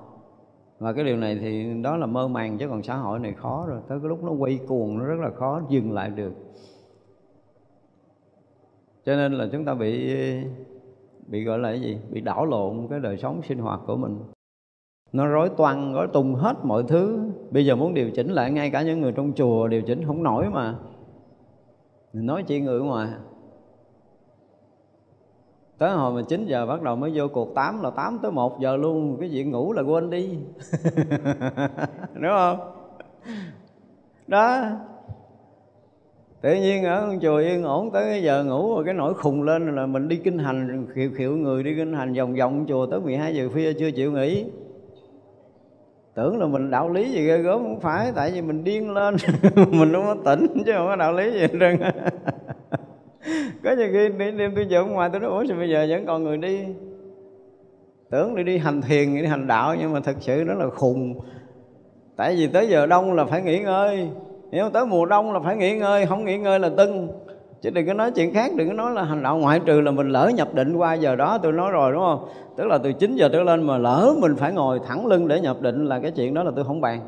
[0.79, 3.65] và cái điều này thì đó là mơ màng chứ còn xã hội này khó
[3.67, 3.81] rồi.
[3.87, 6.33] Tới cái lúc nó quay cuồng nó rất là khó dừng lại được.
[9.05, 10.15] Cho nên là chúng ta bị
[11.27, 11.97] bị gọi là cái gì?
[12.09, 14.19] Bị đảo lộn cái đời sống sinh hoạt của mình.
[15.13, 17.19] Nó rối toan, rối tung hết mọi thứ.
[17.51, 20.23] Bây giờ muốn điều chỉnh lại ngay cả những người trong chùa, điều chỉnh không
[20.23, 20.75] nổi mà.
[22.13, 23.09] Nói chuyện người ngoài
[25.77, 28.59] tới hồi mà 9 giờ bắt đầu mới vô cuộc 8 là 8 tới 1
[28.59, 30.29] giờ luôn, cái chuyện ngủ là quên đi.
[32.13, 32.59] Đúng không?
[34.27, 34.63] Đó.
[36.41, 39.43] Tự nhiên ở con chùa yên ổn, tới cái giờ ngủ rồi cái nỗi khùng
[39.43, 42.85] lên là mình đi kinh hành khiệu khiệu người đi kinh hành vòng vòng chùa
[42.85, 44.45] tới 12 giờ khuya chưa chịu nghỉ.
[46.15, 49.15] Tưởng là mình đạo lý gì ghê gớm, không phải, tại vì mình điên lên.
[49.71, 51.79] Mình không có tỉnh chứ không có đạo lý gì hết trơn
[53.63, 56.05] có nhiều khi đi đêm tôi giờ ngoài tôi nói, ủa, sao bây giờ vẫn
[56.05, 56.65] còn người đi?
[58.11, 61.19] Tưởng đi đi hành thiền, đi hành đạo nhưng mà thực sự đó là khùng.
[62.15, 64.09] Tại vì tới giờ đông là phải nghỉ ngơi.
[64.51, 67.07] Hiểu không tới mùa đông là phải nghỉ ngơi, không nghỉ ngơi là tưng.
[67.61, 69.91] Chứ đừng có nói chuyện khác, đừng có nói là hành đạo ngoại trừ là
[69.91, 72.29] mình lỡ nhập định qua giờ đó, tôi nói rồi, đúng không?
[72.57, 75.39] Tức là từ 9 giờ trở lên mà lỡ mình phải ngồi thẳng lưng để
[75.39, 76.99] nhập định là cái chuyện đó là tôi không bàn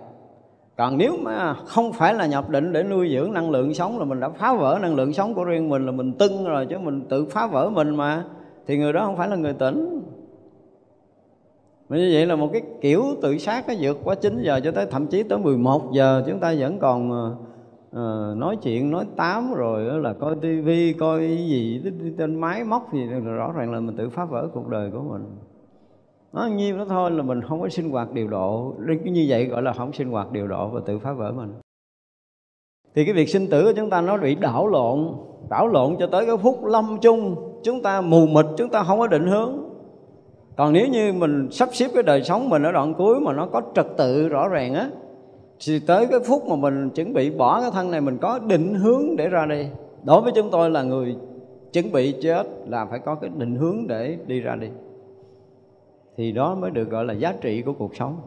[0.80, 4.06] còn nếu mà không phải là nhập định để nuôi dưỡng năng lượng sống là
[4.06, 6.77] mình đã phá vỡ năng lượng sống của riêng mình là mình tưng rồi chứ
[6.77, 8.23] mình tự phá vỡ mình mà
[8.68, 10.01] thì người đó không phải là người tỉnh.
[11.89, 14.72] Mà như vậy là một cái kiểu tự sát nó vượt qua 9 giờ cho
[14.72, 16.23] tới thậm chí tới 11 giờ.
[16.27, 17.11] Chúng ta vẫn còn
[17.91, 21.81] uh, nói chuyện nói tám rồi là coi tivi coi cái gì
[22.18, 25.26] trên máy móc gì rõ ràng là mình tự phá vỡ cuộc đời của mình
[26.34, 28.73] nó nhiêu đó thôi là mình không có sinh hoạt điều độ.
[29.03, 31.53] Như vậy gọi là không sinh hoạt điều độ và tự phá vỡ mình.
[32.95, 35.07] Thì cái việc sinh tử của chúng ta nó bị đảo lộn
[35.49, 37.35] đảo lộn cho tới cái phút lâm chung.
[37.64, 39.69] Chúng ta mù mịt, chúng ta không có định hướng.
[40.57, 43.45] Còn nếu như mình sắp xếp cái đời sống mình ở đoạn cuối mà nó
[43.45, 44.89] có trật tự rõ ràng á,
[45.65, 48.73] thì tới cái phút mà mình chuẩn bị bỏ cái thân này, mình có định
[48.73, 49.68] hướng để ra đi.
[50.03, 51.15] Đối với chúng tôi là người
[51.73, 54.68] chuẩn bị chết là phải có cái định hướng để đi ra đi
[56.19, 58.17] thì đó mới được gọi là giá trị của cuộc sống.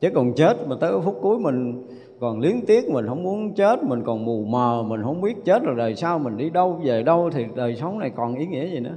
[0.00, 1.86] Chứ còn chết mà tới phút cuối mình
[2.20, 5.62] còn liếng tiếc, mình không muốn chết, mình còn mù mờ, mình không biết chết
[5.62, 8.66] rồi đời sau mình đi đâu, về đâu, thì đời sống này còn ý nghĩa
[8.66, 8.96] gì nữa?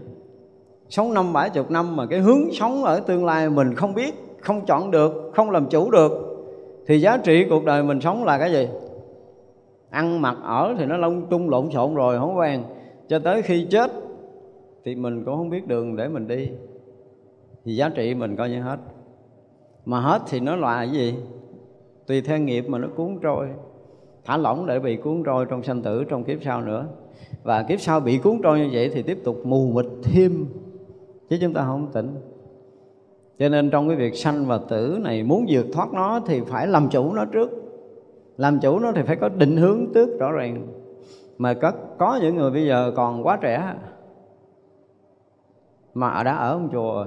[0.89, 4.13] Sống năm bảy chục năm mà cái hướng sống ở tương lai mình không biết,
[4.41, 6.11] không chọn được, không làm chủ được,
[6.87, 8.67] thì giá trị cuộc đời mình sống là cái gì?
[9.89, 12.63] Ăn mặc, ở thì nó lông tung lộn xộn rồi, không quen
[13.07, 13.91] cho tới khi chết
[14.85, 16.49] thì mình cũng không biết đường để mình đi
[17.65, 18.79] thì giá trị mình coi như hết.
[19.85, 21.15] Mà hết thì nó là cái gì?
[22.07, 23.47] Tùy theo nghiệp mà nó cuốn trôi.
[24.25, 26.85] Thả lỏng để bị cuốn trôi trong sanh tử trong kiếp sau nữa.
[27.43, 30.45] Và kiếp sau bị cuốn trôi như vậy thì tiếp tục mù mịt thêm.
[31.29, 32.15] Chứ chúng ta không tỉnh.
[33.39, 36.67] Cho nên trong cái việc sanh và tử này muốn vượt thoát nó thì phải
[36.67, 37.49] làm chủ nó trước.
[38.37, 40.67] Làm chủ nó thì phải có định hướng trước rõ ràng.
[41.37, 43.73] Mà có, có những người bây giờ còn quá trẻ.
[45.93, 47.05] Mà đã ở ông chùa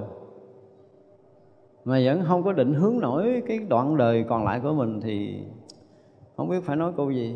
[1.87, 5.39] mà vẫn không có định hướng nổi cái đoạn đời còn lại của mình thì
[6.37, 7.35] không biết phải nói câu gì.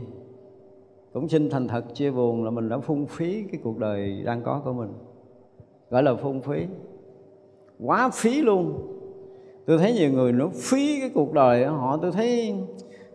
[1.14, 4.44] Cũng xin thành thật chia buồn là mình đã phung phí cái cuộc đời đang
[4.44, 4.94] có của mình.
[5.90, 6.65] Gọi là phung phí.
[7.80, 8.73] Quá phí luôn.
[9.65, 12.56] Tôi thấy nhiều người nó phí cái cuộc đời họ tôi thấy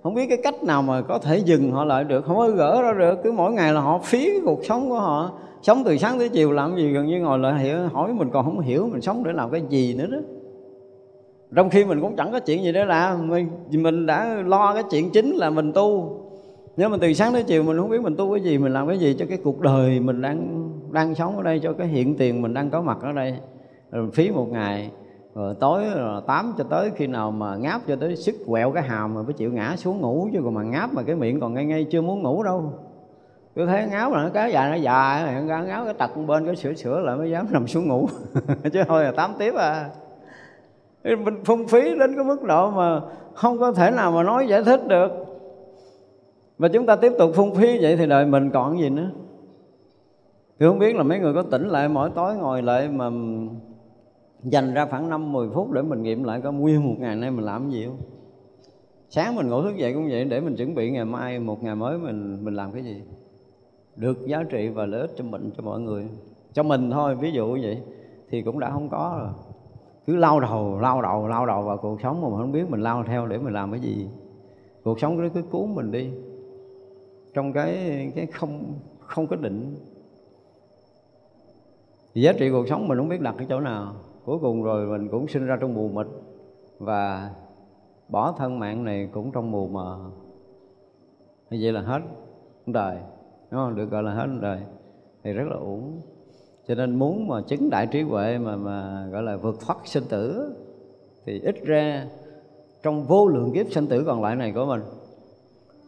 [0.03, 2.25] không biết cái cách nào mà có thể dừng họ lại được.
[2.25, 4.99] Không có gỡ ra được, cứ mỗi ngày là họ phí cái cuộc sống của
[4.99, 5.39] họ.
[5.63, 8.45] Sống từ sáng tới chiều làm gì gần như ngồi lại hiểu, hỏi mình còn
[8.45, 10.19] không hiểu mình sống để làm cái gì nữa đó
[11.55, 14.83] trong khi mình cũng chẳng có chuyện gì để làm mình, mình đã lo cái
[14.91, 16.21] chuyện chính là mình tu.
[16.77, 18.89] Nếu mà từ sáng tới chiều mình không biết mình tu cái gì mình làm
[18.89, 22.17] cái gì cho cái cuộc đời mình đang đang sống ở đây cho cái hiện
[22.17, 23.35] tiền mình đang có mặt ở đây.
[23.91, 24.91] Rồi phí một ngày
[25.35, 28.83] rồi tối rồi tám cho tới khi nào mà ngáp cho tới sức quẹo cái
[28.83, 30.29] hàm mà mới chịu ngã xuống ngủ.
[30.33, 32.73] Chứ còn mà ngáp mà cái miệng còn ngay ngay chưa muốn ngủ đâu.
[33.55, 36.57] Cứ thấy ngáo là nó cái dài nó dài nó ngáo cái tật bên cái
[36.57, 38.09] sửa sửa lại mới dám nằm xuống ngủ.
[38.73, 39.91] Chứ thôi là tám tiếp à
[41.15, 43.01] mình phung phí đến cái mức độ mà
[43.35, 45.11] không có thể nào mà nói giải thích được.
[46.59, 49.11] Mà chúng ta tiếp tục phung phí vậy thì đời mình còn gì nữa?
[50.59, 53.11] Thì không biết là mấy người có tỉnh lại mỗi tối ngồi lại mà
[54.43, 57.31] dành ra khoảng năm 10 phút để mình nghiệm lại có nguyên một ngày nay
[57.31, 57.99] mình làm gì không?
[59.09, 61.75] Sáng mình ngủ thức dậy cũng vậy, để mình chuẩn bị ngày mai một ngày
[61.75, 63.03] mới mình mình làm cái gì?
[63.97, 66.09] Được giá trị và lợi ích cho mình, cho mọi người.
[66.53, 67.79] Cho mình thôi, ví dụ vậy
[68.31, 69.33] thì cũng đã không có rồi
[70.07, 72.81] cứ lao đầu lao đầu lao đầu vào cuộc sống mà mình không biết mình
[72.81, 74.09] lao theo để mình làm cái gì.
[74.85, 76.11] Cuộc sống nó cứ cuốn mình đi.
[77.35, 78.65] Trong cái cái không
[79.01, 79.77] không có định.
[82.15, 83.95] Thì giá trị cuộc sống mình không biết đặt ở chỗ nào.
[84.25, 86.07] Cuối cùng rồi mình cũng sinh ra trong mù mịt.
[86.79, 87.31] Và
[88.09, 90.11] bỏ thân mạng này cũng trong mù mờ.
[91.51, 92.01] Như vậy là hết
[92.67, 92.97] đời.
[93.51, 93.75] Đúng không?
[93.77, 94.61] Được gọi là hết đời.
[95.23, 96.01] Thì rất là uổng
[96.69, 100.05] cho nên muốn mà chứng đại trí huệ mà mà gọi là vượt thoát sinh
[100.09, 100.55] tử
[101.27, 102.07] thì ít ra
[102.83, 104.81] trong vô lượng kiếp sinh tử còn lại này của mình,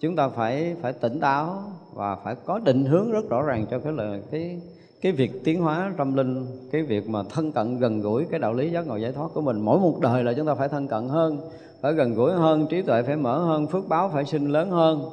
[0.00, 1.62] chúng ta phải phải tỉnh táo
[1.94, 4.60] và phải có định hướng rất rõ ràng cho cái là cái
[5.00, 8.54] cái việc tiến hóa tâm linh, cái việc mà thân cận gần gũi cái đạo
[8.54, 9.60] lý giác ngộ giải thoát của mình.
[9.60, 11.38] Mỗi một đời là chúng ta phải thân cận hơn,
[11.80, 15.10] phải gần gũi hơn, trí tuệ phải mở hơn, phước báo phải sinh lớn hơn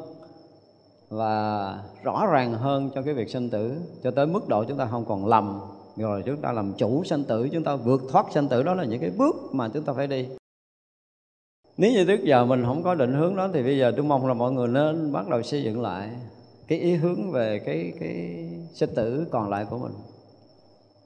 [1.15, 3.75] và rõ ràng hơn cho cái việc sinh tử.
[4.03, 5.59] Cho tới mức độ chúng ta không còn lầm.
[5.97, 8.63] Rồi chúng ta làm chủ sinh tử, chúng ta vượt thoát sinh tử.
[8.63, 10.27] Đó là những cái bước mà chúng ta phải đi.
[11.77, 14.27] Nếu như trước giờ mình không có định hướng đó, thì bây giờ tôi mong
[14.27, 16.09] là mọi người nên bắt đầu xây dựng lại
[16.67, 19.93] cái ý hướng về cái cái sinh tử còn lại của mình.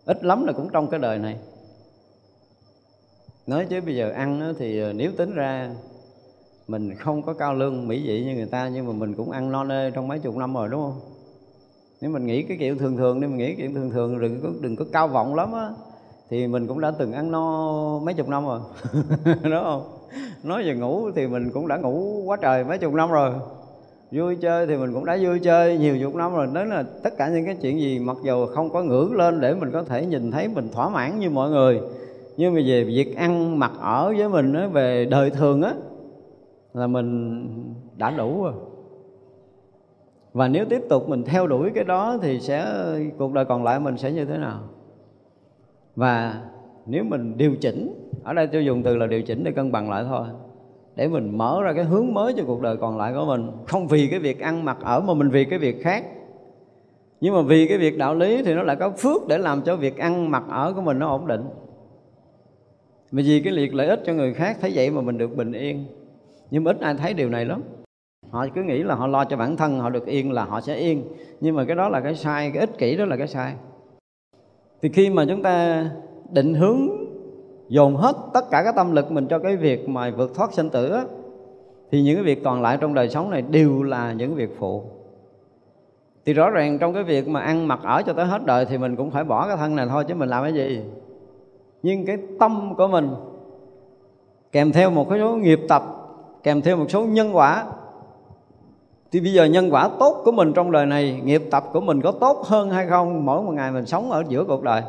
[0.06, 1.38] Ít lắm là cũng trong cái đời này.
[3.48, 5.76] Nói chứ bây giờ ăn thì ờ, nếu tính ra
[6.70, 9.52] mình không có cao lương mỹ vị như người ta nhưng mà mình cũng ăn
[9.52, 11.00] no nê trong mấy chục năm rồi đúng không?
[12.02, 14.50] Nếu mình nghĩ cái kiểu thường thường nếu mình nghĩ kiểu thường thường đừng có
[14.62, 15.70] đừng có cao vọng lắm á
[16.30, 18.60] thì mình cũng đã từng ăn no mấy chục năm rồi
[19.44, 19.84] đúng không?
[20.44, 23.32] Nói về ngủ thì mình cũng đã ngủ quá trời mấy chục năm rồi
[24.12, 26.48] vui chơi thì mình cũng đã vui chơi nhiều chục năm rồi.
[26.54, 29.54] Đó là tất cả những cái chuyện gì mặc dù không có ngưỡng lên để
[29.54, 31.82] mình có thể nhìn thấy mình thỏa mãn như mọi người
[32.38, 35.74] nhưng mà về việc ăn mặc ở với mình á, về đời thường á
[36.74, 37.48] là mình
[37.98, 38.54] đã đủ rồi.
[40.34, 42.86] Và nếu tiếp tục mình theo đuổi cái đó thì sẽ,
[43.18, 44.60] cuộc đời còn lại mình sẽ như thế nào?
[45.96, 46.42] Và
[46.86, 49.90] nếu mình điều chỉnh, ở đây tôi dùng từ là điều chỉnh để cân bằng
[49.90, 50.28] lại thôi.
[50.96, 53.88] Để mình mở ra cái hướng mới cho cuộc đời còn lại của mình, không
[53.88, 56.06] vì cái việc ăn mặc ở mà mình vì cái việc khác.
[57.22, 59.76] Nhưng mà vì cái việc đạo lý thì nó lại có phước để làm cho
[59.76, 61.44] việc ăn mặc ở của mình nó ổn định.
[63.12, 65.52] Mà vì cái liệt lợi ích cho người khác, thấy vậy mà mình được bình
[65.52, 65.86] yên
[66.52, 67.64] nhưng ít ai thấy điều này lắm.
[68.30, 70.76] Họ cứ nghĩ là họ lo cho bản thân họ được yên là họ sẽ
[70.76, 71.04] yên.
[71.42, 73.54] Nhưng mà cái đó là cái sai cái ích kỷ đó là cái sai.
[74.82, 75.86] Thì khi mà chúng ta
[76.30, 76.90] định hướng
[77.70, 80.70] dồn hết tất cả các tâm lực mình cho cái việc mà vượt thoát sinh
[80.70, 81.04] tử á,
[81.92, 84.84] thì những cái việc còn lại trong đời sống này đều là những việc phụ.
[86.26, 88.78] Thì rõ ràng trong cái việc mà ăn mặc ở cho tới hết đời thì
[88.78, 90.82] mình cũng phải bỏ cái thân này thôi chứ mình làm cái gì?
[91.84, 93.10] Nhưng cái tâm của mình
[94.52, 95.84] kèm theo một cái số nghiệp tập
[96.44, 97.66] kèm theo một số nhân quả.
[99.12, 102.02] Thì bây giờ nhân quả tốt của mình trong đời này, nghiệp tập của mình
[102.02, 103.26] có tốt hơn hay không?
[103.26, 104.82] Mỗi một ngày mình sống ở giữa cuộc đời.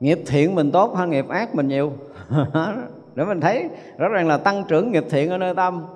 [0.00, 1.92] Nghiệp thiện mình tốt hơn nghiệp ác mình nhiều.
[3.14, 5.86] Để mình thấy, rõ ràng là tăng trưởng nghiệp thiện ở nơi tâm,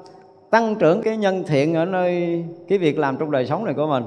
[0.50, 3.86] tăng trưởng cái nhân thiện ở nơi cái việc làm trong đời sống này của
[3.86, 4.04] mình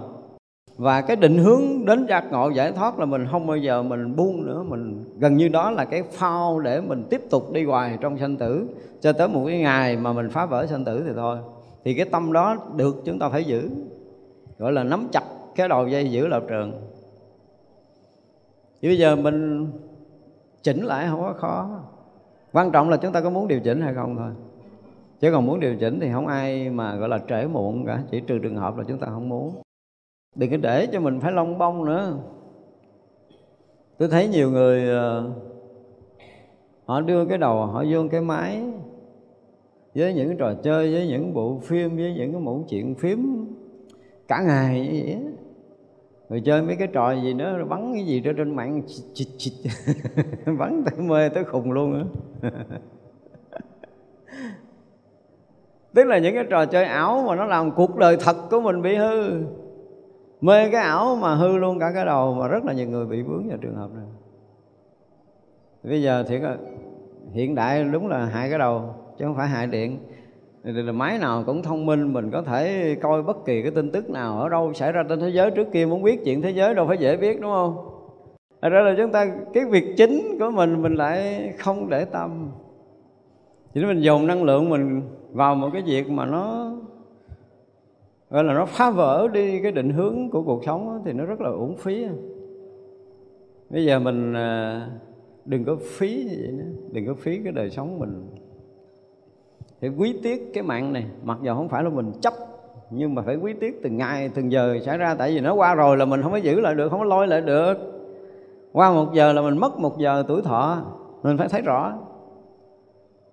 [0.82, 4.16] và cái định hướng đến giác ngộ giải thoát là mình không bao giờ mình
[4.16, 4.64] buông nữa.
[4.64, 8.38] Mình gần như đó là cái phao để mình tiếp tục đi hoài trong sanh
[8.38, 8.68] tử.
[9.02, 11.38] Cho tới một cái ngày mà mình phá vỡ sanh tử thì thôi.
[11.84, 13.70] Thì cái tâm đó được chúng ta phải giữ.
[14.58, 15.24] Gọi là nắm chặt
[15.56, 16.72] cái đầu dây giữ lập trường.
[18.82, 19.68] Chứ bây giờ mình
[20.64, 21.70] chỉnh lại không có khó.
[22.52, 24.32] Quan trọng là chúng ta có muốn điều chỉnh hay không thôi.
[25.20, 28.04] Chứ còn muốn điều chỉnh thì không ai mà gọi là trễ muộn cả.
[28.12, 29.54] Chỉ trừ trường hợp là chúng ta không muốn
[30.36, 32.18] đừng có để cho mình phải long bông nữa.
[33.98, 35.32] Tôi thấy nhiều người ờ,
[36.86, 38.62] họ đưa cái đầu, họ vô cái máy
[39.96, 43.48] với những trò chơi, với những bộ phim, với những cái mẫu chuyện phím
[44.28, 45.18] cả ngày như vậy
[46.32, 48.82] rồi chơi mấy cái trò gì nữa rồi bắn cái gì đó trên mạng
[49.14, 49.72] chịch chịch
[50.60, 52.04] bắn tới mê, tới khùng luôn á.
[55.94, 58.82] Tức là những cái trò chơi ảo mà nó làm cuộc đời thật của mình
[58.82, 59.42] bị hư
[60.42, 63.22] mê cái ảo mà hư luôn cả cái đầu mà rất là nhiều người bị
[63.22, 64.06] vướng vào trường hợp này.
[65.84, 66.40] Bây giờ thì
[67.32, 69.98] hiện đại đúng là hại cái đầu, chứ không phải hại điện.
[70.64, 74.10] Là máy nào cũng thông minh, mình có thể coi bất kỳ cái tin tức
[74.10, 76.76] nào ở đâu xảy ra trên thế giới trước kia, muốn biết chuyện thế giới
[76.76, 77.88] đâu phải dễ biết, đúng không?
[78.62, 82.50] Thật ra là chúng ta, cái việc chính của mình mình lại không để tâm.
[83.74, 85.02] Chỉ mình dồn năng lượng mình
[85.32, 86.72] vào một cái việc mà nó
[88.32, 91.26] gọi là nó phá vỡ đi cái định hướng của cuộc sống đó, thì nó
[91.26, 92.06] rất là uổng phí
[93.70, 94.88] bây giờ mình à,
[95.46, 98.28] đừng có phí như vậy nữa đừng có phí cái đời sống mình.
[99.82, 102.34] Phải quý tiếc cái mạng này mặc dù không phải là mình chấp
[102.90, 105.16] nhưng mà phải quý tiếc từng ngày từng giờ xảy ra.
[105.16, 107.28] Tại vì nó qua rồi là mình không có giữ lại được không có lôi
[107.28, 107.78] lại được.
[108.72, 110.82] Qua một giờ là mình mất một giờ tuổi thọ
[111.24, 111.94] mình phải thấy rõ.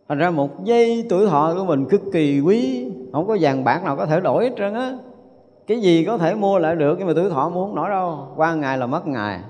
[0.08, 3.85] Thành ra một giây tuổi thọ của mình cực kỳ quý không có vàng bạc
[3.85, 4.98] nào có thể đổi hết trơn á.
[5.66, 8.28] Cái gì có thể mua lại được, nhưng mà tuổi thọ mua không nổi đâu.
[8.36, 9.40] Qua ngày là mất ngày.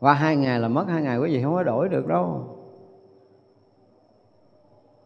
[0.00, 2.44] Qua hai ngày là mất hai ngày cái gì không có đổi được đâu.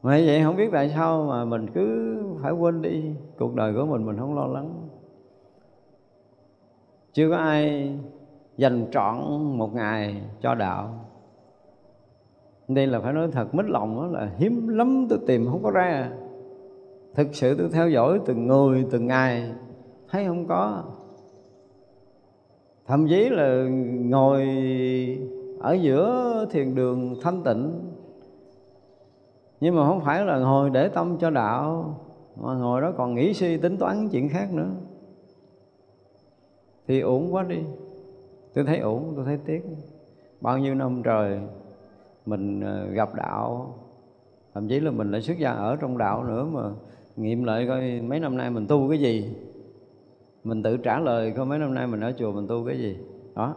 [0.03, 3.05] Mà vậy không biết tại sao mà mình cứ phải quên đi.
[3.39, 4.89] Cuộc đời của mình mình không lo lắng.
[7.13, 7.91] Chưa có ai
[8.57, 9.17] dành trọn
[9.59, 10.95] một ngày cho đạo.
[12.69, 15.71] Đây là phải nói thật, mít lòng đó là hiếm lắm tôi tìm, không có
[15.71, 16.11] ra
[17.17, 19.53] thực sự tôi theo dõi từng người, từng ngày.
[20.11, 20.83] Thấy không có.
[22.87, 23.67] Thậm chí là
[24.01, 24.47] ngồi
[25.61, 27.93] ở giữa thiền đường thanh tịnh.
[29.61, 31.95] Nhưng mà không phải là ngồi để tâm cho đạo,
[32.37, 34.71] mà ngồi đó còn nghĩ suy tính toán chuyện khác nữa.
[36.87, 37.59] Thì ổn quá đi.
[38.55, 39.65] Tôi thấy ổn tôi thấy tiếc.
[40.41, 41.41] Bao nhiêu năm trời
[42.27, 43.75] mình ờ, gặp đạo,
[44.55, 46.63] thậm chí là mình lại xuất gia ở trong đạo nữa mà
[47.17, 49.35] nghiệm lại coi mấy năm nay mình tu cái gì.
[50.45, 52.97] Mình tự trả lời coi mấy năm nay mình ở chùa mình tu cái gì.
[53.35, 53.55] Đó.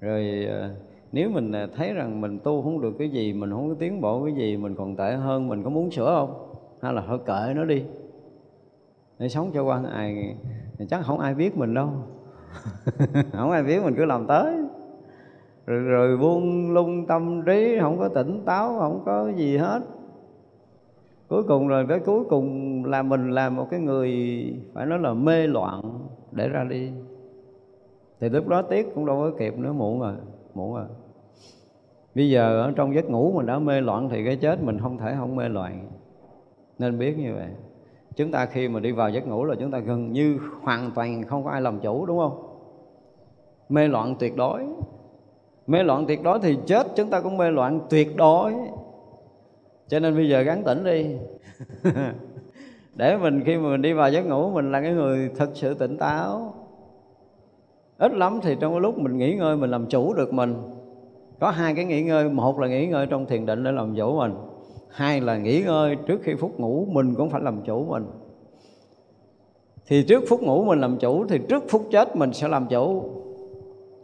[0.00, 0.70] Rồi ờ,
[1.12, 4.00] nếu mình ờ, thấy rằng mình tu không được cái gì mình không có tiến
[4.00, 6.56] bộ cái gì mình còn tệ hơn mình có muốn sửa không?
[6.82, 7.82] Hay là thôi kệ nó đi.
[9.18, 10.36] Để sống cho quan ai
[10.90, 11.88] chắc không ai biết mình đâu.
[13.32, 14.54] Không ai biết mình cứ làm tới.
[15.66, 19.80] Rồi, rồi buông lung tâm trí không có tỉnh táo không có gì hết
[21.28, 24.12] cuối cùng rồi tới cuối cùng là mình làm một cái người,
[24.74, 25.82] phải nói là mê loạn
[26.32, 26.90] để ra đi.
[28.20, 30.14] Thì lúc đó tiếc cũng đâu có kịp nữa, muộn rồi
[30.54, 30.84] muộn rồi.
[32.14, 34.98] Bây giờ ở trong giấc ngủ mình đã mê loạn thì cái chết mình không
[34.98, 35.88] thể không mê loạn.
[36.78, 37.48] Nên biết như vậy.
[38.16, 41.22] Chúng ta khi mà đi vào giấc ngủ là chúng ta gần như hoàn toàn
[41.22, 42.44] không có ai làm chủ, đúng không?
[43.68, 44.66] Mê loạn tuyệt đối.
[45.66, 48.52] Mê loạn tuyệt đối thì chết chúng ta cũng mê loạn tuyệt đối
[49.88, 51.06] cho nên bây giờ gắn tỉnh đi.
[52.94, 55.74] Để mình khi mà mình đi vào giấc ngủ, mình là cái người thật sự
[55.74, 56.54] tỉnh táo.
[57.98, 60.54] Ít lắm thì trong cái lúc mình nghỉ ngơi, mình làm chủ được mình.
[61.40, 64.18] Có hai cái nghỉ ngơi, một là nghỉ ngơi trong thiền định để làm chủ
[64.18, 64.34] mình.
[64.90, 68.06] Hai là nghỉ ngơi trước khi phút ngủ, mình cũng phải làm chủ mình.
[69.86, 73.02] Thì trước phút ngủ mình làm chủ, thì trước phút chết mình sẽ làm chủ.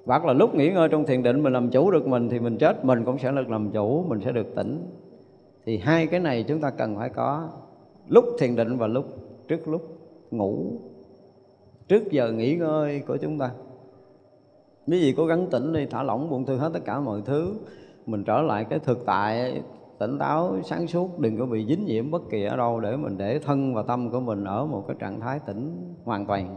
[0.05, 2.59] Hoặc là lúc nghỉ ngơi trong thiền định mình làm chủ được mình, thì mình
[2.59, 4.87] chết mình cũng sẽ được làm chủ, mình sẽ được tỉnh
[5.65, 7.49] thì hai cái này chúng ta cần phải có
[8.09, 9.05] lúc thiền định và lúc
[9.49, 9.99] trước lúc
[10.31, 10.81] ngủ.
[11.89, 13.51] Trước giờ nghỉ ngơi của chúng ta.
[14.87, 17.55] Quý vị cố gắng tỉnh đi, thả lỏng buông thư hết tất cả mọi thứ.
[18.07, 19.63] Mình trở lại cái thực tại,
[19.99, 23.19] tỉnh táo, sáng suốt, đừng có bị dính nhiễm bất kỳ ở đâu để mình
[23.19, 26.57] để thân và tâm của mình ở một cái trạng thái tỉnh hoàn toàn.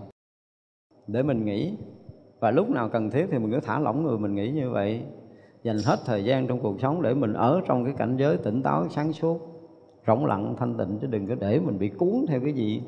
[1.08, 1.74] Để mình nghĩ
[2.40, 5.02] và lúc nào cần thiết thì mình cứ thả lỏng người mình nghĩ như vậy
[5.68, 8.64] dành hết thời gian trong cuộc sống để mình ở trong cái cảnh giới tỉnh
[8.64, 9.40] táo, sáng suốt,
[10.08, 12.82] rỗng lặng, thanh tịnh, chứ đừng có để mình bị cuốn theo cái gì.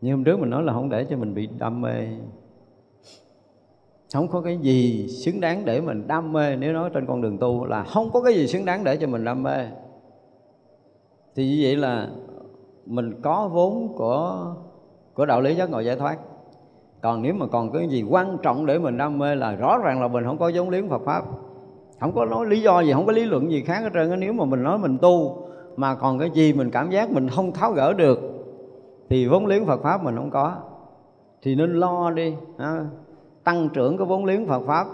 [0.00, 2.08] Như hôm trước mình nói là không để cho mình bị đam mê.
[4.12, 6.56] Không có cái gì xứng đáng để mình đam mê.
[6.56, 9.06] Nếu nói trên con đường tu là không có cái gì xứng đáng để cho
[9.06, 9.68] mình đam mê.
[11.34, 12.10] Thì như vậy là
[12.86, 14.54] mình có vốn của
[15.14, 16.18] của đạo lý giác ngộ giải thoát
[17.04, 20.02] còn nếu mà còn cái gì quan trọng để mình đam mê là rõ ràng
[20.02, 21.24] là mình không có giống liếng Phật pháp.
[22.00, 24.32] Không có nói lý do gì, không có lý luận gì khác hết trơn nếu
[24.32, 25.42] mà mình nói mình tu
[25.76, 28.20] mà còn cái gì mình cảm giác mình không tháo gỡ được,
[29.08, 30.56] thì vốn liếng Phật pháp mình không có.
[31.42, 32.86] Thì nên lo đi, ha.
[33.44, 34.86] tăng trưởng cái vốn liếng Phật pháp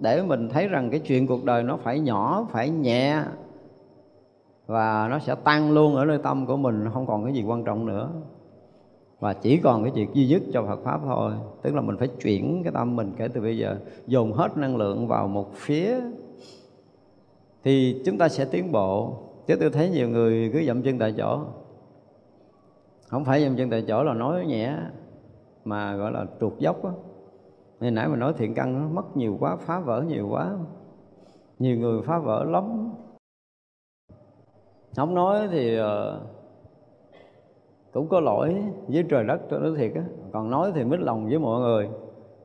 [0.00, 3.22] để mình thấy rằng cái chuyện cuộc đời nó phải nhỏ, phải nhẹ
[4.66, 7.64] và nó sẽ tăng luôn ở nơi tâm của mình, không còn cái gì quan
[7.64, 8.10] trọng nữa
[9.20, 11.32] và chỉ còn cái việc duy nhất cho Phật pháp thôi.
[11.62, 13.76] Tức là mình phải chuyển cái tâm mình kể từ bây giờ
[14.06, 16.00] dồn hết năng lượng vào một phía.
[17.64, 19.18] Thì chúng ta sẽ tiến bộ.
[19.46, 21.40] Chứ tôi thấy nhiều người cứ dậm chân tại chỗ.
[23.08, 24.76] Không phải dậm chân tại chỗ là nói nhẹ
[25.64, 26.90] mà gọi là trục dốc á.
[27.80, 30.56] Hồi nãy mình nói thiện căn nó mất nhiều quá, phá vỡ nhiều quá.
[31.58, 32.90] Nhiều người phá vỡ lắm.
[34.96, 35.86] Không nói thì uh,
[37.96, 40.04] cũng có lỗi với trời đất cho nó thiệt á.
[40.32, 41.88] Còn nói thì mít lòng với mọi người.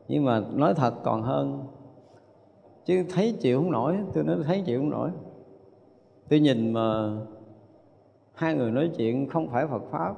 [0.08, 1.64] Nhưng mà nói thật còn hơn.
[2.86, 5.10] Chứ thấy chịu không nổi, tôi nói thấy chịu không nổi.
[6.30, 7.12] Tôi nhìn mà
[8.34, 10.16] hai người nói chuyện không phải Phật pháp,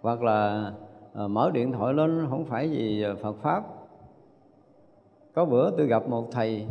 [0.00, 0.72] hoặc là
[1.12, 3.64] ờ, mở điện thoại lên không phải gì Phật pháp.
[5.34, 6.66] Có bữa tôi gặp một thầy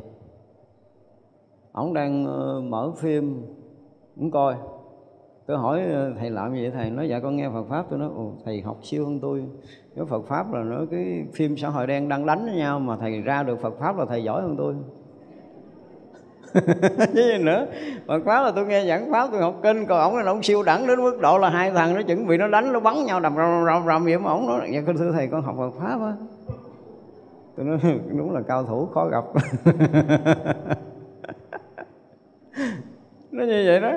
[1.72, 3.46] ông đang ờ, mở phim
[4.16, 4.56] cũng coi
[5.48, 6.72] tôi hỏi ờ, thầy làm gì vậy?
[6.72, 7.86] Thầy nói dạ con nghe Phật pháp.
[7.90, 9.44] Tôi nói, ồ, thầy học siêu hơn tôi.
[9.96, 12.98] Nếu Phật pháp là nó cái phim xã hội đen đang đánh với nhau mà
[12.98, 14.76] thầy ra được Phật pháp là thầy giỏi hơn tôi.
[17.14, 17.68] Chứ gì nữa?
[18.08, 20.64] Phật pháp là tôi nghe giảng pháp, tôi học kinh, còn ổng là ổng siêu
[20.64, 23.20] đẳng đến mức độ là hai thằng nó chuẩn bị nó đánh, nó bắn nhau
[23.20, 26.00] đầm rầm rầm rầm vậy mà ổng nói dạ thưa thầy, con học Phật pháp
[26.02, 26.14] á.
[27.56, 29.24] Tôi nói ừ, đúng là cao thủ, khó gặp.
[33.32, 33.92] Nó như vậy đó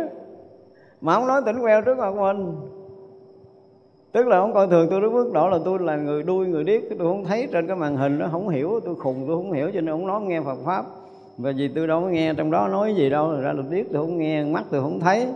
[1.01, 2.53] mà ông nói tỉnh queo trước mặt mình.
[4.13, 6.65] Tức là ông coi thường tôi đến mức độ là tôi là người đuôi người
[6.65, 6.83] điếc.
[6.89, 9.71] Tôi không thấy trên cái màn hình nó không hiểu tôi khùng tôi không hiểu
[9.75, 10.85] cho nên ông nói nghe Phật pháp.
[11.39, 14.03] Và vì tôi đâu có nghe trong đó nói gì đâu ra được điếc tôi
[14.03, 15.27] không nghe mắt tôi không thấy.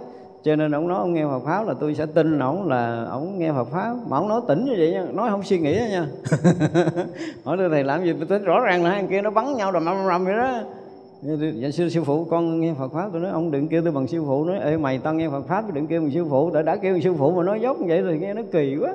[0.43, 3.39] Cho nên ông nói ông nghe Phật pháp là tôi sẽ tin ông là ông
[3.39, 3.95] nghe Phật pháp.
[4.09, 6.07] Mà ông nói tỉnh như vậy nha nói không suy nghĩ nha.
[7.45, 8.13] Hỏi tôi thầy làm gì?
[8.13, 10.59] Tôi tính rõ ràng là hai kia nó bắn nhau đầm rầm rầm vậy đó
[11.23, 14.07] dạ sư sư phụ, con nghe Phật pháp, tôi nói, ông đừng kêu tôi bằng
[14.07, 16.51] sư phụ nói ê, mày, tao nghe Phật pháp đừng kêu bằng sư phụ.
[16.51, 18.95] Đã đã kêu sư phụ mà nói dốc như vậy thì nghe nó kỳ quá.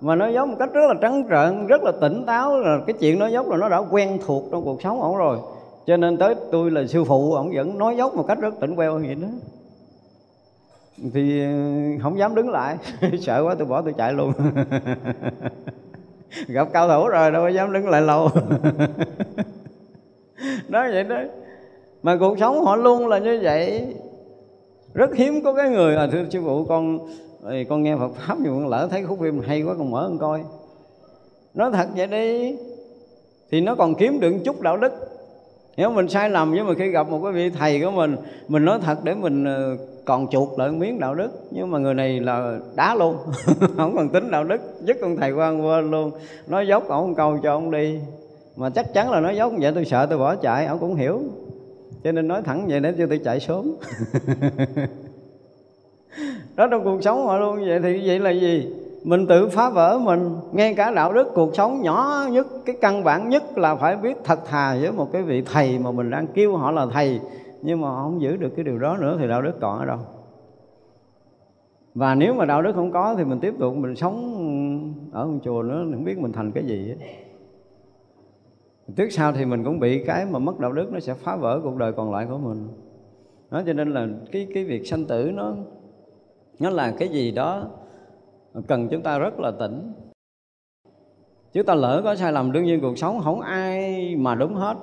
[0.00, 2.94] Mà nói dốc một cách rất là trắng trợn, rất là tỉnh táo là cái
[3.00, 5.38] chuyện nói dốc là nó đã quen thuộc trong cuộc sống ổng rồi.
[5.86, 8.76] Cho nên tới tôi là sư phụ, ổng vẫn nói dốc một cách rất tỉnh
[8.76, 9.28] queo vậy đó.
[11.14, 11.48] Thì ờ,
[12.02, 12.76] không dám đứng lại.
[13.20, 14.32] Sợ quá, tôi bỏ tôi chạy luôn.
[16.48, 18.30] Gặp cao thủ rồi, đâu có dám đứng lại lâu.
[20.68, 21.16] nói vậy đó.
[22.02, 23.94] Mà cuộc sống họ luôn là như vậy.
[24.94, 26.98] Rất hiếm có cái người à thưa sư phụ, con
[27.68, 30.18] con nghe Phật pháp nhiều con lỡ thấy khúc phim hay quá, con mở con
[30.18, 30.40] coi.
[31.54, 32.56] Nói thật vậy đi,
[33.50, 34.92] thì nó còn kiếm được chút đạo đức.
[35.76, 38.16] Nếu mình sai lầm, nhưng mà khi gặp một cái vị thầy của mình
[38.48, 41.30] mình nói thật để mình ờ, còn chuột lại miếng đạo đức.
[41.50, 43.16] Nhưng mà người này là đá luôn,
[43.76, 46.10] không còn tính đạo đức dứt con thầy quan quên luôn.
[46.46, 47.98] Nói dốc ổng câu cho ông đi
[48.56, 51.20] mà chắc chắn là nói dốc vậy, tôi sợ tôi bỏ chạy, ông cũng hiểu.
[52.04, 53.74] Cho nên nói thẳng vậy để cho tôi chạy sớm.
[56.56, 58.72] Đó trong cuộc sống họ luôn, vậy thì vậy là gì?
[59.04, 63.04] Mình tự phá vỡ mình, ngay cả đạo đức cuộc sống nhỏ nhất, cái căn
[63.04, 66.26] bản nhất là phải biết thật thà với một cái vị thầy mà mình đang
[66.26, 67.20] kêu họ là thầy.
[67.62, 69.84] Nhưng mà họ không giữ được cái điều đó nữa thì đạo đức còn ở
[69.86, 69.98] đâu?
[71.94, 75.38] Và nếu mà đạo đức không có thì mình tiếp tục mình sống ở một
[75.44, 76.98] chùa nữa không biết mình thành cái gì ấy
[78.96, 81.60] trước sau thì mình cũng bị cái mà mất đạo đức nó sẽ phá vỡ
[81.62, 82.68] cuộc đời còn lại của mình.
[83.50, 85.54] Đó, cho nên là cái cái việc sanh tử nó
[86.58, 87.68] nó là cái gì đó
[88.66, 89.92] cần chúng ta rất là tỉnh.
[91.52, 94.76] Chúng ta lỡ có sai lầm, đương nhiên cuộc sống không ai mà đúng hết.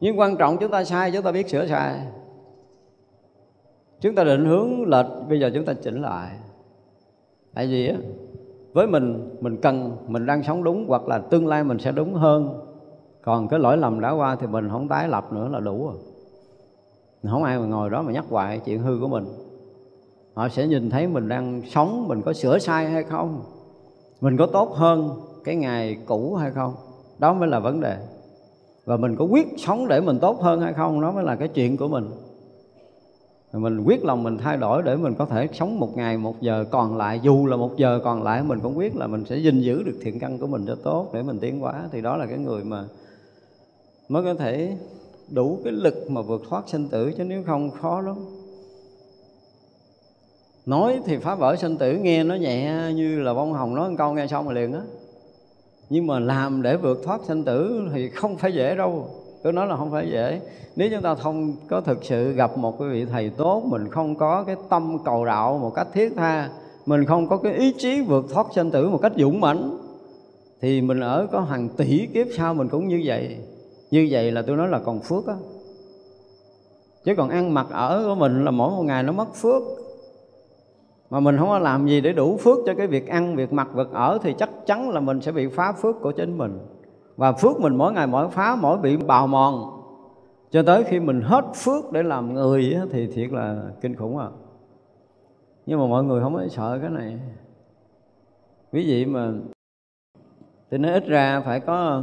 [0.00, 2.00] Nhưng quan trọng chúng ta sai, chúng ta biết sửa sai.
[4.00, 6.30] Chúng ta định hướng lệch, bây giờ chúng ta chỉnh lại.
[7.54, 7.96] Tại vì á
[8.74, 12.14] với mình mình cần, mình đang sống đúng hoặc là tương lai mình sẽ đúng
[12.14, 12.60] hơn.
[13.22, 15.96] Còn cái lỗi lầm đã qua thì mình không tái lập nữa là đủ rồi.
[17.30, 19.24] Không ai mà ngồi đó mà nhắc hoài chuyện hư của mình.
[20.34, 23.42] Họ sẽ nhìn thấy mình đang sống, mình có sửa sai hay không?
[24.20, 25.10] Mình có tốt hơn
[25.44, 26.74] cái ngày cũ hay không?
[27.18, 27.96] Đó mới là vấn đề.
[28.84, 31.00] Và mình có quyết sống để mình tốt hơn hay không?
[31.00, 32.10] Đó mới là cái chuyện của mình
[33.58, 36.64] mình quyết lòng mình thay đổi để mình có thể sống một ngày, một giờ
[36.70, 37.20] còn lại.
[37.22, 39.98] Dù là một giờ còn lại, mình cũng quyết là mình sẽ gìn giữ được
[40.02, 41.88] thiện căn của mình cho tốt để mình tiến hóa.
[41.92, 42.84] Thì đó là cái người mà
[44.08, 44.76] mới có thể
[45.28, 48.16] đủ cái lực mà vượt thoát sinh tử, chứ nếu không khó lắm.
[50.66, 53.94] Nói thì phá vỡ sinh tử, nghe nó nhẹ như là bông hồng, nói một
[53.98, 54.80] câu nghe xong rồi liền á.
[55.90, 59.10] Nhưng mà làm để vượt thoát sinh tử thì không phải dễ đâu
[59.44, 60.40] tôi nói là không phải dễ.
[60.76, 64.14] Nếu chúng ta không có thực sự gặp một cái vị thầy tốt, mình không
[64.14, 66.50] có cái tâm cầu đạo một cách thiết tha,
[66.86, 69.78] mình không có cái ý chí vượt thoát sinh tử một cách dũng mãnh,
[70.60, 73.36] thì mình ở có hàng tỷ kiếp sau mình cũng như vậy.
[73.90, 75.34] Như vậy là tôi nói là còn phước á.
[77.04, 79.62] Chứ còn ăn mặc ở của mình là mỗi một ngày nó mất phước.
[81.10, 83.68] Mà mình không có làm gì để đủ phước cho cái việc ăn, việc mặc,
[83.74, 86.58] việc ở, thì chắc chắn là mình sẽ bị phá phước của chính mình
[87.16, 89.70] và phước mình mỗi ngày mỗi phá mỗi bị bào mòn.
[90.50, 94.28] Cho tới khi mình hết phước để làm người thì thiệt là kinh khủng à.
[95.66, 97.20] Nhưng mà mọi người không có sợ cái này.
[98.72, 99.32] Quý vị mà
[100.70, 102.02] thì nó ít ra phải có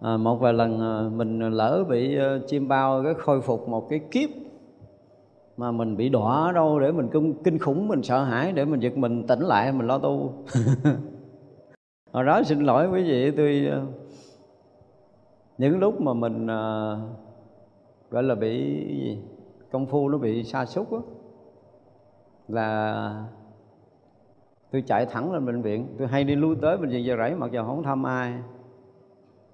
[0.00, 3.88] à, một vài lần à, mình lỡ bị à, chim bao cái khôi phục một
[3.88, 4.30] cái kiếp
[5.56, 8.80] mà mình bị đọa đâu để mình kinh, kinh khủng mình sợ hãi để mình
[8.80, 10.44] giật mình tỉnh lại mình lo tu.
[12.12, 13.86] hồi đó xin lỗi quý vị tôi ờ,
[15.58, 16.96] những lúc mà mình à,
[18.10, 18.58] gọi là bị
[18.88, 19.18] gì?
[19.70, 20.98] công phu nó bị sa sút á
[22.48, 23.24] là
[24.70, 27.34] tôi chạy thẳng lên bệnh viện tôi hay đi lui tới bệnh viện giờ rẫy
[27.34, 28.34] mặc dù không thăm ai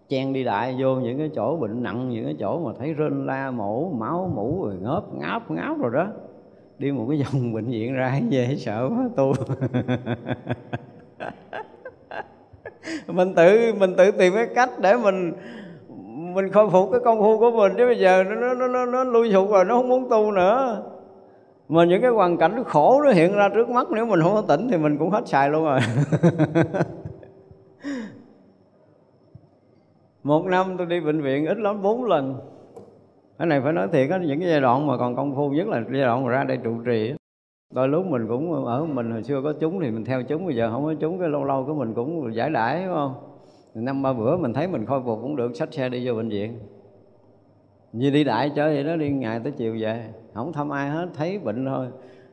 [0.09, 3.27] chen đi đại vô những cái chỗ bệnh nặng những cái chỗ mà thấy rên
[3.27, 6.09] la mổ máu mũ rồi ngớp ngáp ngáp rồi đó
[6.79, 9.33] đi một cái vòng bệnh viện ra về sợ quá tu
[13.07, 15.33] mình tự mình tự tìm cái cách để mình
[16.35, 17.73] mình khôi phục cái công phu của mình.
[17.77, 20.83] Chứ bây giờ nó nó nó nó lui sụp rồi, nó không muốn tu nữa.
[21.69, 24.43] Mà những cái hoàn cảnh khổ nó hiện ra trước mắt, nếu mình không có
[24.43, 25.81] tỉnh thì mình cũng hết xài luôn rồi.
[30.23, 32.41] Một năm tôi đi bệnh viện ít lắm, bốn lần.
[33.39, 35.69] Cái này phải nói thiệt á, những cái giai đoạn mà còn công phu nhất
[35.69, 37.15] là giai đoạn mà ra đây trụ trì
[37.73, 40.57] đôi lúc mình cũng ở mình hồi xưa có chúng thì mình theo chúng, bây
[40.57, 43.15] giờ không có chúng, cái lâu lâu cái mình cũng giải đãi, đúng không?
[43.75, 46.29] Năm ba bữa mình thấy mình khôi phục cũng được, xách xe đi vô bệnh
[46.29, 46.59] viện.
[47.93, 50.05] Như đi đại chơi vậy đó, đi ngày tới chiều về,
[50.35, 51.87] không thăm ai hết, thấy bệnh thôi.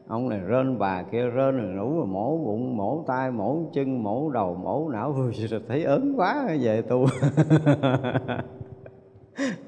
[0.08, 4.04] Ông này rên bà kia rên rồi nủ rồi mổ bụng, mổ tay, mổ chân,
[4.04, 5.12] mổ đầu, mổ não.
[5.12, 5.34] Rồi
[5.68, 7.06] thấy ớn quá về tu.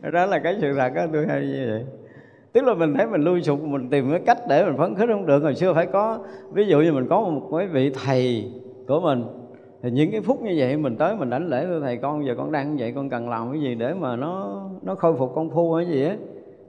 [0.14, 1.86] Đó là cái sự thật đó tôi hay như vậy
[2.54, 5.10] tức là mình thấy mình lui sụp, mình tìm cái cách để mình phấn khích
[5.10, 5.44] không được.
[5.44, 6.20] Hồi xưa phải có,
[6.52, 8.52] ví dụ như mình có một cái vị thầy
[8.88, 9.24] của mình,
[9.82, 12.36] thì những cái phút như vậy mình tới mình đánh lễ, thưa thầy, con giờ
[12.38, 15.32] con đang như vậy, con cần làm cái gì để mà nó nó khôi phục
[15.36, 16.16] công phu hay gì á?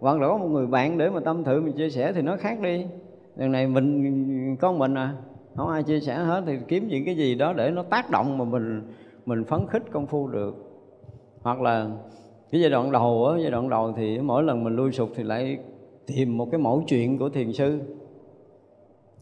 [0.00, 2.36] Hoặc là có một người bạn để mà tâm thử mình chia sẻ thì nó
[2.36, 2.86] khác đi.
[3.36, 5.14] Lần này mình, con mình à
[5.56, 8.38] không ai chia sẻ hết, thì kiếm những cái gì đó để nó tác động
[8.38, 8.82] mà mình
[9.26, 10.54] mình phấn khích công phu được.
[11.42, 11.86] Hoặc là
[12.52, 15.22] cái giai đoạn đầu á, giai đoạn đầu thì mỗi lần mình lui sụp thì
[15.22, 15.59] lại
[16.06, 17.80] tìm một cái mẫu chuyện của thiền sư.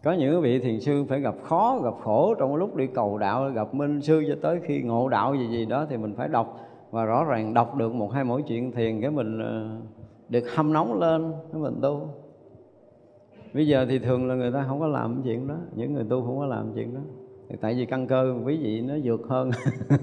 [0.04, 3.50] Có những vị thiền sư phải gặp khó, gặp khổ trong lúc đi cầu đạo,
[3.50, 6.60] gặp minh sư cho tới khi ngộ đạo gì gì đó thì mình phải đọc
[6.90, 9.68] và rõ ràng đọc được một hai mỗi chuyện thiền cái mình ờ,
[10.28, 12.08] được hâm nóng lên cái mình tu.
[13.54, 16.22] Bây giờ thì thường là người ta không có làm chuyện đó, những người tu
[16.22, 17.00] không có làm chuyện đó.
[17.60, 19.50] Tại vì căn cơ quý vị nó vượt hơn.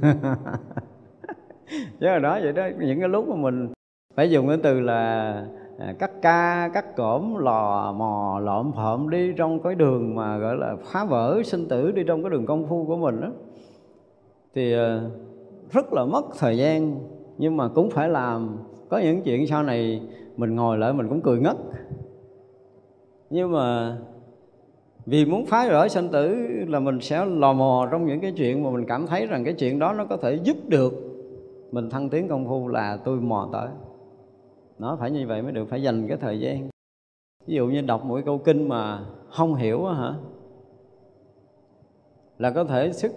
[2.00, 3.68] Chứ là đó vậy đó, những cái lúc mà mình
[4.16, 5.46] phải dùng cái từ là
[5.80, 10.56] À, cắt ca cắt cổm lò mò, lộm phộm đi trong cái đường mà, gọi
[10.58, 13.28] là, phá vỡ sinh tử đi trong cái đường công phu của mình đó
[14.56, 15.02] thì à,
[15.72, 17.00] rất là mất thời gian,
[17.38, 18.58] nhưng mà cũng phải làm.
[18.90, 20.02] Có những chuyện sau này
[20.38, 21.58] mình ngồi lại mình cũng cười ngất.
[23.30, 23.98] Nhưng mà
[25.06, 26.36] vì muốn phá vỡ sanh tử
[26.68, 29.54] là mình sẽ lò mò trong những cái chuyện mà mình cảm thấy rằng cái
[29.54, 30.94] chuyện đó nó có thể giúp được
[31.72, 33.68] mình thăng tiến công phu là tôi mò tới
[34.80, 36.70] nó phải như vậy mới được, phải dành cái thời gian.
[37.48, 39.00] Ví dụ như đọc một câu kinh mà
[39.30, 40.14] không hiểu hả?
[42.38, 43.12] Là có thể sức,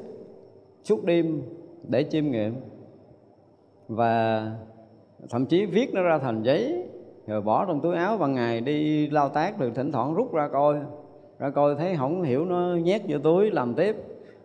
[0.85, 1.43] suốt đêm
[1.89, 2.55] để chiêm nghiệm.
[3.89, 4.47] Và
[5.31, 6.85] thậm chí viết nó ra thành giấy,
[7.27, 10.49] rồi bỏ trong túi áo ban ngày đi lao tác được thỉnh thoảng rút ra
[10.49, 10.77] coi.
[11.39, 13.97] Ra coi thấy không hiểu nó nhét vô túi, làm tiếp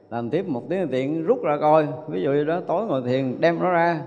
[0.10, 1.88] làm tiếp một tiếng tiện, rút ra coi.
[2.08, 4.06] Ví dụ như đó, tối ngồi thiền đem nó ra.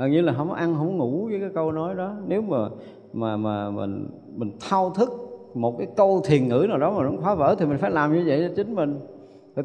[0.00, 2.12] Ờ, gần như là không ăn không ngủ với cái câu nói đó.
[2.26, 2.68] Nếu mà
[3.12, 4.06] mà mà mình
[4.36, 5.10] mình thao thức
[5.54, 8.14] một cái câu thiền ngữ nào đó mà nó phá vỡ thì mình phải làm
[8.14, 9.00] như vậy cho chính mình.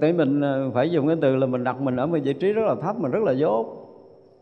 [0.01, 2.53] Tại mình ờ, phải dùng cái từ là mình đặt mình ở một vị trí
[2.53, 3.65] rất là thấp mình rất là dốt.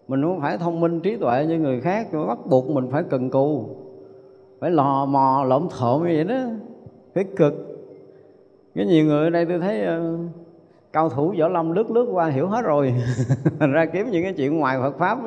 [0.07, 3.03] Mình không phải thông minh trí tuệ như người khác mà bắt buộc mình phải
[3.03, 3.65] cần cù.
[4.59, 6.41] Phải lò mò lộn thộn như vậy đó.
[7.15, 7.53] Phải cực.
[8.75, 10.19] Cái nhiều người ở đây tôi thấy uh,
[10.93, 12.93] cao thủ võ lâm lướt lướt qua hiểu hết rồi.
[13.59, 15.17] Thành ra kiếm những cái chuyện ngoài Phật pháp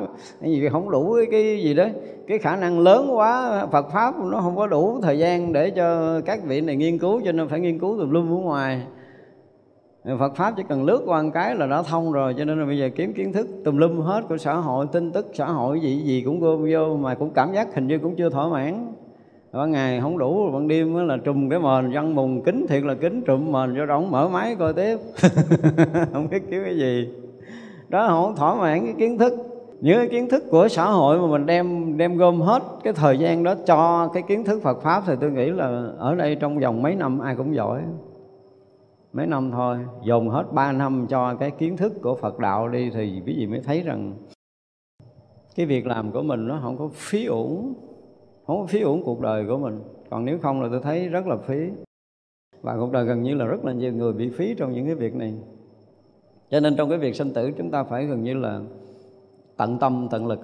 [0.41, 1.85] cái gì không đủ cái, cái gì đó.
[2.27, 6.21] Cái khả năng lớn quá Phật pháp nó không có đủ thời gian để cho
[6.21, 8.81] các vị này nghiên cứu cho nên phải nghiên cứu tùm lum ở ngoài.
[10.19, 12.65] Phật pháp chỉ cần lướt qua một cái là đã thông rồi cho nên là
[12.65, 15.79] bây giờ kiếm kiến thức tùm lum hết của xã hội tin tức xã hội
[15.79, 18.93] gì gì cũng gom vô mà cũng cảm giác hình như cũng chưa thỏa mãn
[19.57, 22.95] ban ngày không đủ, ban đêm là trùm cái mền, văn mùng kính thiệt là
[22.95, 24.97] kính, trùm mền cho rộng, mở máy coi tiếp.
[26.13, 27.07] Không biết kiếm cái gì.
[27.89, 29.33] Đó, không thỏa mãn cái kiến thức.
[29.81, 33.17] Những cái kiến thức của xã hội mà mình đem đem gom hết cái thời
[33.17, 36.59] gian đó cho cái kiến thức Phật pháp thì tôi nghĩ là ở đây trong
[36.59, 37.81] vòng mấy năm ai cũng giỏi.
[39.13, 42.89] Mấy năm thôi dùng hết ba năm cho cái kiến thức của Phật đạo đi
[42.93, 44.13] thì quý vị mới thấy rằng
[45.55, 47.73] cái việc làm của mình nó không có phí uổng
[48.47, 49.79] không có phí uổng cuộc đời của mình.
[50.09, 51.69] Còn nếu không là tôi thấy rất là phí.
[52.61, 54.95] Và cuộc đời gần như là rất là nhiều người bị phí trong những cái
[54.95, 55.33] việc này.
[56.49, 58.61] Cho nên trong cái việc sinh tử, chúng ta phải gần như là
[59.57, 60.39] tận tâm, tận lực.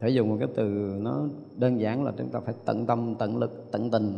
[0.00, 0.64] Phải dùng một cái từ
[1.00, 1.24] nó
[1.56, 4.12] đơn giản là chúng ta phải tận tâm, tận lực, tận tình.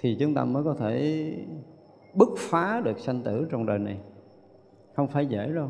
[0.00, 1.26] Thì chúng ta mới có thể
[2.14, 3.98] bứt phá được sanh tử trong đời này.
[4.94, 5.68] Không phải dễ đâu.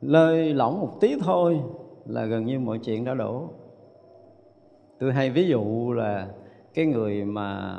[0.00, 1.60] Lơi lỏng một tí thôi
[2.08, 3.48] là gần như mọi chuyện đã đổ
[4.98, 6.28] tôi hay ví dụ là
[6.74, 7.78] cái người mà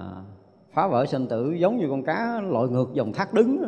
[0.73, 3.64] phá vỡ sanh tử giống như con cá lội ngược dòng thác đứng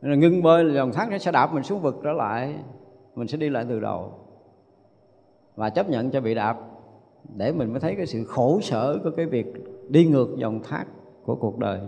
[0.00, 2.54] là ngưng bơi dòng thác nó sẽ đạp mình xuống vực trở lại,
[3.14, 4.12] mình sẽ đi lại từ đầu.
[5.56, 6.56] Và chấp nhận cho bị đạp,
[7.36, 9.46] để mình mới thấy cái sự khổ sở của cái việc
[9.88, 10.84] đi ngược dòng thác
[11.24, 11.80] của cuộc đời.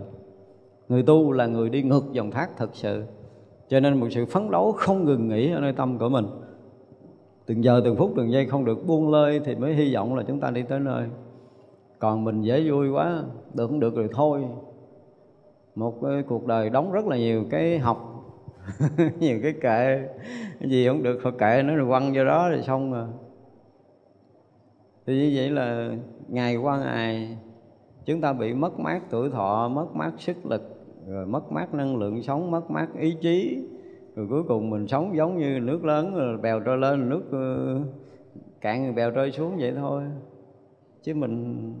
[0.89, 3.03] Người tu là người đi ngược dòng thác thật sự,
[3.69, 6.25] cho nên một sự phấn đấu không ngừng nghỉ ở nơi tâm của mình
[7.49, 10.23] từng giờ từng phút từng giây không được buông lơi thì mới hy vọng là
[10.27, 11.07] chúng ta đi tới nơi.
[11.99, 13.23] Còn mình dễ vui quá,
[13.53, 14.45] được không được rồi thôi.
[15.75, 18.25] Một cái cuộc đời đóng rất là nhiều cái học,
[19.19, 20.07] nhiều cái kệ.
[20.59, 23.07] Cái gì không được thôi, kệ nó rồi quăng vô đó rồi xong rồi.
[25.05, 25.91] Thì như vậy là
[26.27, 27.37] ngày qua ngày,
[28.05, 30.61] chúng ta bị mất mát tuổi thọ, mất mát sức lực,
[31.07, 33.65] rồi mất mát năng lượng sống, mất mát ý chí
[34.19, 37.79] rồi cuối cùng mình sống giống như nước lớn bèo trôi lên, nước ờ,
[38.61, 40.03] cạn bèo trôi xuống vậy thôi.
[41.03, 41.73] Chứ mình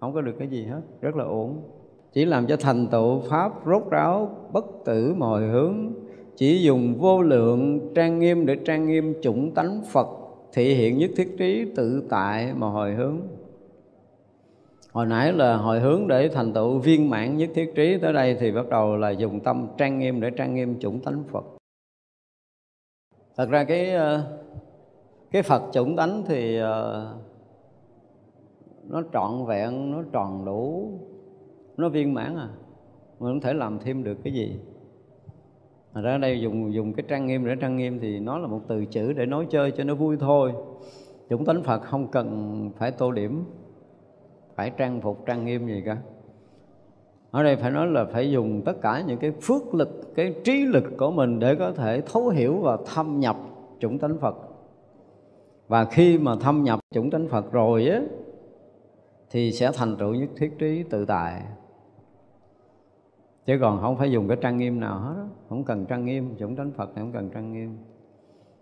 [0.00, 1.62] không có được cái gì hết, rất là ổn
[2.12, 5.92] chỉ làm cho thành tựu pháp rốt ráo, bất tử mọi hướng.
[6.36, 10.06] Chỉ dùng vô lượng trang nghiêm để trang nghiêm chủng tánh phật,
[10.52, 13.20] thị hiện nhất thiết trí tự tại mà hồi hướng.
[14.92, 18.36] Hồi nãy là hồi hướng để thành tựu viên mãn nhất thiết trí, tới đây
[18.40, 21.55] thì bắt đầu là dùng tâm trang nghiêm để trang nghiêm chủng tánh phật
[23.36, 24.38] thật ra cái ờ,
[25.30, 27.14] cái phật chủng tánh thì ờ,
[28.88, 30.90] nó trọn vẹn, nó tròn đủ,
[31.76, 32.48] nó viên mãn à.
[33.20, 34.60] Mình không thể làm thêm được cái gì.
[35.94, 38.60] Thật ra đây dùng dùng cái trang nghiêm để trang nghiêm thì nó là một
[38.68, 40.52] từ chữ để nói chơi cho nó vui thôi.
[41.30, 43.44] Chủng tánh Phật không cần phải tô điểm,
[44.54, 45.98] Phải trang phục, trang nghiêm gì cả.
[47.36, 50.64] Ở đây phải nói là phải dùng tất cả những cái phước lực, cái trí
[50.64, 53.36] lực của mình Để có thể thấu hiểu và thâm nhập
[53.80, 54.36] chủng tánh Phật.
[55.68, 58.00] Và khi mà thâm nhập chủng tánh Phật rồi á
[59.30, 61.42] Thì sẽ thành tựu nhất thiết trí tự tại.
[63.46, 66.56] Chứ còn không phải dùng cái trang nghiêm nào hết không cần trang nghiêm chủng
[66.56, 67.76] tánh phật thì không cần trang nghiêm.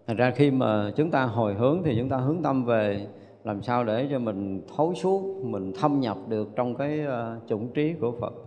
[0.07, 3.07] Thành ra khi mà chúng ta hồi hướng thì chúng ta hướng tâm về
[3.45, 7.73] làm sao để cho mình thấu suốt mình thâm nhập được trong cái ờ, chủng
[7.73, 8.44] trí của phật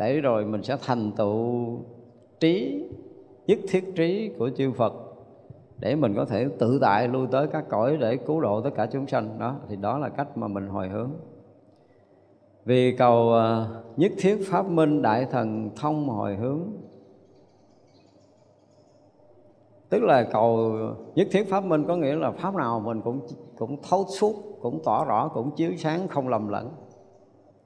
[0.00, 1.66] để rồi mình sẽ thành tựu
[2.40, 2.84] trí,
[3.46, 4.92] nhất thiết trí của chư phật
[5.78, 8.86] để mình có thể tự tại lui tới các cõi để cứu độ tất cả
[8.92, 9.38] chúng sanh.
[9.38, 11.10] Đó, thì đó là cách mà mình hồi hướng.
[12.64, 16.60] Vì cầu ờ, nhất thiết pháp minh đại thần thông hồi hướng.
[19.88, 20.74] Tức là cầu
[21.14, 23.20] nhất thiết pháp minh có nghĩa là pháp nào mình cũng
[23.58, 26.70] cũng thấu suốt, cũng tỏ rõ, cũng chiếu sáng, không lầm lẫn.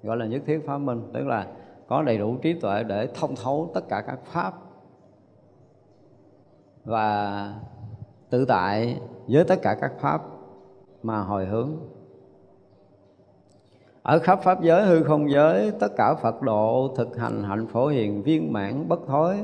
[0.02, 1.47] Gọi là nhất thiết pháp minh, tức là
[1.86, 4.55] có đầy đủ trí tuệ để thông thấu tất cả các pháp
[6.85, 7.55] và
[8.31, 10.23] tự tại với tất cả các pháp
[11.02, 11.70] mà hồi hướng.
[14.02, 17.86] Ở khắp pháp giới hư không giới, tất cả phật độ thực hành hạnh phổ
[17.86, 19.36] hiền, viên mãn, bất thối,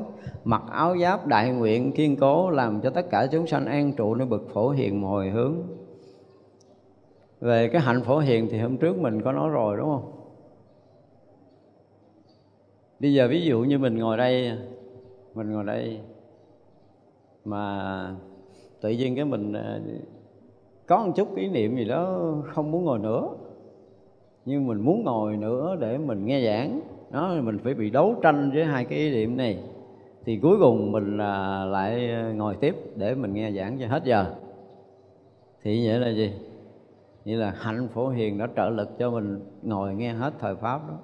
[0.45, 4.15] mặc áo giáp đại nguyện, kiên cố làm cho tất cả chúng sanh an trụ
[4.15, 5.55] nơi bậc phổ hiền hồi hướng.
[7.41, 10.20] Về cái hạnh phổ hiền thì hôm trước mình có nói rồi, đúng không?
[13.01, 14.53] Bây giờ ví dụ như mình ngồi đây,
[15.35, 16.01] mình ngồi đây
[17.45, 18.17] mà
[18.81, 19.81] tự nhiên cái mình ờ,
[20.87, 23.29] có một chút ý niệm gì đó không muốn ngồi nữa.
[24.45, 26.81] Nhưng mình muốn ngồi nữa để mình nghe giảng.
[27.11, 29.59] Đó, mình phải bị đấu tranh với hai cái ý niệm này.
[30.25, 34.35] Thì cuối cùng mình là lại ngồi tiếp để mình nghe giảng cho hết giờ.
[35.63, 36.33] Thì nghĩa là gì?
[37.25, 40.89] Nghĩa là hạnh phổ hiền đã trợ lực cho mình ngồi nghe hết thời pháp
[40.89, 40.95] đó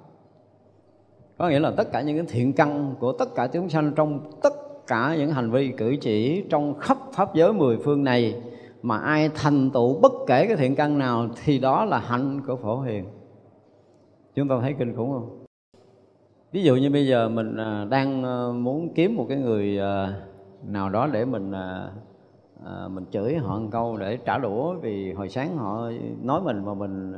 [1.37, 4.19] có nghĩa là tất cả những cái thiện căn của tất cả chúng sanh trong
[4.43, 4.53] tất
[4.87, 8.41] cả những hành vi cử chỉ trong khắp pháp giới mười phương này,
[8.81, 12.55] mà ai thành tựu bất kể cái thiện căn nào thì đó là hạnh của
[12.55, 13.05] phổ hiền.
[14.35, 15.45] Chúng ta thấy kinh khủng không?
[16.51, 20.13] Ví dụ như bây giờ mình à, đang à, muốn kiếm một cái người à,
[20.67, 21.51] nào đó để mình
[22.89, 25.91] mình chửi họ một câu để trả đũa, vì hồi sáng họ
[26.21, 27.13] nói mình mà mình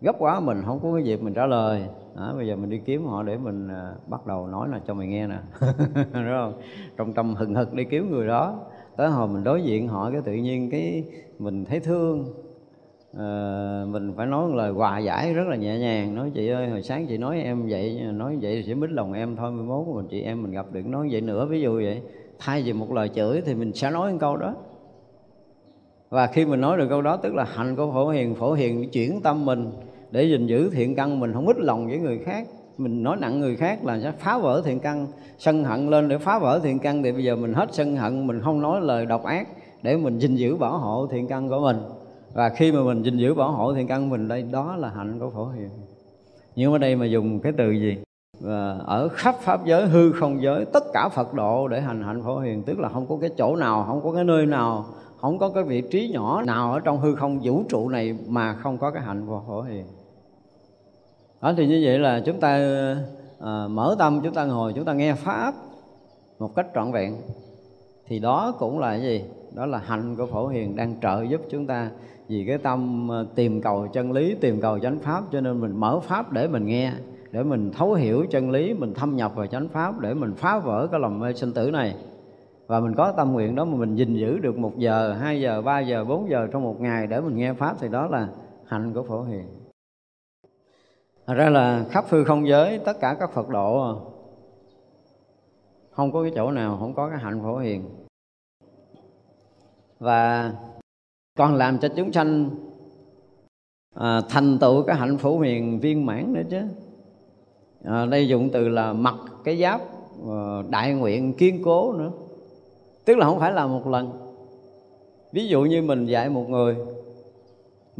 [0.00, 1.84] gấp quá, mình không có cái dịp mình trả lời
[2.16, 4.94] đó, bây giờ mình đi kiếm họ để mình à, bắt đầu nói là cho
[4.94, 5.38] mày nghe nè.
[5.94, 6.52] Đúng không?
[6.96, 8.58] Trong tâm hừng hực đi kiếm người đó.
[8.96, 11.04] Tới hồi mình đối diện họ cái tự nhiên cái
[11.38, 12.24] mình thấy thương.
[13.18, 16.14] À, mình phải nói lời hòa giải rất là nhẹ nhàng.
[16.14, 19.12] Nói chị ơi hồi sáng chị nói em vậy nói vậy thì sẽ mít lòng
[19.12, 21.74] em thôi mai mốt mình chị em mình gặp được nói vậy nữa ví dụ
[21.74, 22.02] vậy.
[22.38, 24.54] Thay vì một lời chửi thì mình sẽ nói một câu đó.
[26.10, 28.90] Và khi mình nói được câu đó tức là hành của phổ hiền phổ hiền
[28.90, 29.70] chuyển tâm mình
[30.10, 32.46] để gìn giữ thiện căn, mình không ít lòng với người khác.
[32.78, 35.06] Mình nói nặng người khác là sẽ phá vỡ thiện căn.
[35.38, 38.26] Sân hận lên để phá vỡ thiện căn thì bây giờ mình hết sân hận,
[38.26, 39.48] mình không nói lời độc ác
[39.82, 41.76] để mình gìn giữ bảo hộ thiện căn của mình.
[42.34, 45.18] Và khi mà mình gìn giữ bảo hộ thiện căn mình đây, đó là hạnh
[45.20, 45.68] của phổ hiền.
[46.56, 47.96] Nhưng ở đây mà dùng cái từ gì?
[48.40, 52.22] Và ở khắp pháp giới, hư không giới, tất cả phật độ để hành hạnh
[52.22, 52.62] phổ hiền.
[52.62, 54.86] Tức là không có cái chỗ nào, không có cái nơi nào,
[55.20, 58.54] không có cái vị trí nhỏ nào ở trong hư không vũ trụ này mà
[58.54, 59.84] không có cái hạnh của phổ hiền
[61.42, 62.48] đó thì như vậy là chúng ta
[63.40, 65.54] à, mở tâm chúng ta ngồi chúng ta nghe pháp
[66.38, 67.16] một cách trọn vẹn.
[68.06, 69.24] Thì đó cũng là cái gì?
[69.54, 71.90] Đó là hạnh của phổ hiền đang trợ giúp chúng ta
[72.28, 75.24] vì cái tâm ờ, tìm cầu chân lý tìm cầu chánh pháp.
[75.32, 76.92] Cho nên mình mở pháp để mình nghe
[77.30, 80.58] để mình thấu hiểu chân lý mình thâm nhập vào chánh pháp để mình phá
[80.58, 81.94] vỡ cái lòng mê sinh tử này.
[82.66, 85.62] Và mình có tâm nguyện đó mà mình gìn giữ được một giờ hai giờ
[85.62, 88.28] ba giờ bốn giờ trong một ngày để mình nghe pháp thì đó là
[88.66, 89.44] hạnh của phổ hiền.
[91.30, 93.96] Thật ra là khắp hư không giới tất cả các Phật độ
[95.90, 97.84] không có cái chỗ nào không có cái hạnh phổ hiền.
[99.98, 100.52] Và
[101.38, 102.50] còn làm cho chúng sanh
[103.94, 106.60] à, thành tựu cái hạnh phổ hiền viên mãn nữa chứ.
[107.84, 109.80] À, đây dụng từ là mặc cái giáp
[110.30, 112.10] à, đại nguyện kiên cố nữa.
[113.04, 114.10] Tức là không phải là một lần.
[115.32, 116.76] Ví dụ như mình dạy một người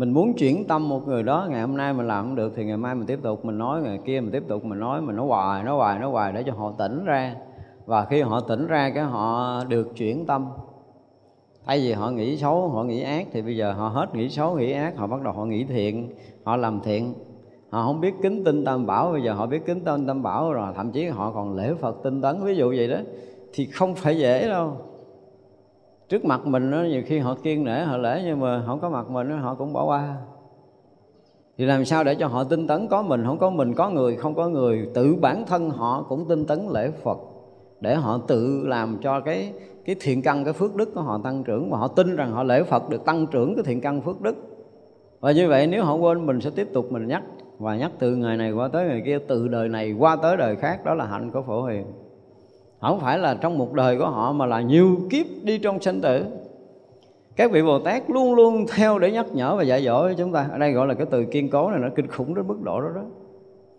[0.00, 2.64] mình muốn chuyển tâm một người đó, ngày hôm nay mình làm không được thì
[2.64, 5.16] ngày mai mình tiếp tục, mình nói, ngày kia mình tiếp tục mình nói mình
[5.16, 7.34] nói hoài nói hoài nói hoài để cho họ tỉnh ra.
[7.86, 10.46] Và khi họ tỉnh ra cái họ được chuyển tâm.
[11.66, 14.54] Thay vì họ nghĩ xấu, họ nghĩ ác thì bây giờ họ hết nghĩ xấu,
[14.54, 16.14] nghĩ ác, họ bắt đầu họ nghĩ thiện,
[16.44, 17.14] họ làm thiện.
[17.70, 20.52] Họ không biết kính tinh tam bảo, bây giờ họ biết kính tinh tam bảo
[20.52, 22.98] rồi, thậm chí họ còn lễ phật tinh tấn, ví dụ vậy đó,
[23.52, 24.76] thì không phải dễ đâu
[26.10, 28.90] trước mặt mình đó, nhiều khi họ kiên nể họ lễ nhưng mà không có
[28.90, 30.16] mặt mình đó, họ cũng bỏ qua.
[31.58, 33.24] Thì làm sao để cho họ tinh tấn có mình?
[33.24, 34.88] Không có mình có người không có người.
[34.94, 37.18] Tự bản thân họ cũng tinh tấn lễ phật.
[37.80, 39.52] Để họ tự làm cho cái
[39.84, 41.70] cái thiện căn cái phước đức của họ tăng trưởng.
[41.70, 44.36] Và họ tin rằng họ lễ phật được tăng trưởng cái thiện căn phước đức.
[45.20, 47.22] Và như vậy nếu họ quên mình sẽ tiếp tục mình nhắc.
[47.58, 50.56] Và nhắc từ ngày này qua tới ngày kia từ đời này qua tới đời
[50.56, 51.86] khác đó là hạnh của phổ hiền
[52.80, 56.00] không phải là trong một đời của họ, mà là nhiều kiếp đi trong sinh
[56.00, 56.24] tử.
[57.36, 60.48] Các vị Bồ Tát luôn luôn theo để nhắc nhở và dạy dỗ chúng ta.
[60.52, 62.80] Ở đây gọi là cái từ kiên cố này, nó kinh khủng đến mức độ
[62.80, 63.02] đó đó.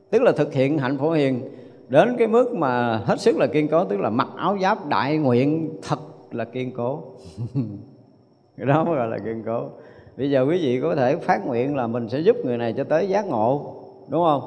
[0.09, 1.41] Tức là thực hiện hạnh phổ hiền
[1.89, 5.17] đến cái mức mà hết sức là kiên cố, tức là mặc áo giáp đại
[5.17, 5.99] nguyện thật
[6.31, 7.03] là kiên cố.
[8.57, 9.69] Cái đó mới gọi là kiên cố.
[10.17, 12.83] Bây giờ quý vị có thể phát nguyện là mình sẽ giúp người này cho
[12.83, 13.75] tới giác ngộ,
[14.09, 14.41] đúng không?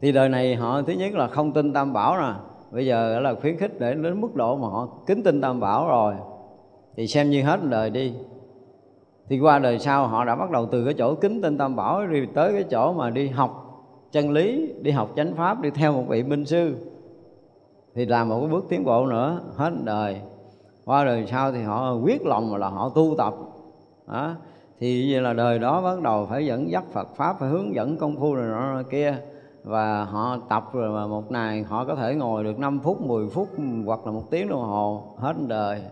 [0.00, 2.32] Thì đời này họ thứ nhất là không tin tam bảo nè
[2.70, 5.88] bây giờ là khuyến khích để đến mức độ mà họ kính tin tam bảo
[5.88, 6.14] rồi.
[6.96, 8.14] Thì xem như hết đời đi.
[9.28, 12.06] Thì qua đời sau họ đã bắt đầu từ cái chỗ kính tin tam bảo
[12.06, 13.66] đi tới cái chỗ mà đi học
[14.12, 16.76] chân lý, đi học chánh pháp, đi theo một vị minh sư.
[17.94, 20.20] Thì làm một cái bước tiến bộ nữa, hết đời.
[20.84, 23.34] Qua đời sau thì họ quyết lòng là họ tu tập.
[24.06, 24.34] Đó.
[24.80, 27.96] thì vậy là đời đó bắt đầu phải dẫn dắt Phật pháp, phải hướng dẫn
[27.96, 29.16] công phu này nọ kia
[29.64, 33.28] và họ tập rồi mà một ngày họ có thể ngồi được 5 phút, 10
[33.28, 33.48] phút
[33.86, 35.82] hoặc là một tiếng đồng hồ hết đời.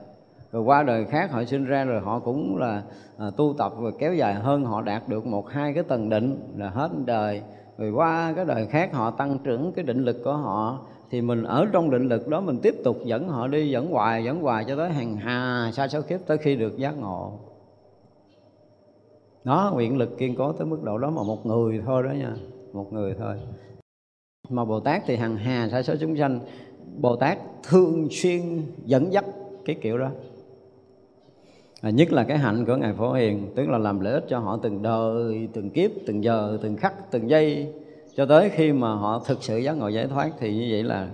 [0.53, 2.83] Rồi qua đời khác họ sinh ra rồi họ cũng là
[3.19, 6.53] à, tu tập và kéo dài hơn họ đạt được một hai cái tầng định
[6.57, 7.43] là hết đời.
[7.79, 10.79] Rồi qua cái đời khác họ tăng trưởng cái định lực của họ
[11.11, 14.25] thì mình ở trong định lực đó mình tiếp tục dẫn họ đi dẫn hoài
[14.25, 17.33] dẫn hoài cho tới hàng hà sa số kiếp tới khi được giác ngộ.
[19.45, 22.33] Đó nguyện lực kiên cố tới mức độ đó mà một người thôi đó nha
[22.79, 23.37] một người thôi.
[24.49, 26.41] Mà bồ tát thì hằng hà sa số chúng sanh.
[27.01, 29.25] Bồ tát thường xuyên dẫn dắt
[29.65, 30.11] cái kiểu đó.
[31.81, 34.39] À, nhất là cái hạnh của ngài phổ hiền tức là làm lợi ích cho
[34.39, 37.73] họ từng đời từng kiếp từng giờ từng khắc từng giây.
[38.17, 41.09] Cho tới khi mà họ thực sự giác ngộ giải thoát thì như vậy là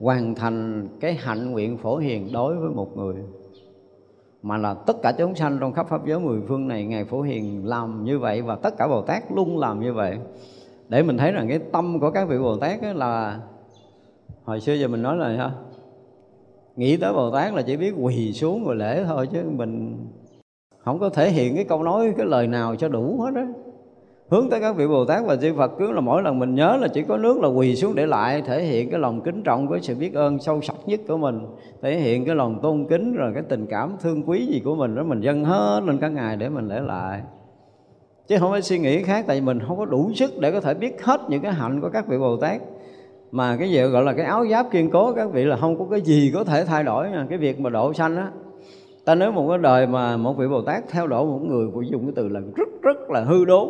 [0.00, 3.14] hoàn thành cái hạnh nguyện phổ hiền đối với một người.
[4.42, 7.22] Mà là tất cả chúng sanh trong khắp pháp giới mười phương này ngài phổ
[7.22, 10.18] hiền làm như vậy và tất cả bồ tát luôn làm như vậy
[10.88, 13.40] để mình thấy rằng cái tâm của các vị bồ tát là,
[14.44, 15.50] hồi xưa giờ mình nói là ha
[16.76, 19.96] nghĩ tới bồ tát là chỉ biết quỳ xuống rồi lễ thôi chứ mình
[20.78, 23.42] không có thể hiện cái câu nói, cái lời nào cho đủ hết đó
[24.28, 26.76] hướng tới các vị bồ tát và chư phật cứ là mỗi lần mình nhớ
[26.80, 29.68] là chỉ có nước là quỳ xuống để lại, thể hiện cái lòng kính trọng
[29.68, 31.40] với sự biết ơn sâu sắc nhất của mình,
[31.82, 34.94] thể hiện cái lòng tôn kính rồi cái tình cảm thương quý gì của mình
[34.94, 37.22] đó mình dâng hết lên các ngài để mình lễ lại
[38.28, 40.60] chứ không phải suy nghĩ khác, tại vì mình không có đủ sức để có
[40.60, 42.60] thể biết hết những cái hạnh của các vị bồ tát.
[43.30, 45.84] Mà cái gì gọi là cái áo giáp kiên cố, các vị là không có
[45.90, 47.26] cái gì có thể thay đổi nha.
[47.28, 48.30] Cái việc mà độ sanh á,
[49.04, 51.82] ta nếu một cái đời mà một vị bồ tát theo độ một người của
[51.82, 53.68] dùng cái từ là rất rất là hư đốn.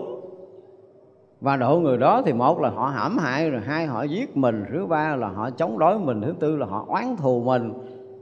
[1.40, 4.64] Và độ người đó thì một là họ hãm hại, rồi hai họ giết mình,
[4.72, 7.72] thứ ba là họ chống đối mình, thứ tư là họ oán thù mình.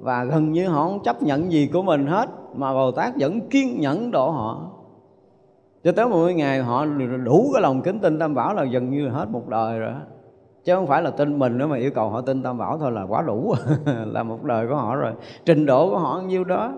[0.01, 3.40] Và gần như họ không chấp nhận gì của mình hết, mà bồ tát vẫn
[3.40, 4.70] kiên nhẫn độ họ
[5.85, 6.86] cho tới một ngày họ
[7.24, 9.93] đủ cái lòng kính tin tam bảo là gần như hết một đời rồi
[10.65, 12.93] chứ không phải là tin mình nữa mà yêu cầu họ tin tam bảo thôi
[12.93, 13.55] là quá đủ,
[14.06, 15.12] là một đời của họ rồi.
[15.44, 16.73] Trình độ của họ nhiêu đó.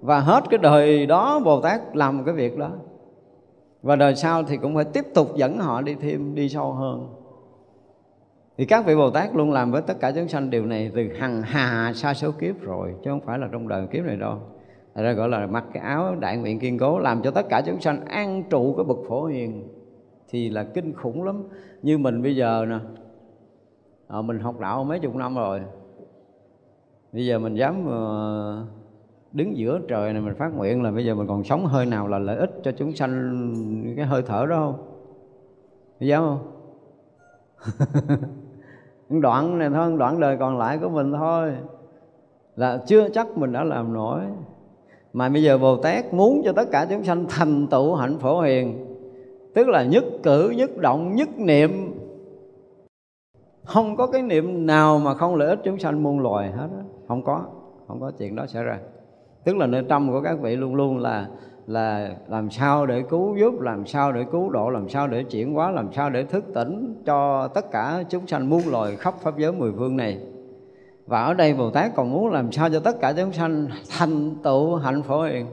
[0.00, 2.70] Và hết cái đời đó bồ tát làm cái việc đó.
[3.82, 7.08] Và đời sau thì cũng phải tiếp tục dẫn họ đi thêm, đi sâu hơn.
[8.58, 11.08] Thì các vị bồ tát luôn làm với tất cả chúng sanh điều này từ
[11.18, 14.38] hằng hà xa số kiếp rồi, chứ không phải là trong đời kiếp này đâu.
[14.96, 17.62] Thật ra gọi là mặc cái áo đại nguyện kiên cố làm cho tất cả
[17.66, 19.68] chúng sanh an trụ cái bậc phổ hiền.
[20.28, 21.44] Thì là kinh khủng lắm.
[21.82, 22.78] Như mình bây giờ nè
[24.08, 25.60] à, mình học đạo mấy chục năm rồi.
[27.12, 28.66] Bây giờ mình dám ờ,
[29.32, 32.08] đứng giữa trời này mình phát nguyện là bây giờ mình còn sống hơi nào
[32.08, 34.86] là lợi ích cho chúng sanh cái hơi thở đó không?
[36.00, 36.52] Dám không?
[39.22, 41.52] Đoạn này thôi đoạn đời còn lại của mình thôi.
[42.56, 44.20] Là chưa chắc mình đã làm nổi
[45.16, 48.40] mà bây giờ bồ tát muốn cho tất cả chúng sanh thành tựu hạnh phổ
[48.40, 48.86] hiền,
[49.54, 51.70] tức là nhất cử, nhất động, nhất niệm.
[53.64, 56.68] Không có cái niệm nào mà không lợi ích chúng sanh muôn loài hết
[57.08, 57.44] không có
[57.88, 58.78] không có chuyện đó xảy ra.
[59.44, 61.28] Tức là nơi tâm của các vị luôn luôn là
[61.66, 65.54] là làm sao để cứu giúp, làm sao để cứu độ, làm sao để chuyển
[65.54, 69.38] hóa, làm sao để thức tỉnh cho tất cả chúng sanh muôn loài khắp pháp
[69.38, 70.20] giới mười phương này
[71.06, 73.68] và ở đây bồ tát còn muốn làm sao cho tất cả chúng sanh
[73.98, 75.46] thành tựu hạnh phổ hiền.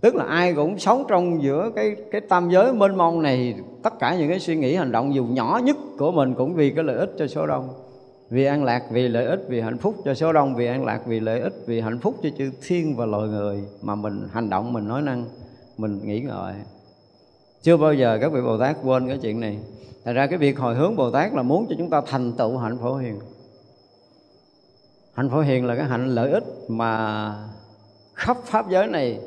[0.00, 3.98] Tức là ai cũng sống trong giữa cái cái tam giới mênh mông này, tất
[3.98, 6.84] cả những cái suy nghĩ, hành động dù nhỏ nhất của mình cũng vì cái
[6.84, 7.68] lợi ích cho số đông.
[8.30, 10.54] Vì an lạc, vì lợi ích, vì hạnh phúc cho số đông.
[10.54, 13.64] Vì an lạc, vì lợi ích, vì hạnh phúc cho chư thiên và loài người
[13.82, 15.24] mà mình hành động, mình nói năng,
[15.78, 16.54] mình nghĩ ngợi.
[17.62, 19.58] Chưa bao giờ các vị bồ tát quên cái chuyện này.
[20.04, 22.56] Thật ra cái việc hồi hướng bồ tát là muốn cho chúng ta thành tựu
[22.56, 23.18] hạnh phổ hiền
[25.14, 27.34] hạnh phổ hiền là cái hạnh lợi ích mà
[28.14, 29.18] khắp pháp giới này,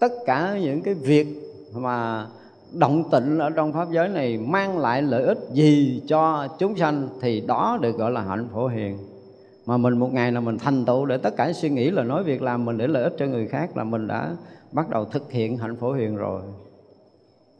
[0.00, 1.26] tất cả những cái việc
[1.74, 2.26] mà
[2.72, 7.08] động tịnh ở trong pháp giới này mang lại lợi ích gì cho chúng sanh
[7.20, 8.98] thì đó được gọi là hạnh phổ hiền.
[9.66, 12.24] Mà mình một ngày là mình thành tựu để tất cả suy nghĩ là nói
[12.24, 14.30] việc làm mình để lợi ích cho người khác là mình đã
[14.72, 16.42] bắt đầu thực hiện hạnh phổ hiền rồi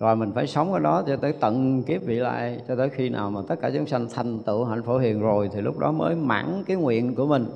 [0.01, 3.09] rồi mình phải sống ở đó cho tới tận kiếp vị lai, cho tới khi
[3.09, 5.93] nào mà tất cả chúng sanh thành tựu hạnh phổ hiền rồi thì lúc đó
[5.93, 7.47] mới mãn cái nguyện của mình.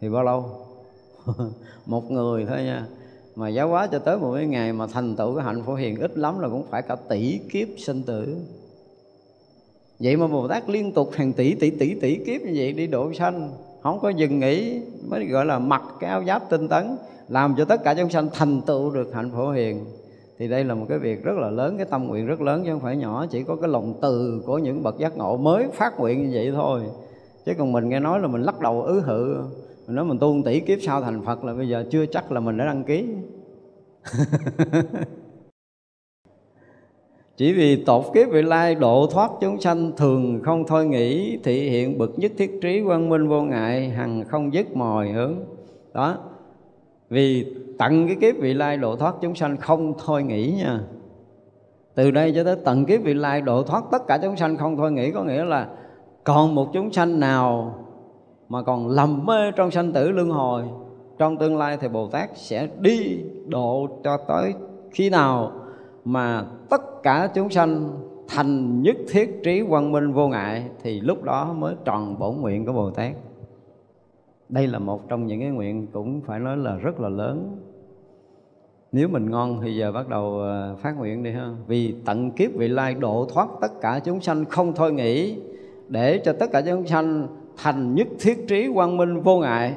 [0.00, 0.66] Thì bao lâu?
[1.86, 2.86] Một người thôi nha.
[3.36, 6.00] Mà giáo hóa cho tới một cái ngày mà thành tựu cái hạnh phổ hiền
[6.00, 8.36] ít lắm là cũng phải cả tỷ kiếp sinh tử.
[9.98, 12.86] Vậy mà bồ tát liên tục hàng tỷ tỷ tỷ tỷ kiếp như vậy đi
[12.86, 13.50] độ sanh,
[13.82, 16.96] không có dừng nghỉ, mới gọi là mặc cái áo giáp tinh tấn,
[17.28, 19.84] làm cho tất cả chúng sanh thành tựu được hạnh phổ hiền
[20.38, 22.72] thì đây là một cái việc rất là lớn, cái tâm nguyện rất lớn, chứ
[22.72, 26.00] không phải nhỏ, chỉ có cái lòng từ của những bậc giác ngộ mới phát
[26.00, 26.82] nguyện như vậy thôi.
[27.46, 29.36] Chứ còn mình nghe nói là mình lắc đầu ứ hự,
[29.86, 32.40] mình nói mình tu tỷ kiếp sau thành phật là bây giờ chưa chắc là
[32.40, 33.08] mình đã đăng ký.
[37.36, 41.70] Chỉ vì tột kiếp vị lai độ thoát chúng sanh thường không thôi nghĩ, thị
[41.70, 45.34] hiện bậc nhất thiết trí quang minh vô ngại, hằng không dứt mồi hướng.
[45.94, 46.18] Đó
[47.14, 50.80] vì tận cái kiếp vị lai độ thoát chúng sanh không thôi nghĩ nha
[51.94, 54.76] từ đây cho tới tận kiếp vị lai độ thoát tất cả chúng sanh không
[54.76, 55.68] thôi nghĩ, có nghĩa là
[56.24, 57.74] còn một chúng sanh nào
[58.48, 60.62] mà còn lầm mê trong sanh tử luân hồi,
[61.18, 64.54] trong tương lai thì Bồ Tát sẽ đi độ cho tới
[64.90, 65.52] khi nào
[66.04, 67.90] mà tất cả chúng sanh
[68.28, 72.66] thành nhất thiết trí quang minh vô ngại, thì lúc đó mới tròn bổn nguyện
[72.66, 73.12] của Bồ Tát.
[74.48, 77.56] Đây là một trong những cái nguyện cũng phải nói là rất là lớn.
[78.92, 81.50] Nếu mình ngon thì giờ bắt đầu ờ, phát nguyện đi ha.
[81.66, 85.38] Vì tận kiếp, vị lai độ thoát tất cả chúng sanh không thôi nghĩ
[85.88, 87.26] để cho tất cả chúng sanh
[87.56, 89.74] thành nhất thiết trí quang minh vô ngại.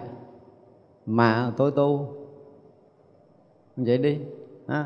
[1.05, 2.13] Mà tôi tu.
[3.75, 4.17] Vậy đi,
[4.67, 4.85] ha.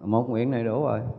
[0.00, 1.00] Một nguyện này đủ rồi.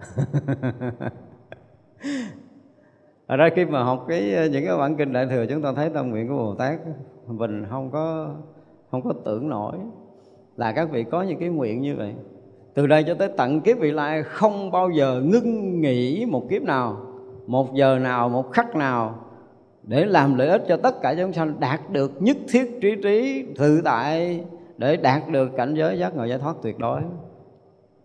[3.27, 5.73] Ở đây khi mà học cái ờ, những cái bản kinh đại thừa, chúng ta
[5.73, 6.79] thấy tâm nguyện của bồ tát
[7.27, 8.35] mình không có
[8.91, 9.75] không có tưởng nổi
[10.57, 12.13] là các vị có những cái nguyện như vậy.
[12.73, 16.61] Từ đây cho tới tận kiếp vị lai không bao giờ ngưng nghỉ một kiếp
[16.61, 16.97] nào,
[17.47, 19.15] một giờ nào, một khắc nào
[19.83, 23.45] để làm lợi ích cho tất cả chúng sanh, đạt được nhất thiết trí trí,
[23.57, 24.43] tự tại
[24.77, 27.01] để đạt được cảnh giới giác ngộ giải thoát tuyệt đối.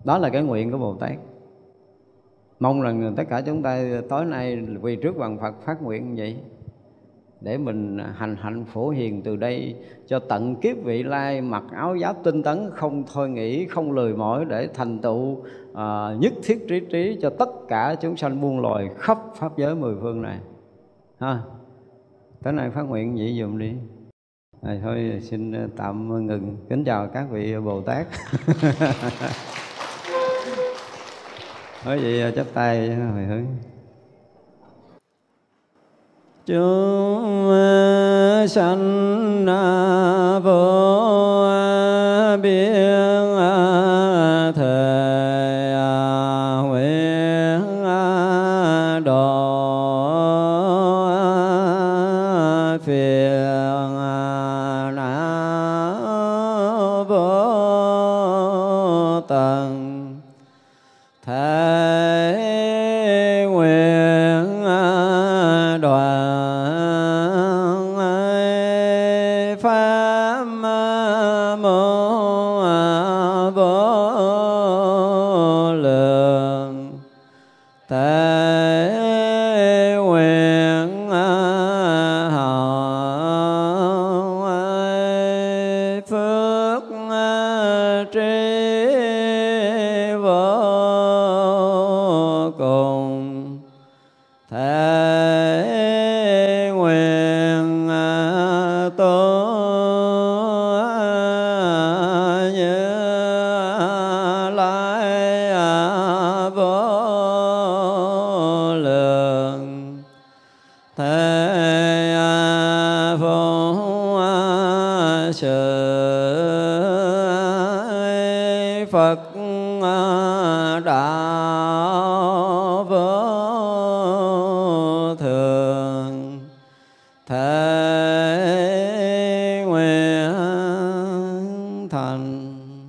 [0.04, 1.16] Đó là cái nguyện của bồ tát.
[2.60, 6.22] Mong rằng tất cả chúng ta tối nay vì trước bằng Phật phát nguyện như
[6.22, 6.36] vậy
[7.40, 9.74] để mình hành hạnh phổ hiền từ đây
[10.06, 14.16] cho tận kiếp vị lai mặc áo giáp tinh tấn không thôi nghĩ không lười
[14.16, 15.44] mỏi để thành tựu
[15.74, 19.74] à, nhất thiết trí trí cho tất cả chúng sanh buông loài khắp pháp giới
[19.74, 20.38] mười phương này.
[21.18, 21.40] Ha
[22.42, 23.72] tới nay phát nguyện vậy dùm đi.
[24.62, 26.56] À, thôi xin tạm ngừng.
[26.68, 28.06] Kính chào các vị bồ tát.
[31.86, 33.46] Nói vậy à, chắp tay à, hồi hướng
[36.46, 37.50] chúng
[38.48, 39.46] sanh
[40.44, 41.45] vô